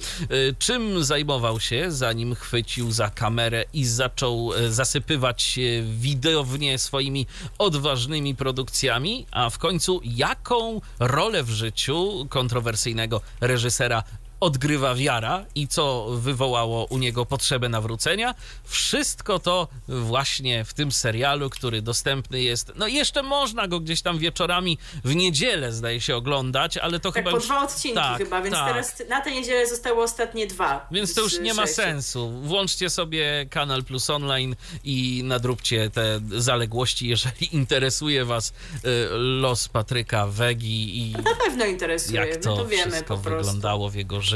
Czym 0.60 1.04
zajmował 1.04 1.60
się, 1.60 1.92
zanim 1.92 2.25
chwycił 2.34 2.92
za 2.92 3.10
kamerę 3.10 3.66
i 3.74 3.86
zaczął 3.86 4.54
e, 4.54 4.72
zasypywać 4.72 5.60
e, 5.60 5.82
widownię 5.84 6.78
swoimi 6.78 7.28
odważnymi 7.58 8.36
produkcjami? 8.36 9.26
A 9.32 9.50
w 9.50 9.58
końcu, 9.58 10.02
jaką 10.04 10.82
rolę 11.00 11.44
w 11.44 11.50
życiu 11.50 12.26
kontrowersyjnego 12.30 13.22
reżysera 13.42 14.04
odgrywa 14.46 14.96
wiara 14.96 15.46
i 15.56 15.68
co 15.68 16.08
wywołało 16.10 16.86
u 16.86 16.98
niego 16.98 17.26
potrzebę 17.26 17.70
nawrócenia. 17.70 18.36
Wszystko 18.64 19.40
to 19.40 19.68
właśnie 19.88 20.66
w 20.66 20.74
tym 20.74 20.92
serialu, 20.92 21.50
który 21.50 21.82
dostępny 21.82 22.42
jest. 22.42 22.72
No 22.76 22.88
jeszcze 22.88 23.24
można 23.24 23.68
go 23.68 23.80
gdzieś 23.80 24.02
tam 24.02 24.18
wieczorami 24.18 24.78
w 25.04 25.16
niedzielę, 25.16 25.72
zdaje 25.72 26.02
się, 26.02 26.16
oglądać, 26.16 26.78
ale 26.78 27.00
to 27.00 27.12
Tak, 27.12 27.24
chyba 27.24 27.32
po 27.32 27.38
już... 27.38 27.46
dwa 27.46 27.64
odcinki 27.64 27.96
tak, 27.96 28.18
chyba, 28.18 28.42
więc 28.42 28.56
tak. 28.56 28.68
teraz 28.68 29.10
na 29.10 29.22
tę 29.22 29.32
niedzielę 29.32 29.68
zostały 29.68 30.04
ostatnie 30.04 30.48
dwa. 30.48 30.88
Więc 30.92 31.14
to 31.14 31.22
już 31.22 31.40
nie 31.40 31.54
ma 31.54 31.68
sensu. 31.68 32.32
Włączcie 32.42 32.90
sobie 32.90 33.46
Kanal 33.50 33.84
Plus 33.84 34.10
Online 34.10 34.56
i 34.84 35.22
nadróbcie 35.24 35.90
te 35.90 36.20
zaległości, 36.38 37.08
jeżeli 37.08 37.56
interesuje 37.56 38.26
was 38.26 38.50
y, 38.50 39.08
los 39.12 39.68
Patryka 39.68 40.28
Wegi 40.28 41.02
i 41.02 41.12
Na 41.32 41.36
pewno 41.46 41.66
interesuje, 41.66 42.20
jak 42.20 42.44
to, 42.44 42.58
to 42.58 42.66
wiemy 42.66 42.92
wszystko 42.92 43.18
po 43.18 43.24
prostu. 43.24 43.38
wyglądało 43.38 43.90
w 43.90 43.96
jego 43.96 44.22
życiu. 44.22 44.35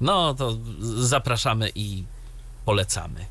No 0.00 0.34
to 0.34 0.58
zapraszamy 0.98 1.70
i 1.74 2.04
polecamy. 2.64 3.26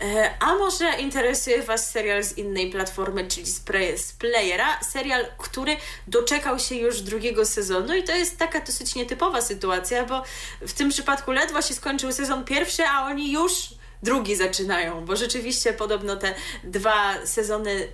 E, 0.00 0.34
A 0.40 0.54
może 0.54 0.90
interesuje 1.00 1.62
Was 1.62 1.90
serial 1.90 2.24
z 2.24 2.38
innej 2.38 2.70
platformy, 2.70 3.28
czyli 3.28 3.46
z, 3.46 3.60
pre- 3.64 3.98
z 3.98 4.12
Playera? 4.12 4.80
Serial, 4.82 5.26
który 5.38 5.76
doczekał 6.06 6.58
się 6.58 6.74
już 6.74 7.00
drugiego 7.00 7.46
sezonu 7.46 7.94
i 7.94 8.02
to 8.04 8.12
jest 8.14 8.38
taka 8.38 8.60
dosyć 8.60 8.94
nietypowa 8.94 9.42
sytuacja, 9.42 10.04
bo 10.06 10.22
w 10.60 10.72
tym 10.72 10.90
przypadku 10.90 11.32
ledwo 11.32 11.62
się 11.62 11.74
skończył 11.74 12.12
sezon 12.12 12.44
pierwszy, 12.44 12.82
a 12.86 13.06
oni 13.06 13.32
już 13.32 13.68
drugi 14.02 14.36
zaczynają, 14.36 15.04
bo 15.04 15.16
rzeczywiście 15.16 15.72
podobno 15.72 16.16
te 16.16 16.34
dwa 16.64 17.26
sezony 17.26 17.88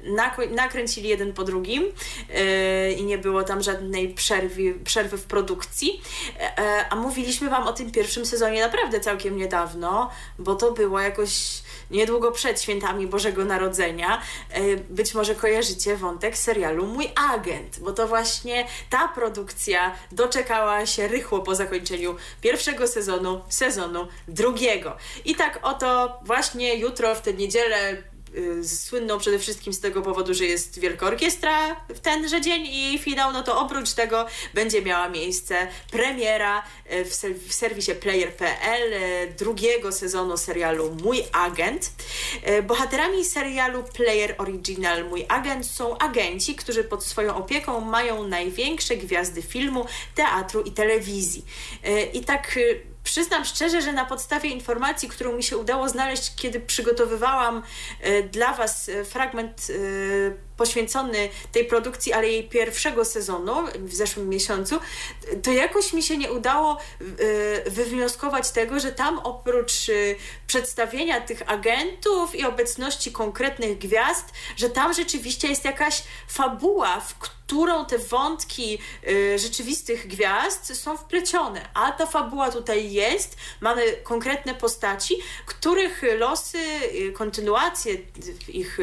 nakręcili 0.51 1.09
jeden 1.09 1.33
po 1.33 1.45
drugim 1.45 1.83
yy, 1.83 2.93
i 2.93 3.05
nie 3.05 3.19
było 3.19 3.43
tam 3.43 3.63
żadnej 3.63 4.15
przerwy, 4.15 4.75
przerwy 4.85 5.19
w 5.19 5.25
produkcji. 5.25 6.03
E, 6.41 6.59
e, 6.59 6.89
a 6.91 6.97
mówiliśmy 6.97 7.51
Wam 7.51 7.67
o 7.67 7.73
tym 7.73 7.93
pierwszym 7.93 8.27
sezonie 8.27 8.61
naprawdę 8.61 9.01
całkiem 9.01 9.37
niedawno, 9.37 10.11
bo 10.39 10.55
to 10.55 10.73
było 10.73 11.01
jakoś 11.01 11.62
niedługo 11.93 12.33
przed 12.33 12.63
świętami 12.63 13.07
Bożego 13.07 13.45
Narodzenia. 13.45 14.23
E, 14.51 14.77
Być 14.77 15.15
może 15.15 15.35
kojarzycie 15.35 15.97
wątek 15.97 16.37
serialu 16.39 16.87
Mój 16.87 17.09
Agent, 17.33 17.79
bo 17.81 17.93
to 17.93 18.09
właśnie 18.09 18.67
ta 18.91 19.09
produkcja 19.09 19.95
doczekała 20.13 20.87
się 20.87 21.09
rychło 21.09 21.41
po 21.41 21.55
zakończeniu 21.55 22.17
pierwszego 22.41 22.89
sezonu, 22.89 23.41
sezonu 23.49 24.09
drugiego. 24.29 24.97
I 25.25 25.35
tak 25.35 25.59
oto 25.63 26.19
właśnie 26.23 26.75
jutro 26.77 27.15
w 27.15 27.21
tę 27.21 27.33
niedzielę 27.33 28.03
słynną 28.65 29.19
przede 29.19 29.39
wszystkim 29.39 29.73
z 29.73 29.81
tego 29.81 30.03
powodu, 30.03 30.35
że 30.35 30.45
jest 30.45 30.79
Wielka 30.79 31.07
Orkiestra 31.07 31.77
w 31.89 32.01
tenże 32.01 32.41
dzień 32.41 32.67
i 32.67 32.83
jej 32.83 32.99
finał, 32.99 33.33
no 33.33 33.43
to 33.43 33.61
oprócz 33.61 33.93
tego 33.93 34.27
będzie 34.55 34.83
miała 34.83 35.09
miejsce 35.09 35.69
premiera 35.91 36.63
y, 36.93 37.05
w 37.49 37.55
serwisie 37.55 37.95
player.pl 37.95 38.93
y, 38.93 39.35
drugiego 39.39 39.93
sezonu 39.93 40.37
serialu 40.37 40.97
Mój 41.03 41.23
Agent. 41.33 41.91
Bohaterami 42.63 43.25
serialu 43.25 43.83
Player 43.83 44.35
Original 44.39 45.05
Mój 45.05 45.27
Agent 45.29 45.67
są 45.67 45.99
agenci, 45.99 46.55
którzy 46.55 46.85
pod 46.85 47.05
swoją 47.05 47.37
opieką 47.37 47.81
mają 47.81 48.29
największe 48.29 48.97
gwiazdy 48.97 49.43
filmu, 49.43 49.87
teatru 50.15 50.63
i 50.63 50.73
telewizji. 50.73 51.45
I 52.13 52.25
tak 52.25 52.59
Przyznam 53.05 53.45
szczerze, 53.45 53.83
że 53.83 53.93
na 53.93 54.05
podstawie 54.05 54.51
informacji, 54.51 55.09
którą 55.09 55.37
mi 55.37 55.43
się 55.43 55.57
udało 55.57 55.89
znaleźć, 55.89 56.35
kiedy 56.37 56.61
przygotowywałam 56.61 57.63
e, 58.01 58.23
dla 58.23 58.55
Was 58.55 58.89
e, 58.89 59.05
fragment 59.05 59.69
e, 59.71 60.52
poświęcony 60.57 61.29
tej 61.53 61.65
produkcji, 61.65 62.13
ale 62.13 62.29
jej 62.29 62.49
pierwszego 62.49 63.05
sezonu 63.05 63.55
w 63.75 63.95
zeszłym 63.95 64.29
miesiącu, 64.29 64.81
to 65.43 65.53
jakoś 65.53 65.93
mi 65.93 66.03
się 66.03 66.17
nie 66.17 66.33
udało 66.33 66.79
wywnioskować 67.67 68.51
tego, 68.51 68.81
że 68.81 68.93
tam 68.93 69.19
oprócz 69.19 69.73
przedstawienia 70.47 71.21
tych 71.21 71.51
agentów 71.51 72.35
i 72.35 72.45
obecności 72.45 73.13
konkretnych 73.13 73.79
gwiazd, 73.79 74.27
że 74.57 74.69
tam 74.71 74.95
rzeczywiście 74.95 75.49
jest 75.49 75.65
jakaś 75.65 76.03
fabuła, 76.29 77.01
w 77.01 77.15
którą 77.15 77.87
te 77.87 77.99
wątki 77.99 78.79
y, 79.09 79.39
rzeczywistych 79.39 80.07
gwiazd 80.07 80.77
są 80.77 80.97
wplecione. 80.97 81.69
A 81.75 81.93
ta 81.93 82.07
fabuła 82.07 82.51
tutaj 82.51 82.93
jest, 82.93 83.37
mamy 83.61 83.83
konkretne 84.03 84.55
postaci, 84.55 85.15
których 85.47 86.03
losy, 86.19 86.59
kontynuacje 87.15 87.95
ich 88.49 88.79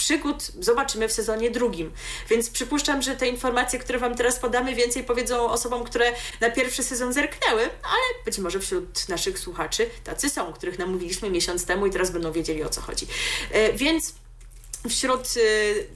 przygód 0.00 0.50
zobaczymy 0.60 1.08
w 1.08 1.12
sezonie 1.12 1.50
drugim. 1.50 1.92
Więc 2.28 2.50
przypuszczam, 2.50 3.02
że 3.02 3.16
te 3.16 3.28
informacje, 3.28 3.78
które 3.78 3.98
Wam 3.98 4.14
teraz 4.14 4.38
podamy, 4.38 4.74
więcej 4.74 5.04
powiedzą 5.04 5.50
osobom, 5.50 5.84
które 5.84 6.12
na 6.40 6.50
pierwszy 6.50 6.82
sezon 6.82 7.12
zerknęły, 7.12 7.62
ale 7.62 8.24
być 8.24 8.38
może 8.38 8.60
wśród 8.60 9.08
naszych 9.08 9.38
słuchaczy 9.38 9.90
tacy 10.04 10.30
są, 10.30 10.52
których 10.52 10.78
namówiliśmy 10.78 11.30
miesiąc 11.30 11.66
temu 11.66 11.86
i 11.86 11.90
teraz 11.90 12.10
będą 12.10 12.32
wiedzieli 12.32 12.62
o 12.62 12.68
co 12.68 12.80
chodzi. 12.80 13.06
Y, 13.54 13.72
więc 13.72 14.14
wśród 14.88 15.36
y, 15.36 15.86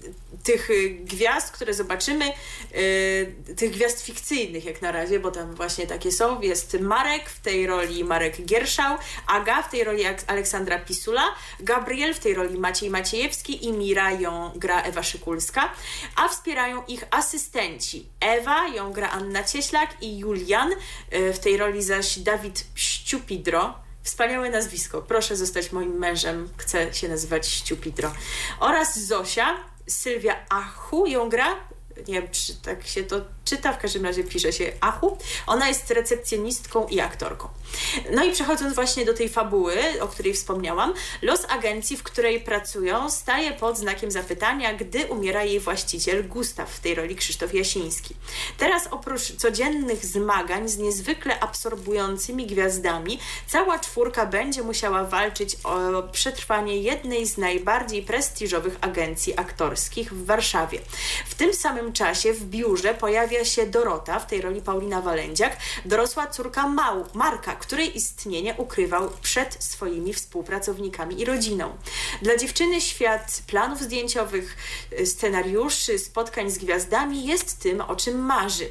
tych 0.42 0.68
gwiazd, 1.04 1.50
które 1.50 1.74
zobaczymy, 1.74 2.32
y, 2.74 3.54
tych 3.56 3.70
gwiazd 3.70 4.02
fikcyjnych 4.02 4.64
jak 4.64 4.82
na 4.82 4.92
razie, 4.92 5.20
bo 5.20 5.30
tam 5.30 5.54
właśnie 5.54 5.86
takie 5.86 6.12
są, 6.12 6.40
jest 6.40 6.80
Marek 6.80 7.30
w 7.30 7.40
tej 7.40 7.66
roli 7.66 8.04
Marek 8.04 8.42
Gierszał, 8.42 8.98
Aga 9.26 9.62
w 9.62 9.70
tej 9.70 9.84
roli 9.84 10.02
Aleksandra 10.26 10.78
Pisula, 10.78 11.22
Gabriel 11.60 12.14
w 12.14 12.18
tej 12.18 12.34
roli 12.34 12.58
Maciej 12.58 12.90
Maciejewski 12.90 13.66
i 13.66 13.72
Mira 13.72 14.10
ją 14.10 14.50
gra 14.56 14.82
Ewa 14.82 15.02
Szykulska, 15.02 15.72
a 16.16 16.28
wspierają 16.28 16.82
ich 16.88 17.04
asystenci. 17.10 18.06
Ewa 18.20 18.68
ją 18.68 18.92
gra 18.92 19.10
Anna 19.10 19.44
Cieślak 19.44 19.96
i 20.00 20.18
Julian, 20.18 20.72
y, 21.12 21.32
w 21.32 21.38
tej 21.38 21.56
roli 21.56 21.82
zaś 21.82 22.18
Dawid 22.18 22.64
Ściupidro, 22.74 23.83
Wspaniałe 24.04 24.50
nazwisko. 24.50 25.02
Proszę 25.02 25.36
zostać 25.36 25.72
moim 25.72 25.98
mężem. 25.98 26.48
Chcę 26.56 26.94
się 26.94 27.08
nazywać 27.08 27.46
Ściupidro. 27.46 28.14
Oraz 28.60 28.98
Zosia, 28.98 29.56
Sylwia 29.86 30.36
Achu 30.48 31.06
ją 31.06 31.28
gra. 31.28 31.46
Nie 32.08 32.14
wiem, 32.22 32.30
czy 32.30 32.56
tak 32.56 32.86
się 32.86 33.02
to 33.02 33.20
czyta, 33.44 33.72
w 33.72 33.78
każdym 33.78 34.04
razie 34.04 34.24
pisze 34.24 34.52
się 34.52 34.72
Achu. 34.80 35.18
Ona 35.46 35.68
jest 35.68 35.90
recepcjonistką 35.90 36.86
i 36.86 37.00
aktorką. 37.00 37.48
No 38.10 38.24
i 38.24 38.32
przechodząc 38.32 38.74
właśnie 38.74 39.04
do 39.04 39.14
tej 39.14 39.28
fabuły, 39.28 39.76
o 40.00 40.08
której 40.08 40.34
wspomniałam, 40.34 40.94
los 41.22 41.44
agencji, 41.48 41.96
w 41.96 42.02
której 42.02 42.40
pracują, 42.40 43.10
staje 43.10 43.52
pod 43.52 43.78
znakiem 43.78 44.10
zapytania, 44.10 44.74
gdy 44.74 45.06
umiera 45.06 45.44
jej 45.44 45.60
właściciel 45.60 46.28
Gustaw, 46.28 46.70
w 46.70 46.80
tej 46.80 46.94
roli 46.94 47.16
Krzysztof 47.16 47.54
Jasiński. 47.54 48.14
Teraz 48.58 48.88
oprócz 48.90 49.36
codziennych 49.36 50.06
zmagań 50.06 50.68
z 50.68 50.78
niezwykle 50.78 51.40
absorbującymi 51.40 52.46
gwiazdami, 52.46 53.18
cała 53.46 53.78
czwórka 53.78 54.26
będzie 54.26 54.62
musiała 54.62 55.04
walczyć 55.04 55.56
o 55.64 56.02
przetrwanie 56.02 56.78
jednej 56.78 57.26
z 57.26 57.38
najbardziej 57.38 58.02
prestiżowych 58.02 58.76
agencji 58.80 59.38
aktorskich 59.38 60.12
w 60.12 60.26
Warszawie. 60.26 60.78
W 61.26 61.34
tym 61.34 61.54
samym 61.54 61.92
czasie 61.92 62.32
w 62.32 62.44
biurze 62.44 62.94
pojawia 62.94 63.33
się 63.42 63.66
Dorota, 63.66 64.18
w 64.18 64.26
tej 64.26 64.40
roli 64.40 64.60
Paulina 64.60 65.00
Walędziak, 65.02 65.56
dorosła 65.84 66.26
córka 66.26 66.68
Mał, 66.68 67.04
Marka, 67.14 67.56
której 67.56 67.96
istnienie 67.96 68.54
ukrywał 68.58 69.10
przed 69.22 69.64
swoimi 69.64 70.14
współpracownikami 70.14 71.20
i 71.20 71.24
rodziną. 71.24 71.76
Dla 72.22 72.36
dziewczyny 72.36 72.80
świat 72.80 73.42
planów 73.46 73.80
zdjęciowych, 73.80 74.56
scenariuszy, 75.04 75.98
spotkań 75.98 76.50
z 76.50 76.58
gwiazdami 76.58 77.26
jest 77.26 77.62
tym, 77.62 77.80
o 77.80 77.96
czym 77.96 78.18
marzy. 78.18 78.68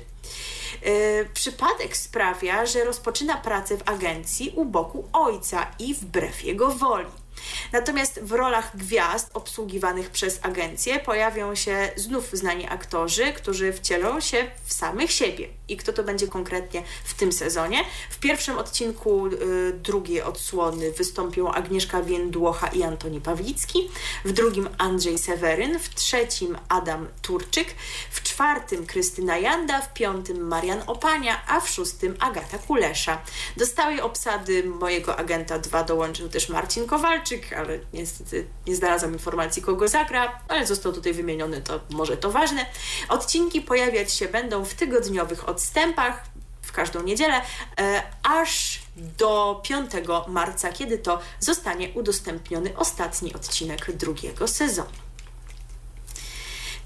Yy, 0.81 1.29
przypadek 1.33 1.97
sprawia, 1.97 2.65
że 2.65 2.83
rozpoczyna 2.83 3.37
pracę 3.37 3.77
w 3.77 3.89
agencji 3.89 4.53
u 4.55 4.65
boku 4.65 5.09
ojca 5.13 5.67
i 5.79 5.93
wbrew 5.93 6.43
jego 6.43 6.69
woli. 6.69 7.22
Natomiast 7.71 8.19
w 8.23 8.31
rolach 8.31 8.77
gwiazd 8.77 9.29
obsługiwanych 9.33 10.09
przez 10.09 10.39
agencję 10.41 10.99
pojawią 10.99 11.55
się 11.55 11.91
znów 11.95 12.29
znani 12.33 12.67
aktorzy, 12.69 13.33
którzy 13.33 13.73
wcielą 13.73 14.19
się 14.19 14.51
w 14.65 14.73
samych 14.73 15.11
siebie. 15.11 15.47
I 15.67 15.77
kto 15.77 15.93
to 15.93 16.03
będzie 16.03 16.27
konkretnie 16.27 16.83
w 17.03 17.13
tym 17.13 17.31
sezonie? 17.31 17.85
W 18.09 18.19
pierwszym 18.19 18.57
odcinku 18.57 19.27
y, 19.27 19.73
drugiej 19.73 20.21
odsłony 20.21 20.91
wystąpią 20.91 21.51
Agnieszka 21.51 22.03
Więdłocha 22.03 22.67
i 22.67 22.83
Antoni 22.83 23.21
Pawlicki, 23.21 23.89
w 24.25 24.31
drugim 24.31 24.69
Andrzej 24.77 25.17
Seweryn, 25.17 25.79
w 25.79 25.95
trzecim 25.95 26.57
Adam 26.69 27.07
Turczyk, 27.21 27.75
w 28.11 28.21
czwartym 28.33 28.85
Krystyna 28.85 29.37
Janda, 29.37 29.81
w 29.81 29.93
piątym 29.93 30.47
Marian 30.47 30.83
Opania, 30.87 31.41
a 31.47 31.59
w 31.59 31.69
szóstym 31.69 32.15
Agata 32.19 32.57
Kulesza. 32.57 33.21
Do 33.57 33.65
stałej 33.65 34.01
obsady 34.01 34.63
mojego 34.63 35.17
agenta 35.17 35.59
2 35.59 35.83
dołączył 35.83 36.29
też 36.29 36.49
Marcin 36.49 36.87
Kowalczyk, 36.87 37.53
ale 37.53 37.79
niestety 37.93 38.47
nie 38.67 38.75
znalazłam 38.75 39.13
informacji, 39.13 39.61
kogo 39.61 39.87
zagra, 39.87 40.39
ale 40.47 40.67
został 40.67 40.93
tutaj 40.93 41.13
wymieniony, 41.13 41.61
to 41.61 41.79
może 41.89 42.17
to 42.17 42.31
ważne. 42.31 42.65
Odcinki 43.09 43.61
pojawiać 43.61 44.13
się 44.13 44.27
będą 44.27 44.65
w 44.65 44.73
tygodniowych 44.73 45.49
odstępach, 45.49 46.23
w 46.61 46.71
każdą 46.71 47.03
niedzielę, 47.03 47.41
e, 47.79 48.03
aż 48.23 48.81
do 48.95 49.61
5 49.63 49.91
marca, 50.27 50.71
kiedy 50.71 50.97
to 50.97 51.19
zostanie 51.39 51.89
udostępniony 51.89 52.77
ostatni 52.77 53.33
odcinek 53.33 53.91
drugiego 53.91 54.47
sezonu. 54.47 55.02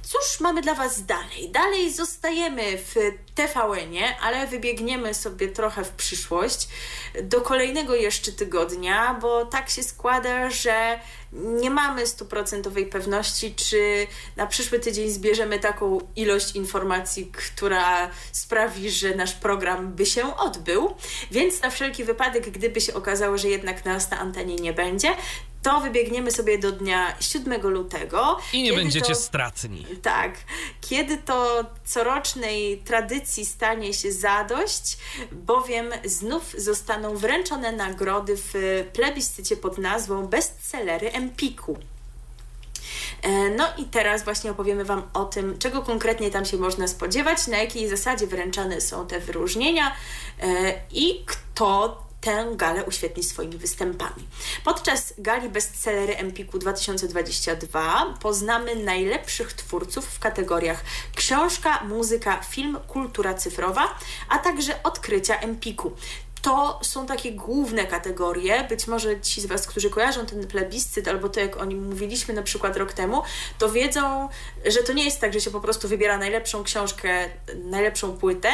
Cóż 0.09 0.39
mamy 0.39 0.61
dla 0.61 0.75
Was 0.75 1.05
dalej? 1.05 1.49
Dalej 1.51 1.93
zostajemy 1.93 2.77
w 2.77 2.95
TVN-ie, 3.35 4.17
ale 4.21 4.47
wybiegniemy 4.47 5.13
sobie 5.13 5.47
trochę 5.47 5.83
w 5.83 5.89
przyszłość 5.89 6.67
do 7.23 7.41
kolejnego 7.41 7.95
jeszcze 7.95 8.31
tygodnia, 8.31 9.13
bo 9.13 9.45
tak 9.45 9.69
się 9.69 9.83
składa, 9.83 10.49
że 10.49 10.99
nie 11.33 11.69
mamy 11.69 12.07
stuprocentowej 12.07 12.85
pewności, 12.85 13.55
czy 13.55 14.07
na 14.35 14.47
przyszły 14.47 14.79
tydzień 14.79 15.09
zbierzemy 15.09 15.59
taką 15.59 15.99
ilość 16.15 16.55
informacji, 16.55 17.31
która 17.31 18.09
sprawi, 18.31 18.91
że 18.91 19.15
nasz 19.15 19.33
program 19.33 19.93
by 19.93 20.05
się 20.05 20.37
odbył. 20.37 20.95
Więc 21.31 21.61
na 21.61 21.69
wszelki 21.69 22.03
wypadek, 22.03 22.49
gdyby 22.49 22.81
się 22.81 22.93
okazało, 22.93 23.37
że 23.37 23.49
jednak 23.49 23.85
nas 23.85 24.11
na 24.11 24.19
antenie 24.19 24.55
nie 24.55 24.73
będzie, 24.73 25.15
to 25.67 25.81
wybiegniemy 25.81 26.31
sobie 26.31 26.57
do 26.57 26.71
dnia 26.71 27.15
7 27.19 27.61
lutego. 27.61 28.37
I 28.53 28.63
nie 28.63 28.73
będziecie 28.73 29.13
to, 29.13 29.15
stratni. 29.15 29.85
Tak. 30.01 30.31
Kiedy 30.81 31.17
to 31.17 31.65
corocznej 31.85 32.77
tradycji 32.77 33.45
stanie 33.45 33.93
się 33.93 34.11
zadość, 34.11 34.97
bowiem 35.31 35.91
znów 36.05 36.55
zostaną 36.57 37.17
wręczone 37.17 37.71
nagrody 37.71 38.37
w 38.37 38.53
plebiscycie 38.93 39.57
pod 39.57 39.77
nazwą 39.77 40.27
Bestsellery 40.27 41.11
Empiku. 41.11 41.77
E, 43.21 43.49
no 43.49 43.67
i 43.77 43.85
teraz 43.85 44.23
właśnie 44.23 44.51
opowiemy 44.51 44.85
Wam 44.85 45.03
o 45.13 45.25
tym, 45.25 45.59
czego 45.59 45.81
konkretnie 45.81 46.31
tam 46.31 46.45
się 46.45 46.57
można 46.57 46.87
spodziewać, 46.87 47.47
na 47.47 47.57
jakiej 47.57 47.89
zasadzie 47.89 48.27
wręczane 48.27 48.81
są 48.81 49.07
te 49.07 49.19
wyróżnienia 49.19 49.95
e, 50.41 50.73
i 50.91 51.25
kto 51.25 52.06
tę 52.27 52.47
galę 52.55 52.83
uświetni 52.83 53.23
swoimi 53.23 53.57
występami. 53.57 54.27
Podczas 54.63 55.13
gali 55.17 55.49
bestsellery 55.49 56.17
Empiku 56.17 56.59
2022 56.59 58.13
poznamy 58.21 58.75
najlepszych 58.75 59.53
twórców 59.53 60.05
w 60.05 60.19
kategoriach 60.19 60.83
książka, 61.15 61.83
muzyka, 61.83 62.41
film, 62.41 62.77
kultura 62.87 63.33
cyfrowa, 63.33 63.99
a 64.29 64.39
także 64.39 64.83
odkrycia 64.83 65.39
Empiku. 65.39 65.91
To 66.47 66.79
są 66.81 67.05
takie 67.05 67.31
główne 67.31 67.85
kategorie. 67.85 68.63
Być 68.69 68.87
może 68.87 69.21
ci 69.21 69.41
z 69.41 69.45
Was, 69.45 69.67
którzy 69.67 69.89
kojarzą 69.89 70.25
ten 70.25 70.47
plebiscyt, 70.47 71.07
albo 71.07 71.29
to, 71.29 71.39
jak 71.39 71.57
o 71.57 71.65
nim 71.65 71.87
mówiliśmy 71.87 72.33
na 72.33 72.41
przykład 72.41 72.77
rok 72.77 72.93
temu, 72.93 73.23
to 73.57 73.69
wiedzą, 73.69 74.29
że 74.65 74.83
to 74.83 74.93
nie 74.93 75.05
jest 75.05 75.21
tak, 75.21 75.33
że 75.33 75.41
się 75.41 75.51
po 75.51 75.59
prostu 75.59 75.87
wybiera 75.87 76.17
najlepszą 76.17 76.63
książkę, 76.63 77.29
najlepszą 77.55 78.17
płytę, 78.17 78.49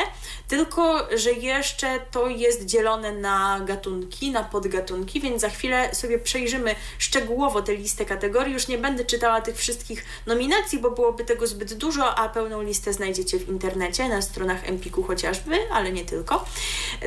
tylko 0.47 1.07
że 1.17 1.31
jeszcze 1.31 1.99
to 2.11 2.27
jest 2.27 2.65
dzielone 2.65 3.11
na 3.11 3.61
gatunki, 3.65 4.31
na 4.31 4.43
podgatunki, 4.43 5.21
więc 5.21 5.41
za 5.41 5.49
chwilę 5.49 5.95
sobie 5.95 6.19
przejrzymy 6.19 6.75
szczegółowo 6.97 7.61
tę 7.61 7.75
listę 7.75 8.05
kategorii. 8.05 8.53
Już 8.53 8.67
nie 8.67 8.77
będę 8.77 9.05
czytała 9.05 9.41
tych 9.41 9.57
wszystkich 9.57 10.05
nominacji, 10.25 10.79
bo 10.79 10.91
byłoby 10.91 11.23
tego 11.23 11.47
zbyt 11.47 11.73
dużo, 11.73 12.15
a 12.15 12.29
pełną 12.29 12.61
listę 12.61 12.93
znajdziecie 12.93 13.39
w 13.39 13.49
internecie, 13.49 14.09
na 14.09 14.21
stronach 14.21 14.69
Empiku 14.69 15.03
chociażby, 15.03 15.55
ale 15.71 15.91
nie 15.91 16.05
tylko. 16.05 16.45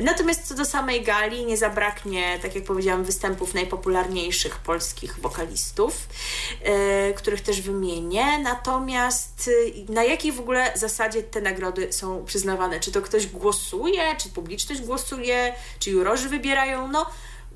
Natomiast 0.01 0.47
co 0.47 0.55
do 0.55 0.65
samej 0.77 1.03
gali, 1.03 1.45
nie 1.45 1.57
zabraknie, 1.57 2.39
tak 2.41 2.55
jak 2.55 2.63
powiedziałam, 2.63 3.03
występów 3.03 3.53
najpopularniejszych 3.53 4.57
polskich 4.57 5.19
wokalistów, 5.19 6.07
yy, 6.65 7.13
których 7.13 7.41
też 7.41 7.61
wymienię. 7.61 8.39
Natomiast 8.39 9.49
yy, 9.87 9.93
na 9.93 10.03
jakiej 10.03 10.31
w 10.31 10.39
ogóle 10.39 10.71
zasadzie 10.75 11.23
te 11.23 11.41
nagrody 11.41 11.93
są 11.93 12.25
przyznawane? 12.25 12.79
Czy 12.79 12.91
to 12.91 13.01
ktoś 13.01 13.27
głosuje, 13.27 14.15
czy 14.17 14.29
publiczność 14.29 14.81
głosuje, 14.81 15.53
czy 15.79 15.91
jurorzy 15.91 16.29
wybierają? 16.29 16.87
No, 16.87 17.05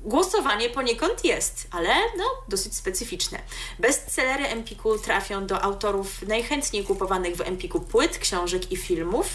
Głosowanie 0.04 0.70
poniekąd 0.70 1.24
jest, 1.24 1.66
ale 1.70 1.88
no, 2.18 2.24
dosyć 2.48 2.76
specyficzne. 2.76 3.38
Bestsellery 3.78 4.46
Empiku 4.46 4.98
trafią 4.98 5.46
do 5.46 5.62
autorów 5.62 6.22
najchętniej 6.22 6.84
kupowanych 6.84 7.36
w 7.36 7.40
Empiku 7.40 7.80
płyt, 7.80 8.18
książek 8.18 8.72
i 8.72 8.76
filmów 8.76 9.26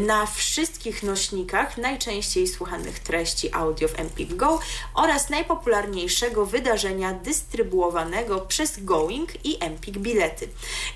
na 0.00 0.26
wszystkich 0.26 1.02
nośnikach 1.02 1.78
najczęściej 1.78 2.48
słuchanych 2.48 2.98
treści 2.98 3.54
audio 3.54 3.88
w 3.88 3.98
Empik 3.98 4.34
Go 4.34 4.60
oraz 4.94 5.30
najpopularniejszego 5.30 6.46
wydarzenia 6.46 7.12
dystrybuowanego 7.12 8.40
przez 8.40 8.84
Going 8.84 9.46
i 9.46 9.56
Empik 9.60 9.98
Bilety. 9.98 10.48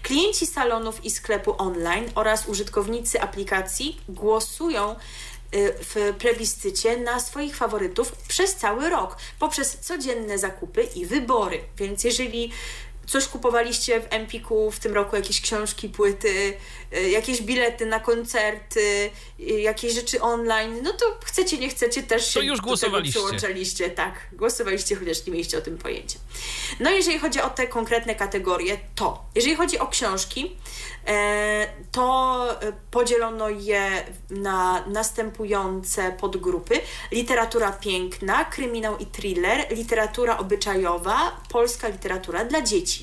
Klienci 0.02 0.46
salonów 0.46 1.04
i 1.04 1.10
sklepu 1.10 1.54
online 1.58 2.10
oraz 2.14 2.48
użytkownicy 2.48 3.20
aplikacji 3.20 4.00
głosują 4.08 4.96
w 5.52 6.14
plebiscycie 6.18 6.96
na 6.96 7.20
swoich 7.20 7.56
faworytów 7.56 8.12
przez 8.28 8.54
cały 8.54 8.90
rok, 8.90 9.16
poprzez 9.38 9.78
codzienne 9.80 10.38
zakupy 10.38 10.82
i 10.82 11.06
wybory. 11.06 11.60
Więc 11.76 12.04
jeżeli 12.04 12.52
coś 13.06 13.28
kupowaliście 13.28 14.00
w 14.00 14.06
Empiku 14.10 14.70
w 14.70 14.78
tym 14.78 14.94
roku, 14.94 15.16
jakieś 15.16 15.40
książki, 15.40 15.88
płyty, 15.88 16.52
y, 16.96 17.10
jakieś 17.10 17.42
bilety 17.42 17.86
na 17.86 18.00
koncerty, 18.00 19.10
y, 19.40 19.60
jakieś 19.60 19.94
rzeczy 19.94 20.20
online, 20.20 20.80
no 20.82 20.92
to 20.92 21.18
chcecie, 21.24 21.58
nie 21.58 21.68
chcecie, 21.68 22.02
też 22.02 22.28
się 22.28 22.40
to 22.40 22.46
już 22.46 22.60
głosowaliście. 22.60 23.20
przyłączaliście. 23.20 23.90
Tak, 23.90 24.14
głosowaliście, 24.32 24.96
chociaż 24.96 25.26
nie 25.26 25.32
mieliście 25.32 25.58
o 25.58 25.60
tym 25.60 25.78
pojęcia. 25.78 26.18
No 26.80 26.90
jeżeli 26.90 27.18
chodzi 27.18 27.40
o 27.40 27.50
te 27.50 27.66
konkretne 27.66 28.14
kategorie, 28.14 28.78
to 28.94 29.24
jeżeli 29.34 29.56
chodzi 29.56 29.78
o 29.78 29.86
książki, 29.86 30.56
e, 31.06 31.66
to 31.92 32.48
podzielono 32.90 33.48
je 33.48 33.90
na 34.30 34.86
następujące 34.86 36.12
podgrupy. 36.20 36.80
Literatura 37.12 37.72
piękna, 37.72 38.44
kryminał 38.44 38.98
i 38.98 39.06
thriller, 39.06 39.66
literatura 39.76 40.38
obyczajowa, 40.38 41.40
polska 41.48 41.88
literatura 41.88 42.44
dla 42.44 42.62
dzieci. 42.62 42.95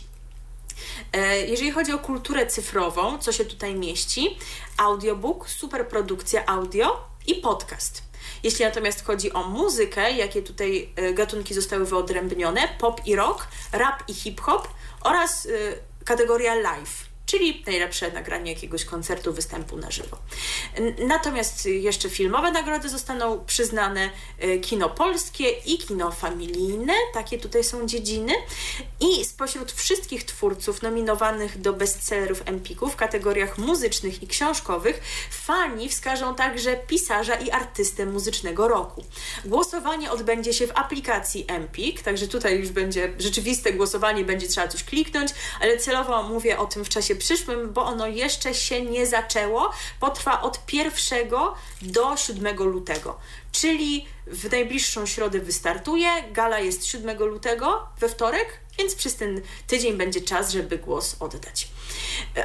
E, 1.13 1.45
jeżeli 1.45 1.71
chodzi 1.71 1.91
o 1.91 1.99
kulturę 1.99 2.47
cyfrową, 2.47 3.17
co 3.17 3.31
się 3.31 3.45
tutaj 3.45 3.75
mieści, 3.75 4.37
audiobook, 4.77 5.49
superprodukcja 5.49 6.45
audio 6.45 7.07
i 7.27 7.35
podcast. 7.35 8.03
Jeśli 8.43 8.65
natomiast 8.65 9.05
chodzi 9.05 9.33
o 9.33 9.43
muzykę, 9.43 10.11
jakie 10.11 10.41
tutaj 10.41 10.89
e, 10.95 11.13
gatunki 11.13 11.53
zostały 11.53 11.85
wyodrębnione, 11.85 12.61
pop 12.79 13.01
i 13.05 13.15
rock, 13.15 13.47
rap 13.71 14.03
i 14.07 14.13
hip-hop 14.13 14.67
oraz 15.01 15.45
e, 15.45 15.49
kategoria 16.05 16.55
live 16.55 17.12
czyli 17.25 17.63
najlepsze 17.67 18.11
nagranie 18.11 18.53
jakiegoś 18.53 18.85
koncertu, 18.85 19.33
występu 19.33 19.77
na 19.77 19.91
żywo. 19.91 20.17
Natomiast 21.07 21.65
jeszcze 21.65 22.09
filmowe 22.09 22.51
nagrody 22.51 22.89
zostaną 22.89 23.45
przyznane 23.45 24.09
y, 24.43 24.59
kino 24.59 24.89
polskie 24.89 25.49
i 25.49 25.77
kino 25.77 26.11
familijne, 26.11 26.93
takie 27.13 27.37
tutaj 27.37 27.63
są 27.63 27.87
dziedziny. 27.87 28.33
I 28.99 29.25
spośród 29.25 29.71
wszystkich 29.71 30.23
twórców 30.23 30.81
nominowanych 30.81 31.61
do 31.61 31.73
bestsellerów 31.73 32.41
Empiku 32.45 32.89
w 32.89 32.95
kategoriach 32.95 33.57
muzycznych 33.57 34.23
i 34.23 34.27
książkowych, 34.27 35.01
fani 35.31 35.89
wskażą 35.89 36.35
także 36.35 36.75
pisarza 36.75 37.35
i 37.35 37.51
artystę 37.51 38.05
muzycznego 38.05 38.67
roku. 38.67 39.03
Głosowanie 39.45 40.11
odbędzie 40.11 40.53
się 40.53 40.67
w 40.67 40.77
aplikacji 40.77 41.45
Empik, 41.47 42.01
także 42.01 42.27
tutaj 42.27 42.59
już 42.59 42.69
będzie 42.69 43.13
rzeczywiste 43.19 43.73
głosowanie, 43.73 44.23
będzie 44.23 44.47
trzeba 44.47 44.67
coś 44.67 44.83
kliknąć, 44.83 45.31
ale 45.61 45.77
celowo 45.77 46.23
mówię 46.23 46.57
o 46.57 46.65
tym 46.65 46.85
w 46.85 46.89
czasie 46.89 47.12
przyszłym, 47.15 47.73
bo 47.73 47.85
ono 47.85 48.07
jeszcze 48.07 48.53
się 48.53 48.81
nie 48.81 49.07
zaczęło. 49.07 49.71
Potrwa 49.99 50.41
od 50.41 50.59
1 50.73 51.29
do 51.81 52.17
7 52.17 52.57
lutego, 52.57 53.19
czyli 53.51 54.07
w 54.27 54.51
najbliższą 54.51 55.05
środę 55.05 55.39
wystartuje. 55.39 56.09
Gala 56.31 56.59
jest 56.59 56.85
7 56.85 57.17
lutego 57.17 57.87
we 57.99 58.09
wtorek, 58.09 58.59
więc 58.77 58.95
przez 58.95 59.15
ten 59.15 59.41
tydzień 59.67 59.97
będzie 59.97 60.21
czas, 60.21 60.51
żeby 60.51 60.77
głos 60.77 61.15
oddać. 61.19 61.67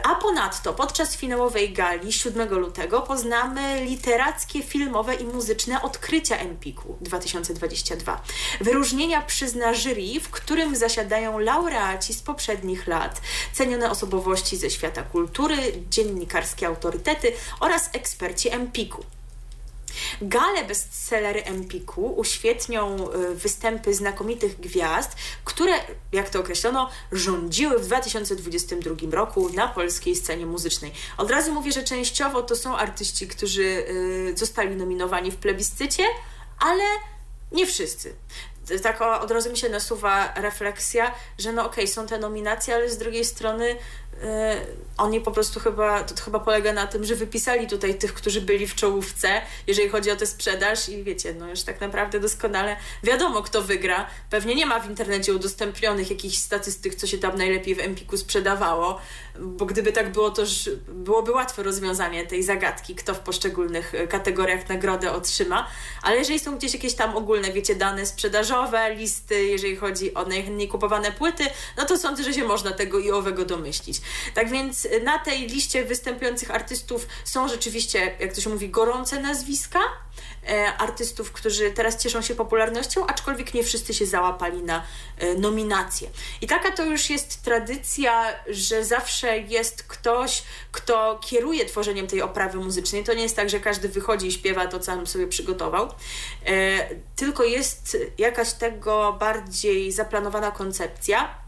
A 0.02 0.14
ponadto 0.14 0.74
podczas 0.74 1.16
finałowej 1.16 1.72
gali 1.72 2.12
7 2.12 2.48
lutego 2.48 3.02
poznamy 3.02 3.84
literackie, 3.84 4.62
filmowe 4.62 5.14
i 5.14 5.24
muzyczne 5.24 5.82
odkrycia 5.82 6.36
Empiku 6.36 6.96
2022. 7.00 8.22
Wyróżnienia 8.60 9.22
przyzna 9.22 9.74
jury, 9.74 10.20
w 10.20 10.30
którym 10.30 10.76
zasiadają 10.76 11.38
laureaci 11.38 12.14
z 12.14 12.22
poprzednich 12.22 12.86
lat, 12.86 13.20
cenione 13.52 13.90
osobowości 13.90 14.56
ze 14.56 14.70
świata 14.70 15.02
kultury, 15.02 15.56
dziennikarskie 15.90 16.66
autorytety 16.66 17.32
oraz 17.60 17.90
eksperci 17.92 18.50
Empiku. 18.50 19.17
Gale 20.22 20.64
bestsellery 20.64 21.44
Empiku 21.44 22.14
uświetnią 22.16 23.08
y, 23.12 23.34
występy 23.34 23.94
znakomitych 23.94 24.60
gwiazd, 24.60 25.16
które, 25.44 25.72
jak 26.12 26.30
to 26.30 26.40
określono, 26.40 26.90
rządziły 27.12 27.78
w 27.78 27.86
2022 27.86 28.94
roku 29.10 29.48
na 29.48 29.68
polskiej 29.68 30.16
scenie 30.16 30.46
muzycznej. 30.46 30.92
Od 31.16 31.30
razu 31.30 31.52
mówię, 31.52 31.72
że 31.72 31.82
częściowo 31.82 32.42
to 32.42 32.56
są 32.56 32.76
artyści, 32.76 33.28
którzy 33.28 33.62
y, 33.62 34.34
zostali 34.36 34.76
nominowani 34.76 35.30
w 35.30 35.36
plebiscycie, 35.36 36.04
ale 36.58 36.84
nie 37.52 37.66
wszyscy 37.66 38.14
tak 38.82 39.02
od 39.02 39.30
razu 39.30 39.50
mi 39.50 39.56
się 39.56 39.68
nasuwa 39.68 40.32
refleksja, 40.36 41.14
że 41.38 41.52
no 41.52 41.62
okej, 41.62 41.84
okay, 41.84 41.94
są 41.94 42.06
te 42.06 42.18
nominacje, 42.18 42.74
ale 42.74 42.90
z 42.90 42.98
drugiej 42.98 43.24
strony 43.24 43.76
oni 44.98 45.20
po 45.20 45.30
prostu 45.30 45.60
chyba, 45.60 46.04
to 46.04 46.22
chyba 46.22 46.40
polega 46.40 46.72
na 46.72 46.86
tym, 46.86 47.04
że 47.04 47.14
wypisali 47.14 47.66
tutaj 47.66 47.94
tych, 47.94 48.14
którzy 48.14 48.40
byli 48.40 48.66
w 48.66 48.74
czołówce, 48.74 49.28
jeżeli 49.66 49.88
chodzi 49.88 50.10
o 50.10 50.16
tę 50.16 50.26
sprzedaż 50.26 50.88
i 50.88 51.04
wiecie, 51.04 51.34
no 51.34 51.48
już 51.48 51.62
tak 51.62 51.80
naprawdę 51.80 52.20
doskonale 52.20 52.76
wiadomo, 53.02 53.42
kto 53.42 53.62
wygra. 53.62 54.06
Pewnie 54.30 54.54
nie 54.54 54.66
ma 54.66 54.80
w 54.80 54.88
internecie 54.88 55.34
udostępnionych 55.34 56.10
jakichś 56.10 56.36
statystyk, 56.36 56.94
co 56.94 57.06
się 57.06 57.18
tam 57.18 57.38
najlepiej 57.38 57.74
w 57.74 57.80
Empiku 57.80 58.16
sprzedawało, 58.16 59.00
bo 59.40 59.66
gdyby 59.66 59.92
tak 59.92 60.12
było, 60.12 60.30
to 60.30 60.42
byłoby 60.88 61.32
łatwe 61.32 61.62
rozwiązanie 61.62 62.26
tej 62.26 62.42
zagadki, 62.42 62.94
kto 62.94 63.14
w 63.14 63.18
poszczególnych 63.18 63.94
e, 63.94 64.06
kategoriach 64.06 64.68
nagrodę 64.68 65.12
otrzyma, 65.12 65.68
ale 66.02 66.16
jeżeli 66.16 66.38
są 66.38 66.56
gdzieś 66.56 66.74
jakieś 66.74 66.94
tam 66.94 67.16
ogólne, 67.16 67.52
wiecie, 67.52 67.74
dane 67.74 68.06
sprzedażowe, 68.06 68.94
listy, 68.94 69.44
jeżeli 69.44 69.76
chodzi 69.76 70.14
o 70.14 70.24
najchętniej 70.24 70.68
kupowane 70.68 71.12
płyty, 71.12 71.44
no 71.76 71.84
to 71.84 71.98
sądzę, 71.98 72.24
że 72.24 72.32
się 72.32 72.44
można 72.44 72.70
tego 72.70 72.98
i 72.98 73.10
owego 73.10 73.44
domyślić. 73.44 74.00
Tak 74.34 74.50
więc 74.50 74.88
na 75.02 75.18
tej 75.18 75.46
liście 75.46 75.84
występujących 75.84 76.50
artystów 76.50 77.06
są 77.24 77.48
rzeczywiście, 77.48 78.16
jak 78.20 78.34
to 78.34 78.40
się 78.40 78.50
mówi, 78.50 78.68
gorące 78.68 79.20
nazwiska, 79.20 79.80
e, 80.48 80.72
artystów, 80.78 81.32
którzy 81.32 81.70
teraz 81.70 82.02
cieszą 82.02 82.22
się 82.22 82.34
popularnością, 82.34 83.06
aczkolwiek 83.06 83.54
nie 83.54 83.64
wszyscy 83.64 83.94
się 83.94 84.06
załapali 84.06 84.62
na 84.62 84.82
e, 85.18 85.34
nominacje. 85.34 86.08
I 86.40 86.46
taka 86.46 86.72
to 86.72 86.84
już 86.84 87.10
jest 87.10 87.42
tradycja, 87.42 88.24
że 88.48 88.84
zawsze 88.84 89.38
jest 89.38 89.82
ktoś, 89.82 90.42
kto 90.72 91.20
kieruje 91.22 91.64
tworzeniem 91.64 92.06
tej 92.06 92.22
oprawy 92.22 92.58
muzycznej. 92.58 93.04
To 93.04 93.14
nie 93.14 93.22
jest 93.22 93.36
tak, 93.36 93.50
że 93.50 93.60
każdy 93.60 93.88
wychodzi 93.88 94.26
i 94.26 94.32
śpiewa 94.32 94.66
to, 94.66 94.78
co 94.78 94.92
on 94.92 95.06
sobie 95.06 95.26
przygotował, 95.26 95.92
e, 96.46 96.88
tylko 97.16 97.44
jest 97.44 97.96
jakaś 98.18 98.52
tego 98.52 99.16
bardziej 99.20 99.92
zaplanowana 99.92 100.50
koncepcja 100.50 101.47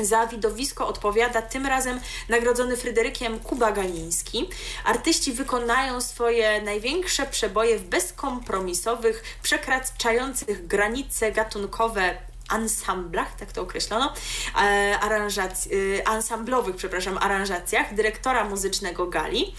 za 0.00 0.26
widowisko 0.26 0.88
odpowiada 0.88 1.42
tym 1.42 1.66
razem 1.66 2.00
nagrodzony 2.28 2.76
Fryderykiem 2.76 3.38
Kuba 3.38 3.72
Galiński. 3.72 4.50
Artyści 4.84 5.32
wykonają 5.32 6.00
swoje 6.00 6.62
największe 6.62 7.26
przeboje 7.26 7.78
w 7.78 7.84
bezkompromisowych, 7.84 9.38
przekraczających 9.42 10.66
granice 10.66 11.32
gatunkowe 11.32 12.16
ansamblach, 12.48 13.36
tak 13.36 13.52
to 13.52 13.62
określono, 13.62 14.14
e, 14.56 14.98
aranżac- 15.02 15.68
e, 16.00 16.08
ansamblowych, 16.08 16.76
przepraszam, 16.76 17.18
aranżacjach 17.18 17.94
dyrektora 17.94 18.44
muzycznego 18.44 19.06
Gali. 19.06 19.54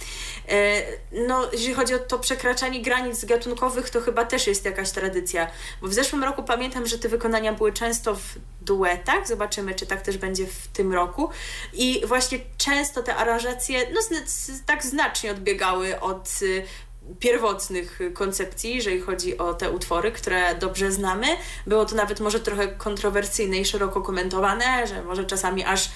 E, 0.50 0.82
no, 1.28 1.48
jeżeli 1.52 1.74
chodzi 1.74 1.94
o 1.94 2.00
to 2.00 2.20
przekraczanie 2.20 2.82
granic 2.82 3.26
gatunkowych, 3.26 3.90
to 3.90 4.02
chyba 4.02 4.26
też 4.26 4.48
jest 4.48 4.66
jakaś 4.66 4.92
tradycja, 4.92 5.48
bo 5.82 5.88
w 5.88 5.94
zeszłym 5.94 6.24
roku 6.24 6.44
pamiętam, 6.44 6.88
że 6.88 7.00
te 7.00 7.10
wykonania 7.10 7.54
były 7.54 7.74
często 7.74 8.16
w 8.16 8.36
duetach, 8.62 9.28
zobaczymy, 9.28 9.76
czy 9.76 9.86
tak 9.86 10.02
też 10.02 10.18
będzie 10.18 10.48
w 10.48 10.68
tym 10.68 10.94
roku. 10.94 11.30
I 11.74 12.02
właśnie 12.06 12.40
często 12.58 13.04
te 13.04 13.16
aranżacje 13.16 13.88
no, 13.94 14.18
tak 14.66 14.84
znacznie 14.84 15.32
odbiegały 15.32 16.00
od 16.00 16.30
pierwotnych 17.20 17.99
koncepcji, 18.14 18.76
jeżeli 18.76 19.01
chodzi 19.01 19.38
o 19.38 19.53
te 19.53 19.72
utwory, 19.72 20.12
które 20.12 20.55
dobrze 20.55 20.91
znamy. 20.91 21.28
Było 21.68 21.86
to 21.86 21.95
nawet 21.95 22.20
może 22.20 22.39
trochę 22.39 22.68
kontrowersyjne 22.68 23.58
i 23.58 23.66
szeroko 23.66 24.01
komentowane, 24.01 24.88
że 24.88 25.03
może 25.03 25.26
czasami 25.26 25.64
aż 25.64 25.89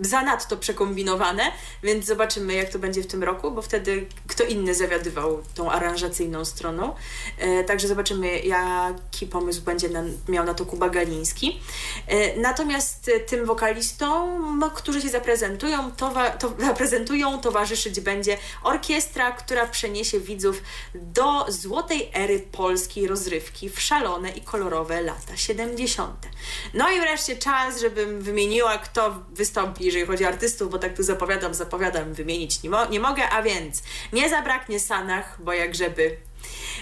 zanadto 0.00 0.56
przekombinowane, 0.56 1.42
więc 1.82 2.06
zobaczymy, 2.06 2.54
jak 2.54 2.70
to 2.70 2.78
będzie 2.78 3.02
w 3.02 3.06
tym 3.06 3.22
roku, 3.22 3.50
bo 3.50 3.62
wtedy 3.62 4.06
kto 4.26 4.44
inny 4.44 4.74
zawiadywał 4.74 5.42
tą 5.54 5.70
aranżacyjną 5.70 6.44
stroną. 6.44 6.94
E, 7.38 7.64
także 7.64 7.88
zobaczymy, 7.88 8.38
jaki 8.38 9.26
pomysł 9.26 9.62
będzie 9.62 9.88
na, 9.88 10.02
miał 10.28 10.44
na 10.44 10.54
to 10.54 10.66
Kuba 10.66 10.88
Galiński. 10.88 11.60
E, 12.06 12.40
natomiast 12.40 13.10
tym 13.26 13.46
wokalistom, 13.46 14.62
którzy 14.74 15.00
się 15.00 15.08
zaprezentują, 15.08 15.92
towa 15.92 16.30
to, 16.30 16.52
zaprezentują, 16.68 17.40
towarzyszyć 17.40 18.00
będzie 18.00 18.38
orkiestra, 18.62 19.32
która 19.32 19.66
przeniesie 19.66 20.20
widzów 20.20 20.62
do 20.94 21.46
złotej 21.48 22.10
ery 22.14 22.40
polskiej 22.52 23.08
rozrywki 23.08 23.70
w 23.70 23.80
szalone 23.80 24.30
i 24.30 24.40
kolorowe 24.40 25.02
lata 25.02 25.36
70. 25.36 26.28
No 26.74 26.90
i 26.90 27.00
wreszcie 27.00 27.36
czas, 27.36 27.80
żebym 27.80 28.20
wymieniła, 28.20 28.78
kto 28.78 29.14
wystąpi 29.30 29.85
jeżeli 29.86 30.06
chodzi 30.06 30.24
o 30.24 30.28
artystów, 30.28 30.70
bo 30.70 30.78
tak 30.78 30.96
tu 30.96 31.02
zapowiadam, 31.02 31.54
zapowiadam, 31.54 32.14
wymienić 32.14 32.62
nie, 32.62 32.70
mo 32.70 32.86
nie 32.86 33.00
mogę, 33.00 33.28
a 33.28 33.42
więc 33.42 33.82
nie 34.12 34.30
zabraknie 34.30 34.80
Sanach, 34.80 35.38
bo 35.42 35.52
jak 35.52 35.74
żeby. 35.74 36.16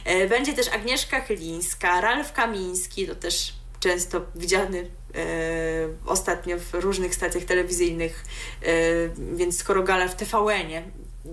E, 0.04 0.28
będzie 0.28 0.52
też 0.52 0.68
Agnieszka 0.68 1.20
Chylińska, 1.20 2.00
Ralf 2.00 2.32
Kamiński, 2.32 3.06
to 3.06 3.14
też 3.14 3.52
często 3.80 4.20
widziany 4.34 4.78
e, 5.14 5.24
ostatnio 6.06 6.56
w 6.58 6.74
różnych 6.74 7.14
stacjach 7.14 7.44
telewizyjnych, 7.44 8.24
e, 8.62 8.72
więc 9.36 9.58
skoro 9.58 9.82
gala 9.82 10.08
w 10.08 10.16
TVN-ie, 10.16 10.82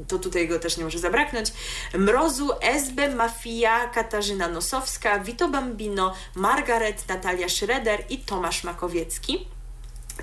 to 0.08 0.20
tutaj 0.20 0.48
go 0.48 0.60
też 0.60 0.78
nie 0.78 0.84
może 0.84 1.00
zabraknąć. 1.00 1.54
Mrozu, 1.94 2.50
SB, 2.62 3.16
Mafia, 3.16 3.88
Katarzyna 3.88 4.48
Nosowska, 4.48 5.20
Vito 5.20 5.48
Bambino, 5.48 6.16
Margaret, 6.36 7.08
Natalia 7.08 7.50
Schroeder 7.50 8.04
i 8.10 8.18
Tomasz 8.18 8.64
Makowiecki. 8.64 9.48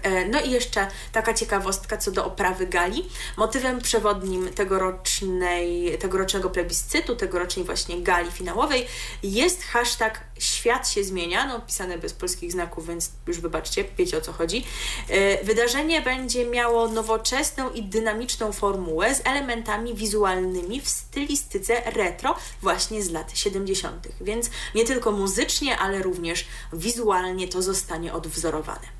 E, 0.03 0.25
no 0.29 0.41
i 0.41 0.51
jeszcze 0.51 0.87
taka 1.13 1.35
ciekawostka 1.35 1.97
co 1.97 2.11
do 2.11 2.25
oprawy 2.25 2.67
gali. 2.67 3.09
Motywem 3.37 3.81
przewodnim 3.81 4.53
tegorocznej, 4.55 5.99
tegorocznego 5.99 6.51
plebiscytu, 6.51 7.17
tegorocznej 7.17 7.65
właśnie 7.65 8.03
gali 8.03 8.31
finałowej 8.31 8.87
jest 9.23 9.63
hashtag 9.63 10.21
Świat 10.39 10.89
się 10.89 11.05
zmienia, 11.05 11.47
no 11.47 11.61
pisane 11.61 11.99
bez 11.99 12.13
polskich 12.13 12.53
znaków, 12.53 12.87
więc 12.87 13.11
już 13.27 13.41
wybaczcie, 13.41 13.85
wiecie 13.99 14.19
o 14.19 14.21
co 14.21 14.33
chodzi. 14.33 14.65
E, 15.09 15.45
wydarzenie 15.45 16.03
będzie 16.03 16.47
miało 16.47 16.89
nowoczesną 16.89 17.71
i 17.71 17.83
dynamiczną 17.83 18.53
formułę 18.53 19.15
z 19.15 19.21
elementami 19.25 19.95
wizualnymi 19.95 20.81
w 20.81 20.89
stylistyce 20.89 21.83
retro 21.91 22.37
właśnie 22.63 23.03
z 23.03 23.11
lat 23.11 23.39
70., 23.39 24.09
więc 24.21 24.51
nie 24.75 24.85
tylko 24.85 25.13
muzycznie, 25.13 25.79
ale 25.79 26.03
również 26.03 26.47
wizualnie 26.73 27.49
to 27.49 27.63
zostanie 27.63 28.13
odwzorowane. 28.13 28.98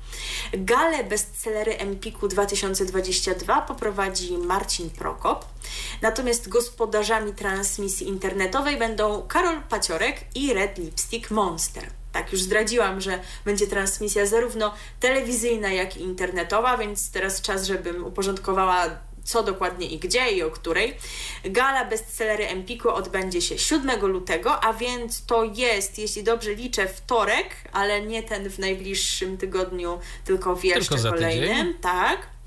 Galę 0.53 1.03
bestsellery 1.03 1.77
Empiku 1.77 2.27
2022 2.27 3.61
poprowadzi 3.61 4.37
Marcin 4.37 4.89
Prokop, 4.89 5.45
natomiast 6.01 6.49
gospodarzami 6.49 7.33
transmisji 7.33 8.07
internetowej 8.07 8.77
będą 8.77 9.27
Karol 9.27 9.61
Paciorek 9.61 10.25
i 10.35 10.53
Red 10.53 10.77
Lipstick 10.77 11.31
Monster. 11.31 11.83
Tak, 12.11 12.31
już 12.31 12.41
zdradziłam, 12.41 13.01
że 13.01 13.19
będzie 13.45 13.67
transmisja 13.67 14.25
zarówno 14.25 14.73
telewizyjna, 14.99 15.69
jak 15.69 15.97
i 15.97 16.01
internetowa, 16.01 16.77
więc 16.77 17.11
teraz 17.11 17.41
czas, 17.41 17.65
żebym 17.65 18.05
uporządkowała 18.05 18.89
co 19.29 19.43
dokładnie 19.43 19.87
i 19.87 19.99
gdzie 19.99 20.31
i 20.31 20.43
o 20.43 20.51
której. 20.51 20.97
Gala 21.45 21.85
bestsellery 21.85 22.47
Empiku 22.47 22.89
odbędzie 22.89 23.41
się 23.41 23.57
7 23.57 24.05
lutego, 24.05 24.63
a 24.63 24.73
więc 24.73 25.25
to 25.25 25.43
jest, 25.43 25.99
jeśli 25.99 26.23
dobrze 26.23 26.53
liczę, 26.53 26.87
wtorek, 26.87 27.55
ale 27.71 28.01
nie 28.01 28.23
ten 28.23 28.49
w 28.49 28.59
najbliższym 28.59 29.37
tygodniu, 29.37 29.99
tylko 30.25 30.55
w 30.55 30.63
jeszcze 30.65 30.95
tylko 30.95 31.11
kolejnym. 31.11 31.77
Tak. 31.81 32.38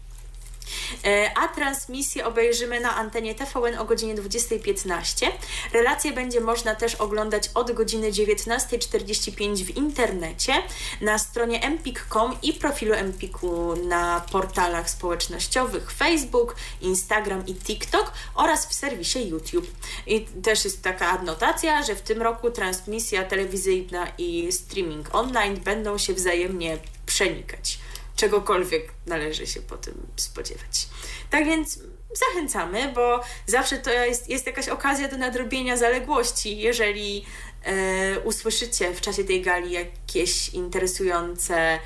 E, 1.04 1.30
a 1.38 1.48
transmisję 1.48 2.26
obejrzymy 2.26 2.80
na 2.80 2.96
antenie 2.96 3.34
TVN 3.34 3.78
o 3.78 3.84
godzinie 3.84 4.14
20.15. 4.14 5.26
Relację 5.72 6.12
będzie 6.12 6.40
można 6.40 6.74
też 6.74 6.94
oglądać 6.94 7.50
od 7.54 7.72
godziny 7.72 8.10
19.45 8.10 9.64
w 9.64 9.76
internecie, 9.76 10.52
na 11.00 11.18
stronie 11.18 11.62
empik.com 11.62 12.36
i 12.42 12.52
profilu 12.52 12.94
Empiku 12.94 13.76
na 13.76 14.24
portalach 14.32 14.90
społecznościowych 14.90 15.92
Facebook, 15.92 16.56
Instagram 16.80 17.46
i 17.46 17.54
TikTok 17.54 18.12
oraz 18.34 18.66
w 18.66 18.74
serwisie 18.74 19.28
YouTube. 19.28 19.66
I 20.06 20.20
też 20.20 20.64
jest 20.64 20.82
taka 20.82 21.08
adnotacja, 21.08 21.82
że 21.82 21.94
w 21.94 22.02
tym 22.02 22.22
roku 22.22 22.50
transmisja 22.50 23.24
telewizyjna 23.24 24.06
i 24.18 24.52
streaming 24.52 25.14
online 25.14 25.60
będą 25.64 25.98
się 25.98 26.14
wzajemnie 26.14 26.78
przenikać 27.06 27.78
czegokolwiek 28.16 28.88
należy 29.06 29.46
się 29.46 29.60
po 29.60 29.76
tym 29.76 30.06
spodziewać. 30.16 30.88
Tak 31.30 31.44
więc 31.44 31.78
zachęcamy, 32.14 32.92
bo 32.94 33.20
zawsze 33.46 33.78
to 33.78 33.90
jest, 33.90 34.28
jest 34.28 34.46
jakaś 34.46 34.68
okazja 34.68 35.08
do 35.08 35.16
nadrobienia 35.16 35.76
zaległości, 35.76 36.58
jeżeli 36.58 37.24
e, 37.64 38.20
usłyszycie 38.20 38.94
w 38.94 39.00
czasie 39.00 39.24
tej 39.24 39.42
gali 39.42 39.72
jakieś 39.72 40.48
interesujące 40.48 41.56
e, 41.56 41.78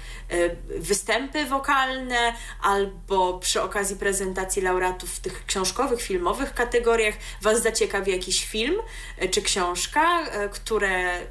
występy 0.78 1.44
wokalne, 1.44 2.34
albo 2.62 3.38
przy 3.38 3.62
okazji 3.62 3.96
prezentacji 3.96 4.62
laureatów 4.62 5.10
w 5.10 5.20
tych 5.20 5.46
książkowych, 5.46 6.02
filmowych 6.02 6.54
kategoriach 6.54 7.14
Was 7.42 7.62
zaciekawi 7.62 8.12
jakiś 8.12 8.46
film 8.46 8.74
e, 9.18 9.28
czy 9.28 9.42
książka, 9.42 10.26
e, 10.26 10.48
które 10.48 10.88
e, 10.88 11.22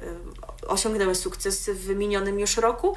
osiągnęły 0.66 1.14
sukces 1.14 1.70
w 1.70 1.88
minionym 1.88 2.40
już 2.40 2.56
roku, 2.56 2.96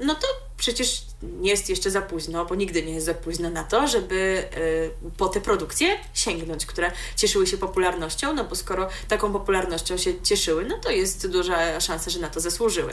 no 0.00 0.14
to 0.14 0.26
przecież 0.56 1.02
nie 1.22 1.50
jest 1.50 1.68
jeszcze 1.68 1.90
za 1.90 2.02
późno, 2.02 2.44
bo 2.44 2.54
nigdy 2.54 2.82
nie 2.82 2.92
jest 2.92 3.06
za 3.06 3.14
późno 3.14 3.50
na 3.50 3.64
to, 3.64 3.88
żeby 3.88 4.48
y, 4.56 5.10
po 5.16 5.28
te 5.28 5.40
produkcje 5.40 5.98
sięgnąć, 6.14 6.66
które 6.66 6.92
cieszyły 7.16 7.46
się 7.46 7.58
popularnością, 7.58 8.34
no 8.34 8.44
bo 8.44 8.54
skoro 8.54 8.88
taką 9.08 9.32
popularnością 9.32 9.96
się 9.96 10.22
cieszyły, 10.22 10.64
no 10.64 10.78
to 10.78 10.90
jest 10.90 11.30
duża 11.30 11.80
szansa, 11.80 12.10
że 12.10 12.18
na 12.18 12.28
to 12.28 12.40
zasłużyły. 12.40 12.92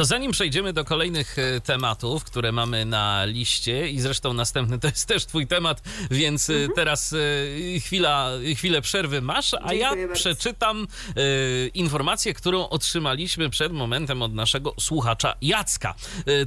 To 0.00 0.04
zanim 0.04 0.32
przejdziemy 0.32 0.72
do 0.72 0.84
kolejnych 0.84 1.38
e, 1.38 1.60
tematów, 1.60 2.24
które 2.24 2.52
mamy 2.52 2.84
na 2.84 3.24
liście 3.24 3.88
i 3.88 4.00
zresztą 4.00 4.32
następny 4.32 4.78
to 4.78 4.88
jest 4.88 5.08
też 5.08 5.26
twój 5.26 5.46
temat, 5.46 5.82
więc 6.10 6.50
e, 6.50 6.54
mhm. 6.54 6.72
teraz 6.74 7.12
e, 7.12 7.80
chwila, 7.80 8.30
chwilę 8.56 8.82
przerwy 8.82 9.20
masz, 9.20 9.54
a 9.54 9.58
Dziękuję 9.58 9.80
ja 9.80 9.90
bardzo. 9.90 10.14
przeczytam 10.14 10.86
informację, 11.74 12.34
którą 12.34 12.68
otrzymaliśmy 12.68 13.50
przed 13.50 13.72
momentem 13.72 14.22
od 14.22 14.34
naszego 14.34 14.74
słuchacza 14.80 15.34
Jacka. 15.42 15.94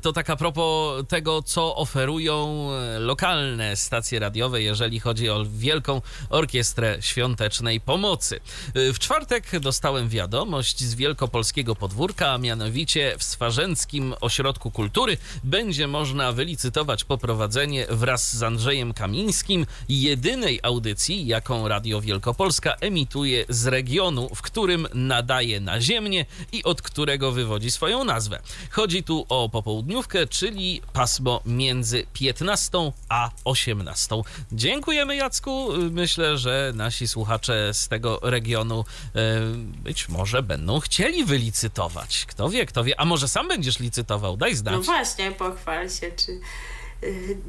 To 0.02 0.14
tak 0.14 0.30
a 0.30 0.36
propos 0.36 1.04
tego, 1.08 1.42
co 1.42 1.76
oferują 1.76 2.70
lokalne 3.00 3.76
stacje 3.76 4.20
radiowe, 4.20 4.62
jeżeli 4.62 5.00
chodzi 5.00 5.30
o 5.30 5.46
Wielką 5.46 6.02
Orkiestrę 6.30 6.98
Świątecznej 7.02 7.82
Pomocy. 7.82 8.40
W 8.76 9.00
czwartek 9.00 9.60
dostałem 9.60 10.10
wiadomość 10.10 10.84
z 10.84 10.96
wielkopolskiego 10.96 11.76
podwórka, 11.76 12.32
a 12.32 12.38
mianowicie 12.38 13.16
w 13.20 13.24
Swarzęckim 13.44 14.16
Ośrodku 14.22 14.72
Kultury 14.72 15.18
będzie 15.44 15.88
można 15.88 16.32
wylicytować 16.32 17.04
poprowadzenie 17.04 17.86
wraz 17.90 18.36
z 18.36 18.44
Andrzejem 18.44 18.94
Kamińskim 18.94 19.66
jedynej 19.90 20.60
audycji, 20.64 21.28
jaką 21.28 21.68
Radio 21.68 22.02
Wielkopolska 22.02 22.76
emituje 22.76 23.46
z 23.50 23.68
regionu, 23.68 24.30
w 24.36 24.42
którym 24.42 24.88
nadaje 24.94 25.60
na 25.60 25.82
ziemię 25.82 26.26
i 26.52 26.64
od 26.64 26.82
którego 26.82 27.32
wywodzi 27.32 27.72
swoją 27.72 28.04
nazwę. 28.04 28.40
Chodzi 28.72 29.04
tu 29.04 29.26
o 29.30 29.50
popołudniówkę, 29.50 30.28
czyli 30.28 30.82
pasmo 30.94 31.42
między 31.46 32.06
15 32.14 32.92
a 33.10 33.30
18. 33.46 34.16
Dziękujemy 34.52 35.16
Jacku. 35.16 35.70
Myślę, 35.92 36.38
że 36.38 36.72
nasi 36.76 37.08
słuchacze 37.08 37.74
z 37.74 37.88
tego 37.88 38.20
regionu 38.22 38.86
e, 39.16 39.42
być 39.84 40.10
może 40.10 40.44
będą 40.44 40.80
chcieli 40.80 41.26
wylicytować. 41.26 42.26
Kto 42.26 42.50
wie, 42.50 42.66
kto 42.66 42.84
wie. 42.84 43.00
A 43.00 43.06
może 43.06 43.23
sam 43.28 43.48
będziesz 43.48 43.80
licytował? 43.80 44.38
Daj 44.38 44.56
znać. 44.56 44.74
No 44.74 44.82
właśnie, 44.82 45.32
pochwal 45.32 45.90
się, 45.90 46.12
czy 46.12 46.40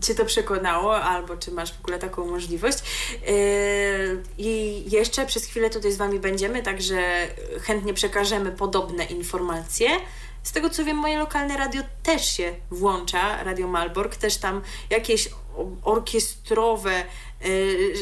Cię 0.03 0.15
to 0.15 0.25
przekonało, 0.25 1.03
albo 1.03 1.37
czy 1.37 1.53
masz 1.53 1.73
w 1.73 1.81
ogóle 1.81 1.99
taką 1.99 2.27
możliwość. 2.27 2.79
I 4.39 4.83
jeszcze 4.91 5.27
przez 5.27 5.45
chwilę 5.45 5.71
tutaj 5.71 5.93
z 5.93 5.97
Wami 5.97 6.21
będziemy, 6.21 6.63
także 6.63 7.29
chętnie 7.63 7.95
przekażemy 7.95 8.53
podobne 8.53 9.05
informacje. 9.05 9.89
Z 10.43 10.53
tego 10.53 10.71
co 10.71 10.85
wiem, 10.85 10.97
moje 10.97 11.19
lokalne 11.19 11.57
radio 11.57 11.83
też 12.03 12.37
się 12.37 12.55
włącza, 12.71 13.45
Radio 13.45 13.69
Malbork, 13.69 14.17
też 14.17 14.37
tam 14.37 14.63
jakieś 14.91 15.29
orkiestrowe 15.83 17.05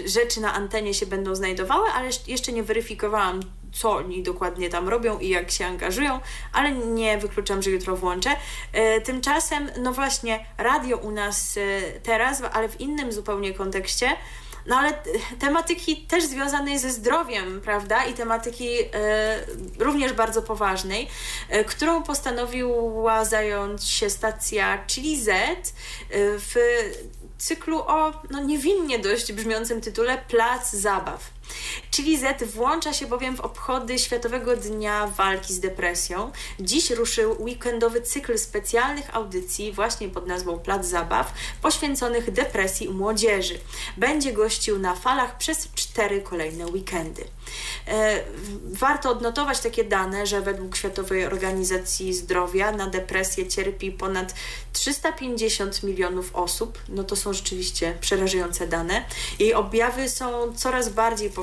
rzeczy 0.06 0.40
na 0.40 0.54
antenie 0.54 0.94
się 0.94 1.06
będą 1.06 1.34
znajdowały, 1.34 1.88
ale 1.94 2.10
jeszcze 2.26 2.52
nie 2.52 2.62
weryfikowałam 2.62 3.40
co 3.72 3.92
oni 3.92 4.22
dokładnie 4.22 4.68
tam 4.68 4.88
robią 4.88 5.18
i 5.18 5.28
jak 5.28 5.50
się 5.50 5.66
angażują, 5.66 6.20
ale 6.52 6.72
nie 6.72 7.18
wykluczam, 7.18 7.62
że 7.62 7.70
jutro 7.70 7.96
włączę. 7.96 8.30
E, 8.72 9.00
tymczasem, 9.00 9.70
no 9.80 9.92
właśnie, 9.92 10.46
radio 10.58 10.96
u 10.96 11.10
nas 11.10 11.56
e, 11.56 11.60
teraz, 12.00 12.42
ale 12.52 12.68
w 12.68 12.80
innym 12.80 13.12
zupełnie 13.12 13.54
kontekście. 13.54 14.16
No 14.66 14.76
ale 14.76 15.02
tematyki 15.38 15.96
też 15.96 16.24
związanej 16.24 16.78
ze 16.78 16.90
zdrowiem, 16.90 17.60
prawda? 17.60 18.04
I 18.04 18.14
tematyki 18.14 18.68
e, 18.80 18.88
również 19.78 20.12
bardzo 20.12 20.42
poważnej, 20.42 21.08
e, 21.48 21.64
którą 21.64 22.02
postanowiła 22.02 23.24
zająć 23.24 23.84
się 23.84 24.10
stacja 24.10 24.84
Chili 24.86 25.20
Z 25.20 25.28
e, 25.28 25.52
w 26.38 26.54
cyklu 27.38 27.78
o 27.78 28.12
no, 28.30 28.42
niewinnie 28.42 28.98
dość 28.98 29.32
brzmiącym 29.32 29.80
tytule 29.80 30.18
Plac 30.28 30.70
Zabaw. 30.70 31.30
Chili 31.90 32.18
Z 32.18 32.42
włącza 32.42 32.92
się 32.92 33.06
bowiem 33.06 33.36
w 33.36 33.40
obchody 33.40 33.98
Światowego 33.98 34.56
Dnia 34.56 35.06
Walki 35.06 35.54
z 35.54 35.60
Depresją. 35.60 36.32
Dziś 36.60 36.90
ruszył 36.90 37.42
weekendowy 37.42 38.02
cykl 38.02 38.38
specjalnych 38.38 39.16
audycji 39.16 39.72
właśnie 39.72 40.08
pod 40.08 40.26
nazwą 40.26 40.58
Plac 40.58 40.86
Zabaw 40.86 41.32
poświęconych 41.62 42.30
depresji 42.30 42.88
u 42.88 42.92
młodzieży. 42.92 43.58
Będzie 43.96 44.32
gościł 44.32 44.78
na 44.78 44.94
falach 44.94 45.38
przez 45.38 45.68
cztery 45.74 46.20
kolejne 46.20 46.66
weekendy. 46.66 47.24
E, 47.88 48.22
warto 48.64 49.10
odnotować 49.10 49.60
takie 49.60 49.84
dane, 49.84 50.26
że 50.26 50.40
według 50.40 50.76
Światowej 50.76 51.26
Organizacji 51.26 52.14
Zdrowia 52.14 52.72
na 52.72 52.86
depresję 52.86 53.48
cierpi 53.48 53.92
ponad 53.92 54.34
350 54.72 55.82
milionów 55.82 56.34
osób. 56.34 56.78
No 56.88 57.04
to 57.04 57.16
są 57.16 57.32
rzeczywiście 57.32 57.96
przerażające 58.00 58.66
dane. 58.66 59.04
Jej 59.38 59.54
objawy 59.54 60.08
są 60.08 60.52
coraz 60.56 60.88
bardziej 60.88 61.30
powszechne, 61.30 61.41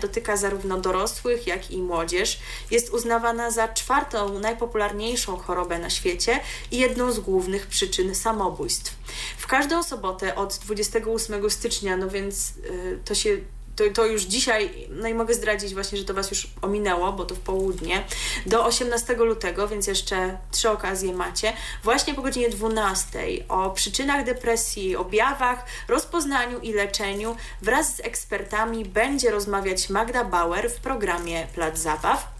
dotyka 0.00 0.36
zarówno 0.36 0.78
dorosłych, 0.78 1.46
jak 1.46 1.70
i 1.70 1.82
młodzież. 1.82 2.38
Jest 2.70 2.90
uznawana 2.90 3.50
za 3.50 3.68
czwartą 3.68 4.38
najpopularniejszą 4.38 5.36
chorobę 5.36 5.78
na 5.78 5.90
świecie 5.90 6.40
i 6.70 6.78
jedną 6.78 7.12
z 7.12 7.20
głównych 7.20 7.66
przyczyn 7.66 8.14
samobójstw. 8.14 8.96
W 9.38 9.46
każdą 9.46 9.82
sobotę 9.82 10.34
od 10.34 10.58
28 10.58 11.50
stycznia, 11.50 11.96
no 11.96 12.08
więc 12.08 12.50
y, 12.50 12.98
to 13.04 13.14
się 13.14 13.36
to, 13.76 13.84
to 13.94 14.06
już 14.06 14.22
dzisiaj, 14.22 14.88
no 14.90 15.08
i 15.08 15.14
mogę 15.14 15.34
zdradzić 15.34 15.74
właśnie, 15.74 15.98
że 15.98 16.04
to 16.04 16.14
Was 16.14 16.30
już 16.30 16.46
ominęło, 16.62 17.12
bo 17.12 17.24
to 17.24 17.34
w 17.34 17.40
południe, 17.40 18.04
do 18.46 18.64
18 18.64 19.14
lutego, 19.14 19.68
więc 19.68 19.86
jeszcze 19.86 20.38
trzy 20.50 20.70
okazje 20.70 21.12
macie, 21.12 21.52
właśnie 21.82 22.14
po 22.14 22.22
godzinie 22.22 22.50
12 22.50 23.18
o 23.48 23.70
przyczynach 23.70 24.24
depresji, 24.24 24.96
objawach, 24.96 25.64
rozpoznaniu 25.88 26.60
i 26.60 26.72
leczeniu 26.72 27.36
wraz 27.62 27.96
z 27.96 28.00
ekspertami 28.00 28.84
będzie 28.84 29.30
rozmawiać 29.30 29.90
Magda 29.90 30.24
Bauer 30.24 30.70
w 30.70 30.80
programie 30.80 31.46
Plac 31.54 31.78
Zabaw. 31.78 32.35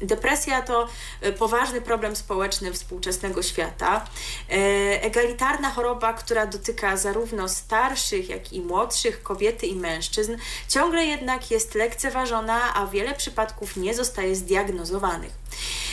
Depresja 0.00 0.62
to 0.62 0.88
e, 1.20 1.32
poważny 1.32 1.80
problem 1.80 2.16
społeczny 2.16 2.72
współczesnego 2.72 3.42
świata. 3.42 4.06
E, 4.50 4.54
egalitarna 5.02 5.70
choroba, 5.70 6.12
która 6.12 6.46
dotyka 6.46 6.96
zarówno 6.96 7.48
starszych, 7.48 8.28
jak 8.28 8.52
i 8.52 8.60
młodszych, 8.60 9.22
kobiety 9.22 9.66
i 9.66 9.76
mężczyzn, 9.76 10.36
ciągle 10.68 11.04
jednak 11.04 11.50
jest 11.50 11.74
lekceważona, 11.74 12.74
a 12.74 12.86
wiele 12.86 13.14
przypadków 13.14 13.76
nie 13.76 13.94
zostaje 13.94 14.36
zdiagnozowanych. 14.36 15.43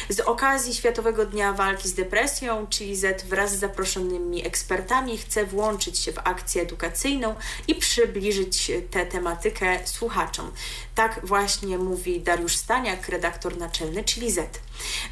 Z 0.09 0.19
okazji 0.19 0.73
Światowego 0.73 1.25
Dnia 1.25 1.53
Walki 1.53 1.89
z 1.89 1.93
Depresją, 1.93 2.67
czyli 2.67 2.95
Z 2.95 3.23
wraz 3.25 3.55
z 3.55 3.59
zaproszonymi 3.59 4.47
ekspertami 4.47 5.17
chce 5.17 5.45
włączyć 5.45 5.99
się 5.99 6.11
w 6.11 6.19
akcję 6.19 6.61
edukacyjną 6.61 7.35
i 7.67 7.75
przybliżyć 7.75 8.71
tę 8.91 9.05
tematykę 9.05 9.79
słuchaczom. 9.85 10.51
Tak 10.95 11.19
właśnie 11.23 11.77
mówi 11.77 12.21
Dariusz 12.21 12.55
Staniak, 12.55 13.09
redaktor 13.09 13.57
naczelny, 13.57 14.03
czyli 14.03 14.31
Z. 14.31 14.59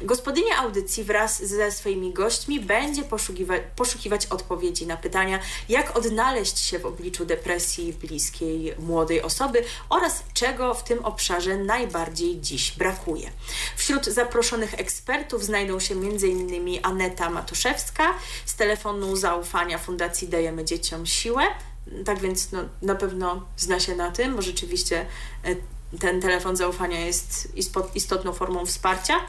Gospodynia 0.00 0.58
audycji 0.58 1.04
wraz 1.04 1.42
ze 1.42 1.72
swoimi 1.72 2.12
gośćmi 2.12 2.60
będzie 2.60 3.02
poszukiwać, 3.02 3.62
poszukiwać 3.76 4.26
odpowiedzi 4.26 4.86
na 4.86 4.96
pytania, 4.96 5.38
jak 5.68 5.96
odnaleźć 5.96 6.58
się 6.58 6.78
w 6.78 6.86
obliczu 6.86 7.24
depresji 7.24 7.92
bliskiej 7.92 8.74
młodej 8.78 9.22
osoby 9.22 9.64
oraz 9.88 10.22
czego 10.34 10.74
w 10.74 10.84
tym 10.84 11.04
obszarze 11.04 11.56
najbardziej 11.56 12.40
dziś 12.40 12.72
brakuje. 12.72 13.30
Wśród 13.76 14.04
zaproszonych 14.06 14.74
ekspertów 14.74 15.44
znajdą 15.44 15.80
się 15.80 15.94
m.in. 15.94 16.80
Aneta 16.82 17.30
Matuszewska 17.30 18.14
z 18.46 18.54
telefonu 18.54 19.16
zaufania 19.16 19.78
Fundacji 19.78 20.28
Dajemy 20.28 20.64
Dzieciom 20.64 21.06
Siłę. 21.06 21.42
Tak 22.04 22.20
więc 22.20 22.52
no, 22.52 22.58
na 22.82 22.94
pewno 22.94 23.46
zna 23.56 23.80
się 23.80 23.96
na 23.96 24.10
tym, 24.10 24.36
bo 24.36 24.42
rzeczywiście 24.42 25.06
e, 25.44 25.56
ten 25.98 26.20
telefon 26.20 26.56
zaufania 26.56 27.00
jest 27.00 27.52
istotną 27.94 28.32
formą 28.32 28.66
wsparcia. 28.66 29.20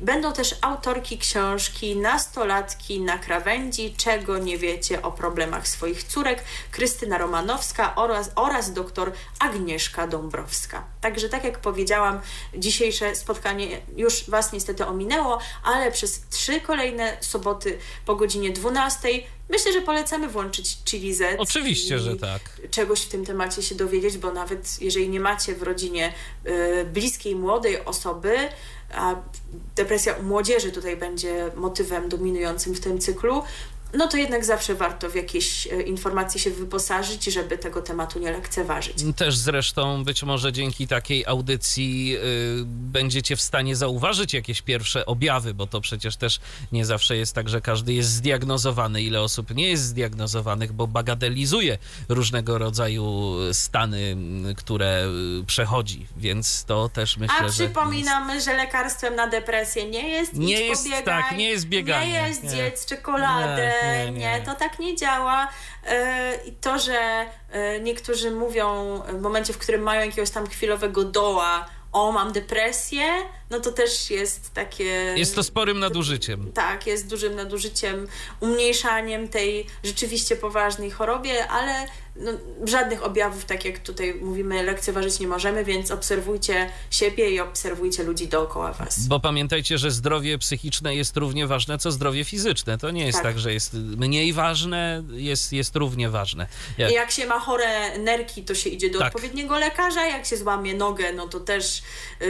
Będą 0.00 0.32
też 0.32 0.54
autorki 0.60 1.18
książki 1.18 1.96
Nastolatki 1.96 3.00
na 3.00 3.18
krawędzi, 3.18 3.94
czego 3.96 4.38
nie 4.38 4.58
wiecie 4.58 5.02
o 5.02 5.12
problemach 5.12 5.68
swoich 5.68 6.04
córek, 6.04 6.44
Krystyna 6.70 7.18
Romanowska 7.18 7.94
oraz, 7.94 8.30
oraz 8.34 8.72
doktor 8.72 9.12
Agnieszka 9.38 10.06
Dąbrowska. 10.06 10.84
Także 11.00 11.28
tak 11.28 11.44
jak 11.44 11.58
powiedziałam, 11.58 12.20
dzisiejsze 12.56 13.14
spotkanie 13.14 13.80
już 13.96 14.30
Was 14.30 14.52
niestety 14.52 14.86
ominęło, 14.86 15.38
ale 15.64 15.92
przez 15.92 16.22
trzy 16.30 16.60
kolejne 16.60 17.16
soboty 17.20 17.78
po 18.06 18.16
godzinie 18.16 18.50
12 18.50 19.08
Myślę, 19.50 19.72
że 19.72 19.80
polecamy 19.80 20.28
włączyć 20.28 20.76
Chili 20.84 21.14
Z. 21.14 21.40
Oczywiście, 21.40 21.98
że 21.98 22.16
tak. 22.16 22.40
Czegoś 22.70 23.00
w 23.00 23.08
tym 23.08 23.26
temacie 23.26 23.62
się 23.62 23.74
dowiedzieć, 23.74 24.18
bo 24.18 24.32
nawet 24.32 24.82
jeżeli 24.82 25.08
nie 25.08 25.20
macie 25.20 25.54
w 25.54 25.62
rodzinie 25.62 26.14
y, 26.46 26.84
bliskiej, 26.84 27.36
młodej 27.36 27.84
osoby, 27.84 28.36
a 28.94 29.14
depresja 29.76 30.14
u 30.14 30.22
młodzieży 30.22 30.72
tutaj 30.72 30.96
będzie 30.96 31.50
motywem 31.56 32.08
dominującym 32.08 32.74
w 32.74 32.80
tym 32.80 32.98
cyklu, 32.98 33.42
no 33.94 34.08
to 34.08 34.16
jednak 34.16 34.44
zawsze 34.44 34.74
warto 34.74 35.10
w 35.10 35.14
jakieś 35.14 35.66
e, 35.66 35.82
informacje 35.82 36.40
się 36.40 36.50
wyposażyć, 36.50 37.24
żeby 37.24 37.58
tego 37.58 37.82
tematu 37.82 38.18
nie 38.18 38.32
lekceważyć. 38.32 38.96
Też 39.16 39.36
zresztą 39.36 40.04
być 40.04 40.22
może 40.22 40.52
dzięki 40.52 40.86
takiej 40.86 41.26
audycji 41.26 42.16
y, 42.16 42.62
będziecie 42.66 43.36
w 43.36 43.40
stanie 43.40 43.76
zauważyć 43.76 44.34
jakieś 44.34 44.62
pierwsze 44.62 45.06
objawy, 45.06 45.54
bo 45.54 45.66
to 45.66 45.80
przecież 45.80 46.16
też 46.16 46.40
nie 46.72 46.84
zawsze 46.84 47.16
jest 47.16 47.34
tak, 47.34 47.48
że 47.48 47.60
każdy 47.60 47.92
jest 47.92 48.10
zdiagnozowany. 48.10 49.02
Ile 49.02 49.20
osób 49.20 49.54
nie 49.54 49.68
jest 49.68 49.82
zdiagnozowanych, 49.82 50.72
bo 50.72 50.86
bagatelizuje 50.86 51.78
różnego 52.08 52.58
rodzaju 52.58 53.36
stany, 53.52 54.16
które 54.56 55.06
y, 55.40 55.46
przechodzi, 55.46 56.06
więc 56.16 56.64
to 56.64 56.88
też 56.88 57.16
myślę, 57.16 57.36
A 57.38 57.48
przypominamy, 57.48 58.34
że, 58.34 58.40
że 58.40 58.56
lekarstwem 58.56 59.16
na 59.16 59.26
depresję 59.26 59.90
nie 59.90 60.08
jest 60.08 60.34
nie 60.34 60.60
jest, 60.60 60.88
tak, 61.04 61.36
nie 61.36 61.48
jest 61.48 61.66
bieganie. 61.66 62.12
Nie 62.12 62.28
jest 62.28 62.42
nie. 62.42 62.50
zjedz 62.50 62.86
czekoladę, 62.86 63.72
nie, 63.79 63.79
nie, 64.04 64.10
nie, 64.10 64.42
to 64.46 64.54
tak 64.54 64.78
nie 64.78 64.96
działa. 64.96 65.48
E, 65.86 66.34
I 66.44 66.52
to, 66.52 66.78
że 66.78 67.26
e, 67.50 67.80
niektórzy 67.80 68.30
mówią 68.30 69.00
w 69.08 69.20
momencie, 69.20 69.52
w 69.52 69.58
którym 69.58 69.82
mają 69.82 70.00
jakiegoś 70.00 70.30
tam 70.30 70.46
chwilowego 70.46 71.04
doła, 71.04 71.68
o, 71.92 72.12
mam 72.12 72.32
depresję, 72.32 73.02
no 73.50 73.60
to 73.60 73.72
też 73.72 74.10
jest 74.10 74.54
takie. 74.54 74.84
Jest 75.16 75.34
to 75.34 75.42
sporym 75.42 75.78
nadużyciem. 75.78 76.52
Tak, 76.52 76.86
jest 76.86 77.08
dużym 77.08 77.36
nadużyciem, 77.36 78.08
umniejszaniem 78.40 79.28
tej 79.28 79.66
rzeczywiście 79.84 80.36
poważnej 80.36 80.90
chorobie, 80.90 81.48
ale 81.48 81.86
no, 82.20 82.32
żadnych 82.64 83.04
objawów, 83.04 83.44
tak 83.44 83.64
jak 83.64 83.78
tutaj 83.78 84.14
mówimy, 84.14 84.62
lekceważyć 84.62 85.20
nie 85.20 85.28
możemy, 85.28 85.64
więc 85.64 85.90
obserwujcie 85.90 86.70
siebie 86.90 87.30
i 87.30 87.40
obserwujcie 87.40 88.02
ludzi 88.02 88.28
dookoła 88.28 88.72
was. 88.72 89.06
Bo 89.06 89.20
pamiętajcie, 89.20 89.78
że 89.78 89.90
zdrowie 89.90 90.38
psychiczne 90.38 90.94
jest 90.94 91.16
równie 91.16 91.46
ważne, 91.46 91.78
co 91.78 91.90
zdrowie 91.90 92.24
fizyczne. 92.24 92.78
To 92.78 92.90
nie 92.90 93.06
jest 93.06 93.18
tak, 93.18 93.24
tak 93.24 93.38
że 93.38 93.52
jest 93.52 93.74
mniej 93.74 94.32
ważne, 94.32 95.02
jest, 95.10 95.52
jest 95.52 95.76
równie 95.76 96.10
ważne. 96.10 96.46
Jak... 96.78 96.92
jak 96.92 97.10
się 97.10 97.26
ma 97.26 97.40
chore 97.40 97.98
nerki, 97.98 98.42
to 98.42 98.54
się 98.54 98.70
idzie 98.70 98.90
do 98.90 98.98
tak. 98.98 99.08
odpowiedniego 99.08 99.58
lekarza, 99.58 100.06
jak 100.06 100.26
się 100.26 100.36
złamie 100.36 100.74
nogę, 100.74 101.12
no 101.12 101.28
to 101.28 101.40
też 101.40 101.82
yy, 102.20 102.28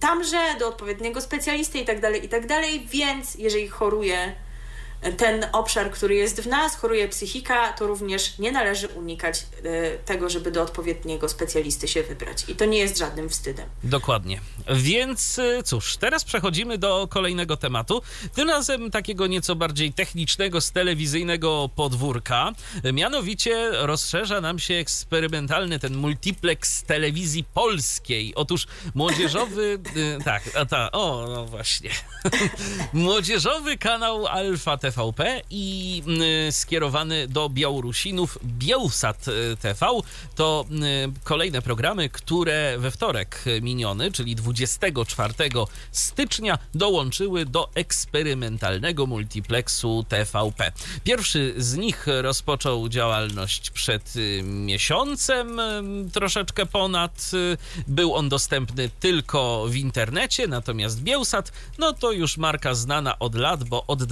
tamże, 0.00 0.38
do 0.58 0.68
odpowiedniego 0.68 1.20
specjalisty 1.20 1.78
i 1.78 1.84
tak 1.84 2.00
dalej, 2.00 2.24
i 2.24 2.28
tak 2.28 2.46
dalej, 2.46 2.86
więc 2.90 3.34
jeżeli 3.34 3.68
choruje 3.68 4.47
ten 5.16 5.46
obszar, 5.52 5.90
który 5.90 6.14
jest 6.14 6.40
w 6.40 6.46
nas, 6.46 6.76
choruje 6.76 7.08
psychika, 7.08 7.72
to 7.72 7.86
również 7.86 8.38
nie 8.38 8.52
należy 8.52 8.88
unikać 8.88 9.46
e, 9.64 9.98
tego, 9.98 10.30
żeby 10.30 10.50
do 10.50 10.62
odpowiedniego 10.62 11.28
specjalisty 11.28 11.88
się 11.88 12.02
wybrać. 12.02 12.44
I 12.48 12.56
to 12.56 12.64
nie 12.64 12.78
jest 12.78 12.98
żadnym 12.98 13.28
wstydem. 13.28 13.68
Dokładnie. 13.84 14.40
Więc 14.74 15.38
e, 15.38 15.62
cóż, 15.62 15.96
teraz 15.96 16.24
przechodzimy 16.24 16.78
do 16.78 17.08
kolejnego 17.10 17.56
tematu. 17.56 18.02
Tym 18.34 18.48
razem 18.48 18.90
takiego 18.90 19.26
nieco 19.26 19.56
bardziej 19.56 19.92
technicznego 19.92 20.60
z 20.60 20.72
telewizyjnego 20.72 21.70
podwórka. 21.76 22.52
Mianowicie 22.92 23.70
rozszerza 23.72 24.40
nam 24.40 24.58
się 24.58 24.74
eksperymentalny 24.74 25.78
ten 25.78 25.96
multiplex 25.96 26.82
telewizji 26.82 27.44
polskiej. 27.44 28.34
Otóż 28.34 28.66
młodzieżowy. 28.94 29.78
e, 30.18 30.24
tak, 30.24 30.42
a 30.54 30.66
ta, 30.66 30.92
o, 30.92 31.26
no 31.28 31.46
właśnie. 31.46 31.90
młodzieżowy 32.92 33.78
kanał 33.78 34.26
Alfa 34.26 34.76
TVP 34.92 35.42
i 35.50 36.02
y, 36.48 36.52
skierowany 36.52 37.28
do 37.28 37.48
Białorusinów 37.48 38.38
Bielsat 38.44 39.28
y, 39.28 39.56
TV. 39.56 39.86
To 40.34 40.66
y, 40.70 41.24
kolejne 41.24 41.62
programy, 41.62 42.08
które 42.08 42.78
we 42.78 42.90
wtorek 42.90 43.44
miniony, 43.62 44.12
czyli 44.12 44.36
24 44.36 45.34
stycznia, 45.92 46.58
dołączyły 46.74 47.46
do 47.46 47.70
eksperymentalnego 47.74 49.06
multiplexu 49.06 50.04
TVP. 50.08 50.72
Pierwszy 51.04 51.54
z 51.56 51.76
nich 51.76 52.06
rozpoczął 52.06 52.88
działalność 52.88 53.70
przed 53.70 54.16
y, 54.16 54.42
miesiącem, 54.42 55.60
y, 55.60 56.10
troszeczkę 56.12 56.66
ponad. 56.66 57.30
Był 57.88 58.14
on 58.14 58.28
dostępny 58.28 58.90
tylko 59.00 59.66
w 59.68 59.76
internecie, 59.76 60.46
natomiast 60.46 61.02
Bielsat, 61.02 61.52
no 61.78 61.92
to 61.92 62.12
już 62.12 62.36
marka 62.36 62.74
znana 62.74 63.18
od 63.18 63.34
lat, 63.34 63.64
bo 63.64 63.86
od 63.86 64.04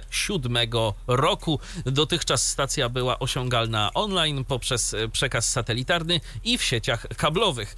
2007 0.00 0.56
roku 1.06 1.60
dotychczas 1.84 2.48
stacja 2.48 2.88
była 2.88 3.18
osiągalna 3.18 3.90
online 3.94 4.44
poprzez 4.44 4.94
e, 4.94 5.08
przekaz 5.08 5.50
satelitarny 5.50 6.20
i 6.44 6.58
w 6.58 6.64
sieciach 6.64 7.06
kablowych. 7.16 7.76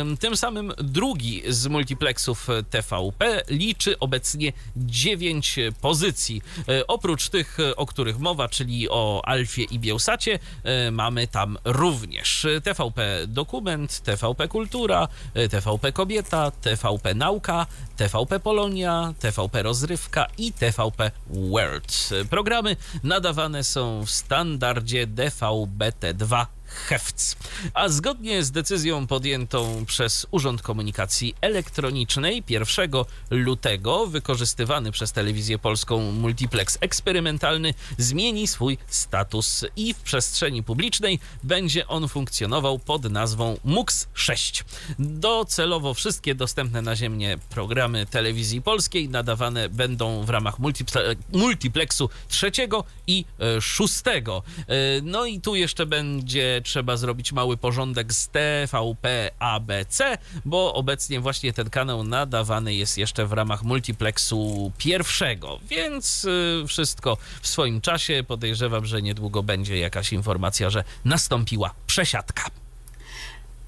Ym, 0.00 0.16
Tym 0.16 0.36
samym 0.36 0.72
drugi 0.78 1.42
z 1.48 1.66
multiplexów 1.66 2.48
TVP 2.70 3.42
liczy 3.48 3.98
obecnie 3.98 4.52
9 4.76 5.58
pozycji. 5.80 6.42
E, 6.68 6.86
Oprócz 6.86 7.28
tych, 7.28 7.60
e, 7.60 7.76
o 7.76 7.86
których 7.86 8.18
mowa, 8.18 8.48
czyli 8.48 8.88
o 8.90 9.22
Alfie 9.24 9.64
i 9.64 9.78
Bielsacie, 9.78 10.38
e, 10.64 10.90
mamy 10.90 11.26
tam 11.28 11.58
również 11.64 12.46
TVP 12.64 13.26
Dokument, 13.26 14.00
TVP 14.00 14.48
Kultura, 14.48 15.08
e, 15.34 15.48
TVP 15.48 15.92
Kobieta, 15.92 16.50
TVP 16.50 17.14
Nauka, 17.14 17.66
TVP 17.96 18.40
Polonia, 18.40 19.14
TVP 19.18 19.62
Rozrywka 19.62 20.26
i 20.38 20.52
TVP 20.52 21.10
World. 21.58 22.10
Programy 22.30 22.76
nadawane 23.04 23.64
są 23.64 24.04
w 24.06 24.10
standardzie 24.10 25.06
DVB-T2 25.06 26.46
Hefc. 26.68 27.36
A 27.74 27.88
zgodnie 27.88 28.42
z 28.44 28.50
decyzją 28.50 29.06
podjętą 29.06 29.84
przez 29.86 30.26
Urząd 30.30 30.62
Komunikacji 30.62 31.34
Elektronicznej 31.40 32.42
1 32.48 32.90
lutego 33.30 34.06
wykorzystywany 34.06 34.92
przez 34.92 35.12
telewizję 35.12 35.58
polską 35.58 36.12
multiplex 36.12 36.78
eksperymentalny 36.80 37.74
zmieni 37.98 38.46
swój 38.48 38.78
status 38.86 39.64
i 39.76 39.94
w 39.94 39.96
przestrzeni 40.00 40.62
publicznej 40.62 41.18
będzie 41.42 41.86
on 41.86 42.08
funkcjonował 42.08 42.78
pod 42.78 43.04
nazwą 43.04 43.56
MUX 43.64 44.06
6. 44.14 44.64
Docelowo 44.98 45.94
wszystkie 45.94 46.34
dostępne 46.34 46.82
na 46.82 46.96
ziemię 46.96 47.38
programy 47.50 48.06
telewizji 48.06 48.62
polskiej 48.62 49.08
nadawane 49.08 49.68
będą 49.68 50.24
w 50.24 50.30
ramach 50.30 50.58
multiple- 50.60 51.16
multiplexu 51.32 52.10
trzeciego 52.28 52.84
i 53.06 53.24
szóstego. 53.60 54.42
E, 54.58 54.74
No 55.02 55.24
i 55.26 55.40
tu 55.40 55.54
jeszcze 55.54 55.86
będzie 55.86 56.57
trzeba 56.62 56.96
zrobić 56.96 57.32
mały 57.32 57.56
porządek 57.56 58.12
z 58.12 58.28
TVP 58.28 59.30
ABC, 59.38 60.18
bo 60.44 60.74
obecnie 60.74 61.20
właśnie 61.20 61.52
ten 61.52 61.70
kanał 61.70 62.04
nadawany 62.04 62.74
jest 62.74 62.98
jeszcze 62.98 63.26
w 63.26 63.32
ramach 63.32 63.62
multiplexu 63.62 64.72
pierwszego, 64.78 65.58
więc 65.68 66.24
y, 66.24 66.64
wszystko 66.66 67.16
w 67.42 67.48
swoim 67.48 67.80
czasie. 67.80 68.24
Podejrzewam, 68.28 68.86
że 68.86 69.02
niedługo 69.02 69.42
będzie 69.42 69.78
jakaś 69.78 70.12
informacja, 70.12 70.70
że 70.70 70.84
nastąpiła 71.04 71.74
przesiadka. 71.86 72.50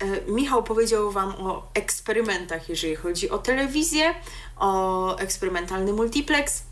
E, 0.01 0.33
Michał 0.33 0.63
powiedział 0.63 1.11
Wam 1.11 1.35
o 1.39 1.71
eksperymentach, 1.75 2.69
jeżeli 2.69 2.97
chodzi 2.97 3.31
o 3.31 3.39
telewizję, 3.39 4.15
o 4.57 5.17
eksperymentalny 5.19 5.93
multiplex. 5.93 6.63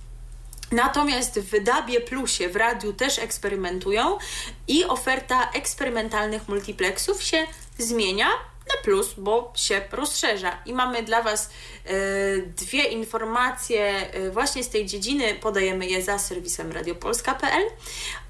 Natomiast 0.73 1.41
w 1.41 1.64
Dabie 1.64 2.01
Plusie 2.01 2.49
w 2.49 2.57
radiu 2.57 2.93
też 2.93 3.19
eksperymentują 3.19 4.19
i 4.69 4.85
oferta 4.85 5.51
eksperymentalnych 5.51 6.49
multiplexów 6.49 7.23
się 7.23 7.47
zmienia 7.79 8.29
na 8.69 8.83
plus, 8.83 9.14
bo 9.19 9.53
się 9.57 9.81
rozszerza. 9.93 10.59
I 10.66 10.73
mamy 10.73 11.03
dla 11.03 11.23
Was 11.23 11.51
e, 11.85 11.93
dwie 12.39 12.85
informacje 12.85 14.12
e, 14.12 14.31
właśnie 14.31 14.64
z 14.64 14.69
tej 14.69 14.87
dziedziny. 14.87 15.35
Podajemy 15.35 15.87
je 15.87 16.03
za 16.03 16.19
serwisem 16.19 16.73
radiopolska.pl. 16.73 17.62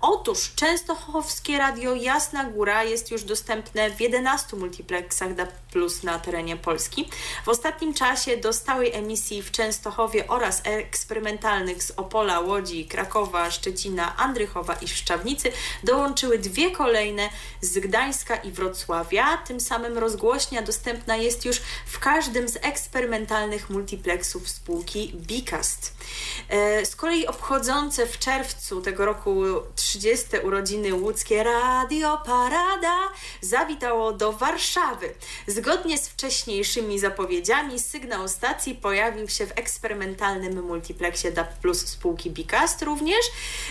Otóż 0.00 0.52
Częstochowskie 0.54 1.58
Radio 1.58 1.94
Jasna 1.94 2.44
Góra 2.44 2.84
jest 2.84 3.10
już 3.10 3.22
dostępne 3.24 3.90
w 3.90 4.00
11 4.00 4.56
multiplexach 4.56 5.34
Plus 5.72 6.02
na 6.02 6.18
terenie 6.18 6.56
Polski. 6.56 7.08
W 7.44 7.48
ostatnim 7.48 7.94
czasie 7.94 8.36
do 8.36 8.52
stałej 8.52 8.94
emisji 8.94 9.42
w 9.42 9.50
Częstochowie 9.50 10.28
oraz 10.28 10.60
eksperymentalnych 10.64 11.82
z 11.82 11.90
Opola, 11.90 12.40
Łodzi, 12.40 12.86
Krakowa, 12.86 13.50
Szczecina, 13.50 14.16
Andrychowa 14.16 14.74
i 14.74 14.88
Szczawnicy 14.88 15.52
dołączyły 15.84 16.38
dwie 16.38 16.70
kolejne 16.70 17.28
z 17.60 17.78
Gdańska 17.78 18.36
i 18.36 18.52
Wrocławia. 18.52 19.36
Tym 19.36 19.60
samym 19.60 19.98
rozgłośnia 19.98 20.62
dostępna 20.62 21.16
jest 21.16 21.44
już 21.44 21.60
w 21.86 21.98
każdym 21.98 22.48
z 22.48 22.56
eksperymentalnych 22.56 23.70
multiplexów 23.70 24.48
spółki 24.48 25.12
Bicast. 25.14 25.94
E, 26.48 26.86
Z 26.86 26.96
kolei 26.96 27.26
obchodzące 27.26 28.06
w 28.06 28.18
czerwcu 28.18 28.80
tego 28.80 29.04
roku 29.06 29.42
30. 29.74 30.26
urodziny 30.44 30.94
łódzkie 30.94 31.44
Radio 31.44 32.22
Parada 32.26 32.98
zawitało 33.40 34.12
do 34.12 34.32
Warszawy. 34.32 35.14
Zgodnie 35.58 35.98
z 35.98 36.08
wcześniejszymi 36.08 36.98
zapowiedziami 36.98 37.80
sygnał 37.80 38.28
stacji 38.28 38.74
pojawił 38.74 39.28
się 39.28 39.46
w 39.46 39.58
eksperymentalnym 39.58 40.62
multiplexie 40.66 41.32
DAB 41.32 41.58
Plus 41.58 41.86
spółki 41.86 42.30
Bicast 42.30 42.82
również. 42.82 43.20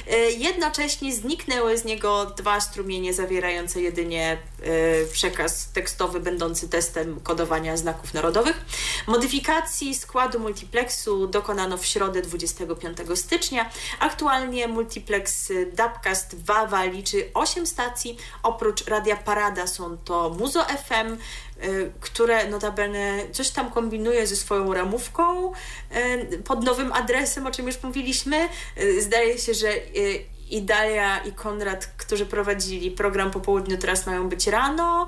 E, 0.07 0.17
Jednocześnie 0.31 1.13
zniknęły 1.13 1.77
z 1.77 1.85
niego 1.85 2.25
dwa 2.25 2.59
strumienie 2.59 3.13
zawierające 3.13 3.81
jedynie 3.81 4.37
e, 4.61 5.05
przekaz 5.05 5.71
tekstowy 5.71 6.19
będący 6.19 6.69
testem 6.69 7.19
kodowania 7.19 7.77
znaków 7.77 8.13
narodowych. 8.13 8.65
Modyfikacji 9.07 9.95
składu 9.95 10.39
multiplexu 10.39 11.27
dokonano 11.27 11.77
w 11.77 11.85
środę 11.85 12.21
25 12.21 12.97
stycznia. 13.15 13.69
Aktualnie 13.99 14.67
multiplex 14.67 15.51
Dabcast 15.73 16.45
Wawa 16.45 16.83
liczy 16.83 17.29
8 17.33 17.67
stacji. 17.67 18.17
Oprócz 18.43 18.85
Radia 18.85 19.15
Parada 19.15 19.67
są 19.67 19.97
to 19.97 20.29
Muzo 20.29 20.65
FM, 20.65 21.13
y, 21.13 21.17
które 21.99 22.49
notabene 22.49 23.19
coś 23.31 23.49
tam 23.49 23.71
kombinuje 23.71 24.27
ze 24.27 24.35
swoją 24.35 24.73
ramówką 24.73 25.51
y, 25.51 26.37
pod 26.43 26.63
nowym 26.63 26.93
adresem, 26.93 27.47
o 27.47 27.51
czym 27.51 27.67
już 27.67 27.83
mówiliśmy. 27.83 28.49
Y, 28.81 29.01
Zdaje 29.01 29.37
się, 29.37 29.53
że 29.53 29.75
y, 29.75 30.36
i 30.49 30.61
Dalia 30.61 31.17
i 31.17 31.31
Konrad, 31.31 31.85
którzy 31.97 32.25
prowadzili 32.25 32.91
program 32.91 33.31
po 33.31 33.39
południu, 33.39 33.77
teraz 33.77 34.05
mają 34.05 34.29
być 34.29 34.47
rano. 34.47 35.07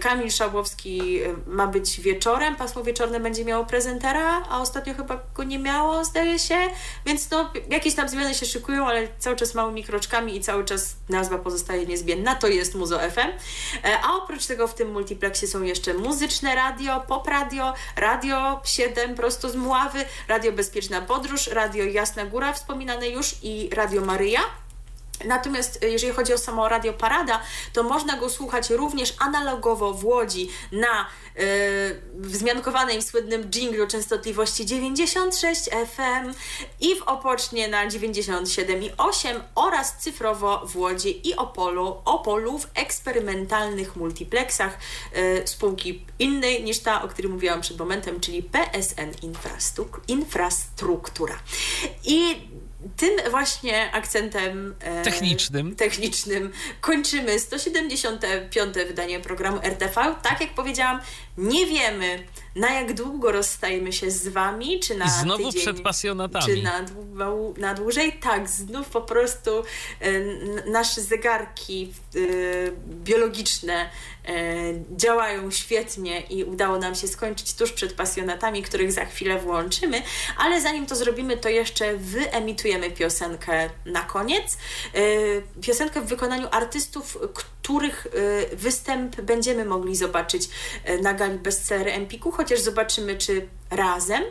Kamil 0.00 0.30
Szabłowski 0.30 1.22
y, 1.22 1.34
ma 1.46 1.66
być 1.66 2.00
wieczorem, 2.00 2.56
pasmo 2.56 2.82
wieczorne 2.82 3.20
będzie 3.20 3.44
miało 3.44 3.64
prezentera, 3.64 4.42
a 4.50 4.60
ostatnio 4.60 4.94
chyba 4.94 5.20
go 5.34 5.44
nie 5.44 5.58
miało, 5.58 6.04
zdaje 6.04 6.38
się. 6.38 6.56
Więc 7.06 7.30
no, 7.30 7.52
jakieś 7.70 7.94
tam 7.94 8.08
zmiany 8.08 8.34
się 8.34 8.46
szykują, 8.46 8.86
ale 8.86 9.08
cały 9.18 9.36
czas 9.36 9.54
małymi 9.54 9.84
kroczkami 9.84 10.36
i 10.36 10.40
cały 10.40 10.64
czas 10.64 10.96
nazwa 11.08 11.38
pozostaje 11.38 11.86
niezmienna. 11.86 12.34
To 12.34 12.48
jest 12.48 12.74
Muzo 12.74 12.98
FM. 12.98 13.30
E, 13.84 13.98
A 14.04 14.16
oprócz 14.16 14.46
tego 14.46 14.68
w 14.68 14.74
tym 14.74 14.92
multiplexie 14.92 15.48
są 15.48 15.62
jeszcze 15.62 15.94
muzyczne 15.94 16.54
radio, 16.54 17.00
pop 17.00 17.26
radio, 17.26 17.74
radio 17.96 18.60
7 18.64 19.14
prosto 19.14 19.50
z 19.50 19.56
Mławy, 19.56 20.04
radio 20.28 20.52
Bezpieczna 20.52 21.00
Podróż, 21.00 21.46
radio 21.46 21.84
Jasna 21.84 22.24
Góra 22.24 22.52
wspominane 22.52 23.08
już 23.08 23.34
i 23.42 23.70
radio 23.72 24.00
Maryja. 24.00 24.40
Natomiast 25.24 25.84
e, 25.84 25.88
jeżeli 25.88 26.12
chodzi 26.12 26.34
o 26.34 26.38
samo 26.38 26.68
Radio 26.68 26.92
Parada, 26.92 27.40
to 27.72 27.82
można 27.82 28.16
go 28.16 28.28
słuchać 28.28 28.70
również 28.70 29.14
analogowo 29.18 29.94
w 29.94 30.04
Łodzi 30.04 30.50
na 30.72 31.06
e, 31.36 31.44
wzmiankowanej 32.14 33.02
w 33.02 33.04
słynnym 33.04 33.44
dżinglu 33.50 33.86
częstotliwości 33.86 34.66
96 34.66 35.60
FM 35.64 36.34
i 36.80 36.96
w 36.96 37.02
Opocznie 37.02 37.68
na 37.68 37.88
97,8 37.88 39.40
oraz 39.54 39.98
cyfrowo 39.98 40.66
w 40.66 40.76
Łodzi 40.76 41.28
i 41.28 41.36
Opolu, 41.36 42.02
Opolu 42.04 42.58
w 42.58 42.66
eksperymentalnych 42.74 43.96
multiplexach 43.96 44.78
e, 45.12 45.46
spółki 45.46 46.04
innej 46.18 46.64
niż 46.64 46.78
ta, 46.78 47.02
o 47.02 47.08
której 47.08 47.32
mówiłam 47.32 47.60
przed 47.60 47.78
momentem, 47.78 48.20
czyli 48.20 48.42
PSN 48.42 49.10
Infrastru- 49.22 50.00
Infrastruktura. 50.08 51.38
I 52.04 52.48
tym 52.96 53.30
właśnie 53.30 53.92
akcentem 53.92 54.74
e, 54.80 55.02
Technicznym. 55.02 55.76
technicznym 55.76 56.52
kończymy 56.80 57.38
175. 57.38 58.74
wydanie 58.74 59.20
programu 59.20 59.58
RTV. 59.62 60.14
Tak 60.22 60.40
jak 60.40 60.54
powiedziałam, 60.54 61.00
nie 61.38 61.66
wiemy 61.66 62.24
na 62.56 62.70
jak 62.74 62.94
długo 62.94 63.32
rozstajemy 63.32 63.92
się 63.92 64.10
z 64.10 64.28
wami, 64.28 64.80
czy 64.80 64.94
na 64.94 65.04
I 65.04 65.10
znowu 65.10 65.44
tydzień, 65.44 65.60
przed 65.62 65.80
pasjonatami. 65.82 66.44
Czy 66.46 66.62
na, 66.62 66.84
na 67.56 67.74
dłużej. 67.74 68.12
Tak, 68.12 68.48
znów 68.48 68.88
po 68.88 69.00
prostu 69.02 69.50
n- 70.00 70.62
nasze 70.66 71.00
zegarki 71.00 71.92
e, 72.16 72.18
biologiczne 72.86 73.90
e, 74.28 74.32
działają 74.96 75.50
świetnie 75.50 76.20
i 76.20 76.44
udało 76.44 76.78
nam 76.78 76.94
się 76.94 77.08
skończyć 77.08 77.54
tuż 77.54 77.72
przed 77.72 77.92
pasjonatami, 77.92 78.62
których 78.62 78.92
za 78.92 79.04
chwilę 79.04 79.38
włączymy, 79.38 80.02
ale 80.38 80.60
zanim 80.60 80.86
to 80.86 80.96
zrobimy, 80.96 81.36
to 81.36 81.48
jeszcze 81.48 81.96
wyemitujemy 81.96 82.90
piosenkę 82.90 83.70
na 83.86 84.00
koniec. 84.02 84.56
Piosenkę 85.60 86.00
w 86.00 86.06
wykonaniu 86.06 86.48
artystów, 86.50 87.18
których 87.34 88.06
występ 88.52 89.20
będziemy 89.20 89.64
mogli 89.64 89.96
zobaczyć 89.96 90.48
na 91.02 91.14
gali 91.14 91.29
bestseller 91.38 91.88
Empiku, 91.88 92.30
chociaż 92.30 92.60
zobaczymy, 92.60 93.18
czy 93.18 93.48
razem. 93.70 94.22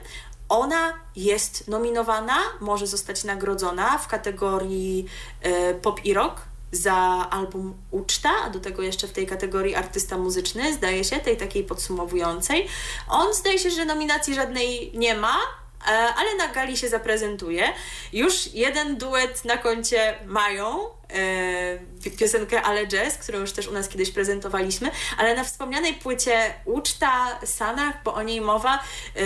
Ona 0.49 0.93
jest 1.15 1.67
nominowana, 1.67 2.37
może 2.59 2.87
zostać 2.87 3.23
nagrodzona 3.23 3.97
w 3.97 4.07
kategorii 4.07 5.05
e, 5.41 5.73
pop 5.73 6.05
i 6.05 6.13
rock 6.13 6.41
za 6.71 7.27
album 7.29 7.73
Uczta, 7.91 8.29
a 8.45 8.49
do 8.49 8.59
tego 8.59 8.81
jeszcze 8.81 9.07
w 9.07 9.11
tej 9.11 9.27
kategorii 9.27 9.75
artysta 9.75 10.17
muzyczny, 10.17 10.73
zdaje 10.73 11.03
się, 11.03 11.19
tej 11.19 11.37
takiej 11.37 11.63
podsumowującej. 11.63 12.67
On 13.09 13.33
zdaje 13.33 13.59
się, 13.59 13.69
że 13.69 13.85
nominacji 13.85 14.35
żadnej 14.35 14.91
nie 14.95 15.15
ma, 15.15 15.35
e, 15.87 15.91
ale 15.91 16.35
na 16.35 16.47
gali 16.47 16.77
się 16.77 16.89
zaprezentuje. 16.89 17.63
Już 18.13 18.53
jeden 18.53 18.97
duet 18.97 19.45
na 19.45 19.57
koncie 19.57 20.19
mają, 20.25 20.98
piosenkę 22.19 22.61
Ale 22.61 22.87
Jazz, 22.87 23.17
którą 23.17 23.39
już 23.39 23.51
też 23.51 23.67
u 23.67 23.71
nas 23.71 23.89
kiedyś 23.89 24.11
prezentowaliśmy, 24.11 24.91
ale 25.17 25.35
na 25.35 25.43
wspomnianej 25.43 25.93
płycie 25.93 26.53
Uczta, 26.65 27.39
Sanach, 27.45 28.03
bo 28.03 28.13
o 28.13 28.23
niej 28.23 28.41
mowa, 28.41 28.79
e, 29.15 29.21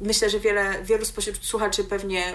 myślę, 0.00 0.30
że 0.30 0.40
wiele, 0.40 0.84
wielu 0.84 1.04
spośród 1.04 1.44
słuchaczy 1.44 1.84
pewnie 1.84 2.26
e, 2.26 2.34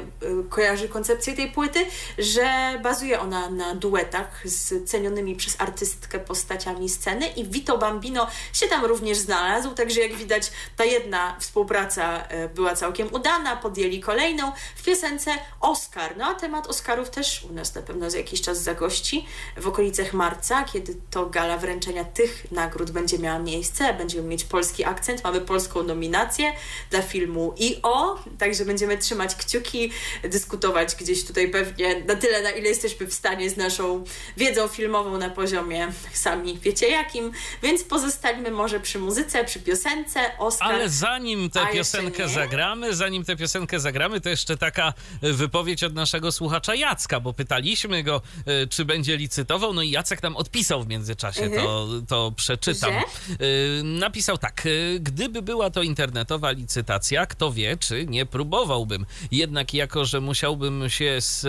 kojarzy 0.49 0.89
koncepcję 0.89 1.33
tej 1.33 1.51
płyty, 1.51 1.85
że 2.17 2.79
bazuje 2.83 3.19
ona 3.19 3.49
na 3.49 3.75
duetach 3.75 4.41
z 4.45 4.89
cenionymi 4.89 5.35
przez 5.35 5.61
artystkę 5.61 6.19
postaciami 6.19 6.89
sceny 6.89 7.27
i 7.27 7.45
Vito 7.45 7.77
Bambino 7.77 8.27
się 8.53 8.67
tam 8.67 8.85
również 8.85 9.17
znalazł, 9.17 9.71
także 9.73 10.01
jak 10.01 10.15
widać 10.15 10.51
ta 10.77 10.85
jedna 10.85 11.37
współpraca 11.39 12.27
e, 12.27 12.49
była 12.49 12.75
całkiem 12.75 13.13
udana, 13.13 13.55
podjęli 13.55 13.99
kolejną 13.99 14.51
w 14.75 14.83
piosence 14.83 15.31
Oscar. 15.61 16.17
No 16.17 16.25
a 16.25 16.35
temat 16.35 16.67
Oscarów 16.67 17.09
też 17.09 17.43
u 17.49 17.53
nas 17.53 17.75
na 17.75 17.81
pewno 17.81 18.11
za 18.11 18.17
jakiś 18.17 18.41
czas 18.41 18.50
zagości 18.57 19.25
w 19.57 19.67
okolicach 19.67 20.13
marca, 20.13 20.63
kiedy 20.63 20.95
to 21.09 21.25
gala 21.25 21.57
wręczenia 21.57 22.05
tych 22.05 22.51
nagród 22.51 22.91
będzie 22.91 23.19
miała 23.19 23.39
miejsce, 23.39 23.93
będziemy 23.93 24.27
mieć 24.27 24.43
polski 24.43 24.85
akcent, 24.85 25.23
mamy 25.23 25.41
polską 25.41 25.83
nominację 25.83 26.53
dla 26.89 27.01
filmu 27.01 27.53
I.O., 27.57 28.23
także 28.37 28.65
będziemy 28.65 28.97
trzymać 28.97 29.35
kciuki, 29.35 29.91
dyskutować 30.23 30.95
gdzieś 30.95 31.25
tutaj 31.25 31.49
pewnie 31.49 32.03
na 32.03 32.15
tyle, 32.15 32.41
na 32.41 32.49
ile 32.49 32.69
jesteśmy 32.69 33.07
w 33.07 33.13
stanie 33.13 33.49
z 33.49 33.57
naszą 33.57 34.03
wiedzą 34.37 34.67
filmową 34.67 35.17
na 35.17 35.29
poziomie 35.29 35.87
sami 36.13 36.59
wiecie 36.59 36.87
jakim, 36.87 37.31
więc 37.63 37.83
pozostalimy 37.83 38.51
może 38.51 38.79
przy 38.79 38.99
muzyce, 38.99 39.45
przy 39.45 39.59
piosence, 39.59 40.37
Oscar. 40.37 40.67
Ale 40.73 40.89
zanim 40.89 41.49
tę 41.49 41.67
piosenkę 41.73 42.29
zagramy, 42.29 42.95
zanim 42.95 43.25
tę 43.25 43.35
piosenkę 43.35 43.79
zagramy, 43.79 44.21
to 44.21 44.29
jeszcze 44.29 44.57
taka 44.57 44.93
e, 45.21 45.33
wypowiedź 45.33 45.83
od 45.83 45.93
naszego 45.93 46.31
słuchacza 46.31 46.75
Jacka, 46.75 47.19
bo 47.19 47.33
pytaliśmy 47.33 48.03
go, 48.03 48.21
czy 48.69 48.85
będzie 48.85 49.17
licytował, 49.17 49.73
no 49.73 49.81
i 49.81 49.91
Jacek 49.91 50.23
nam 50.23 50.35
odpisał 50.37 50.83
w 50.83 50.87
międzyczasie, 50.87 51.49
to, 51.49 51.87
to 52.07 52.31
przeczytam. 52.35 52.91
Że? 52.91 52.97
E, 52.99 53.83
Napisał 53.83 54.37
tak, 54.37 54.65
e, 54.65 54.99
gdyby 54.99 55.41
była 55.41 55.69
to 55.69 55.81
internetowa 55.81 56.51
licytacja, 56.51 57.25
kto 57.25 57.51
wie, 57.51 57.77
czy 57.77 58.05
nie 58.05 58.25
próbowałbym. 58.25 59.05
Jednak 59.31 59.73
jako, 59.73 60.05
że 60.05 60.21
musiałbym 60.21 60.89
się 60.89 61.21
z 61.21 61.45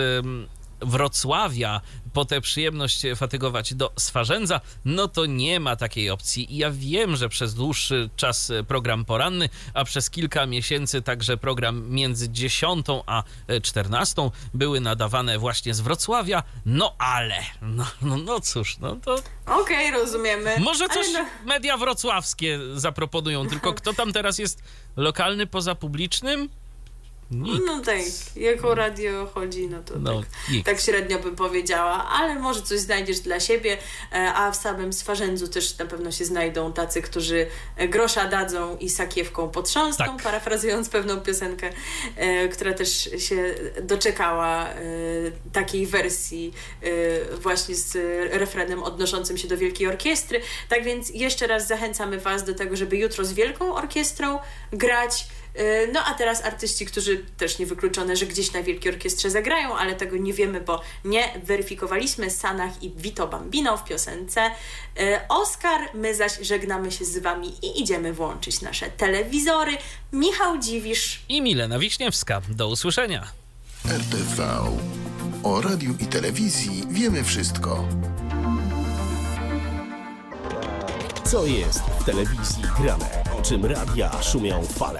Wrocławia 0.81 1.81
po 2.13 2.25
tę 2.25 2.41
przyjemność 2.41 3.01
fatygować 3.15 3.73
do 3.73 3.91
Swarzędza, 3.99 4.61
no 4.85 5.07
to 5.07 5.25
nie 5.25 5.59
ma 5.59 5.75
takiej 5.75 6.09
opcji. 6.09 6.53
I 6.53 6.57
ja 6.57 6.71
wiem, 6.71 7.15
że 7.15 7.29
przez 7.29 7.53
dłuższy 7.53 8.09
czas 8.15 8.51
program 8.67 9.05
poranny, 9.05 9.49
a 9.73 9.83
przez 9.85 10.09
kilka 10.09 10.45
miesięcy 10.45 11.01
także 11.01 11.37
program 11.37 11.89
między 11.89 12.29
10 12.29 12.85
a 13.05 13.23
14 13.63 14.29
były 14.53 14.79
nadawane 14.79 15.39
właśnie 15.39 15.73
z 15.73 15.81
Wrocławia, 15.81 16.43
no 16.65 16.95
ale, 16.97 17.35
no, 17.61 17.85
no, 18.01 18.17
no 18.17 18.39
cóż, 18.39 18.77
no 18.77 18.95
to 18.95 19.15
Okej, 19.45 19.91
rozumiemy. 19.91 20.59
może 20.59 20.89
coś 20.89 21.07
no- 21.13 21.25
media 21.45 21.77
wrocławskie 21.77 22.59
zaproponują, 22.75 23.47
tylko 23.47 23.73
kto 23.73 23.93
tam 23.93 24.13
teraz 24.13 24.37
jest 24.37 24.63
lokalny 24.95 25.47
poza 25.47 25.75
publicznym? 25.75 26.49
Nikt. 27.33 27.63
No 27.65 27.79
tak, 27.79 27.97
jako 28.35 28.75
radio 28.75 29.25
chodzi, 29.33 29.67
no 29.67 29.83
to 29.83 29.93
No, 29.99 30.19
tak, 30.21 30.29
nikt. 30.51 30.65
tak 30.65 30.79
średnio 30.79 31.19
bym 31.19 31.35
powiedziała, 31.35 32.09
ale 32.09 32.35
może 32.39 32.61
coś 32.61 32.79
znajdziesz 32.79 33.19
dla 33.19 33.39
siebie, 33.39 33.77
e, 34.13 34.33
a 34.33 34.51
w 34.51 34.55
samym 34.55 34.93
Swarzędzu 34.93 35.47
też 35.47 35.77
na 35.77 35.85
pewno 35.85 36.11
się 36.11 36.25
znajdą 36.25 36.73
tacy, 36.73 37.01
którzy 37.01 37.47
grosza 37.89 38.27
dadzą 38.27 38.77
i 38.77 38.89
sakiewką 38.89 39.49
potrząsną, 39.49 40.05
Tak. 40.05 40.21
parafrazując 40.23 40.89
pewną 40.89 41.17
piosenkę, 41.21 41.69
e, 42.15 42.47
która 42.47 42.73
też 42.73 43.09
się 43.17 43.55
doczekała 43.81 44.69
e, 44.69 44.73
takiej 45.53 45.87
wersji 45.87 46.53
właśnie 47.41 47.75
z 47.75 47.95
refrenem 48.33 48.83
odnoszącym 48.83 49.37
się 49.37 49.47
do 49.47 49.57
Wielkiej 49.57 49.87
Orkiestry. 49.87 50.41
Tak 50.69 50.83
więc 50.83 51.09
jeszcze 51.09 51.47
raz 51.47 51.67
zachęcamy 51.67 52.19
Was 52.19 52.43
do 52.43 52.53
tego, 52.53 52.75
żeby 52.75 52.97
jutro 52.97 53.25
z 53.25 53.33
Wielką 53.33 53.75
Orkiestrą 53.75 54.39
grać. 54.73 55.27
E, 55.55 55.87
No 55.87 55.99
a 56.05 56.13
teraz 56.13 56.43
artyści, 56.45 56.85
którzy 56.85 57.25
też 57.37 57.59
niewykluczone, 57.59 58.15
że 58.15 58.25
gdzieś 58.25 58.53
na 58.53 58.63
Wielkiej 58.63 58.91
Orkiestrze 58.93 59.29
zagrają, 59.29 59.77
ale 59.77 59.95
tego 59.95 60.17
nie 60.17 60.33
wiemy, 60.33 60.61
bo 60.61 60.81
nie 61.05 61.39
weryfikowaliśmy. 61.43 62.29
Sanach 62.29 62.83
i 62.83 62.89
Vito 62.89 63.27
Bambino 63.27 63.77
w 63.77 63.83
piosence 63.83 64.41
e, 64.99 65.21
Oscar. 65.29 65.81
My 65.93 66.15
zaś 66.15 66.37
żegnamy 66.41 66.91
się 66.91 67.05
z 67.05 67.17
Wami 67.17 67.53
i 67.65 67.81
idziemy 67.81 68.13
włączyć 68.13 68.61
nasze 68.61 68.89
telewizory. 68.89 69.71
Michał 70.13 70.57
Dziwisz. 70.57 71.21
I 71.29 71.41
Milena 71.41 71.79
Wiśniewska. 71.79 72.41
Do 72.49 72.67
usłyszenia. 72.67 73.27
RTV. 73.85 74.43
O 75.43 75.61
radiu 75.61 75.95
i 75.99 76.05
telewizji 76.05 76.83
wiemy 76.89 77.23
wszystko. 77.23 77.87
Co 81.25 81.45
jest 81.45 81.79
w 81.79 82.03
telewizji 82.03 82.63
grane? 82.79 83.23
O 83.39 83.41
czym 83.41 83.65
radia 83.65 84.21
szumią 84.21 84.63
fale? 84.63 84.99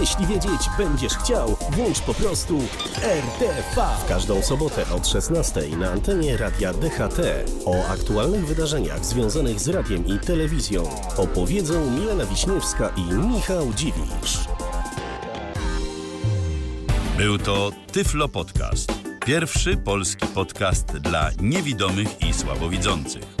Jeśli 0.00 0.26
wiedzieć 0.26 0.60
będziesz 0.78 1.12
chciał, 1.12 1.56
włącz 1.70 2.00
po 2.00 2.14
prostu 2.14 2.60
RTV. 3.02 3.86
W 4.04 4.08
każdą 4.08 4.42
sobotę 4.42 4.84
od 4.96 5.08
16 5.08 5.62
na 5.78 5.90
antenie 5.90 6.36
radia 6.36 6.72
DHT. 6.72 7.20
O 7.64 7.86
aktualnych 7.88 8.46
wydarzeniach 8.46 9.04
związanych 9.04 9.60
z 9.60 9.68
radiem 9.68 10.06
i 10.06 10.18
telewizją 10.18 10.90
opowiedzą 11.16 11.90
Milena 11.90 12.26
Wiśniewska 12.26 12.90
i 12.96 13.02
Michał 13.02 13.72
Dziwisz. 13.74 14.38
Był 17.18 17.38
to 17.38 17.70
Tyflo 17.92 18.28
Podcast. 18.28 18.92
Pierwszy 19.26 19.76
polski 19.76 20.26
podcast 20.26 20.86
dla 20.86 21.30
niewidomych 21.40 22.22
i 22.22 22.34
słabowidzących. 22.34 23.40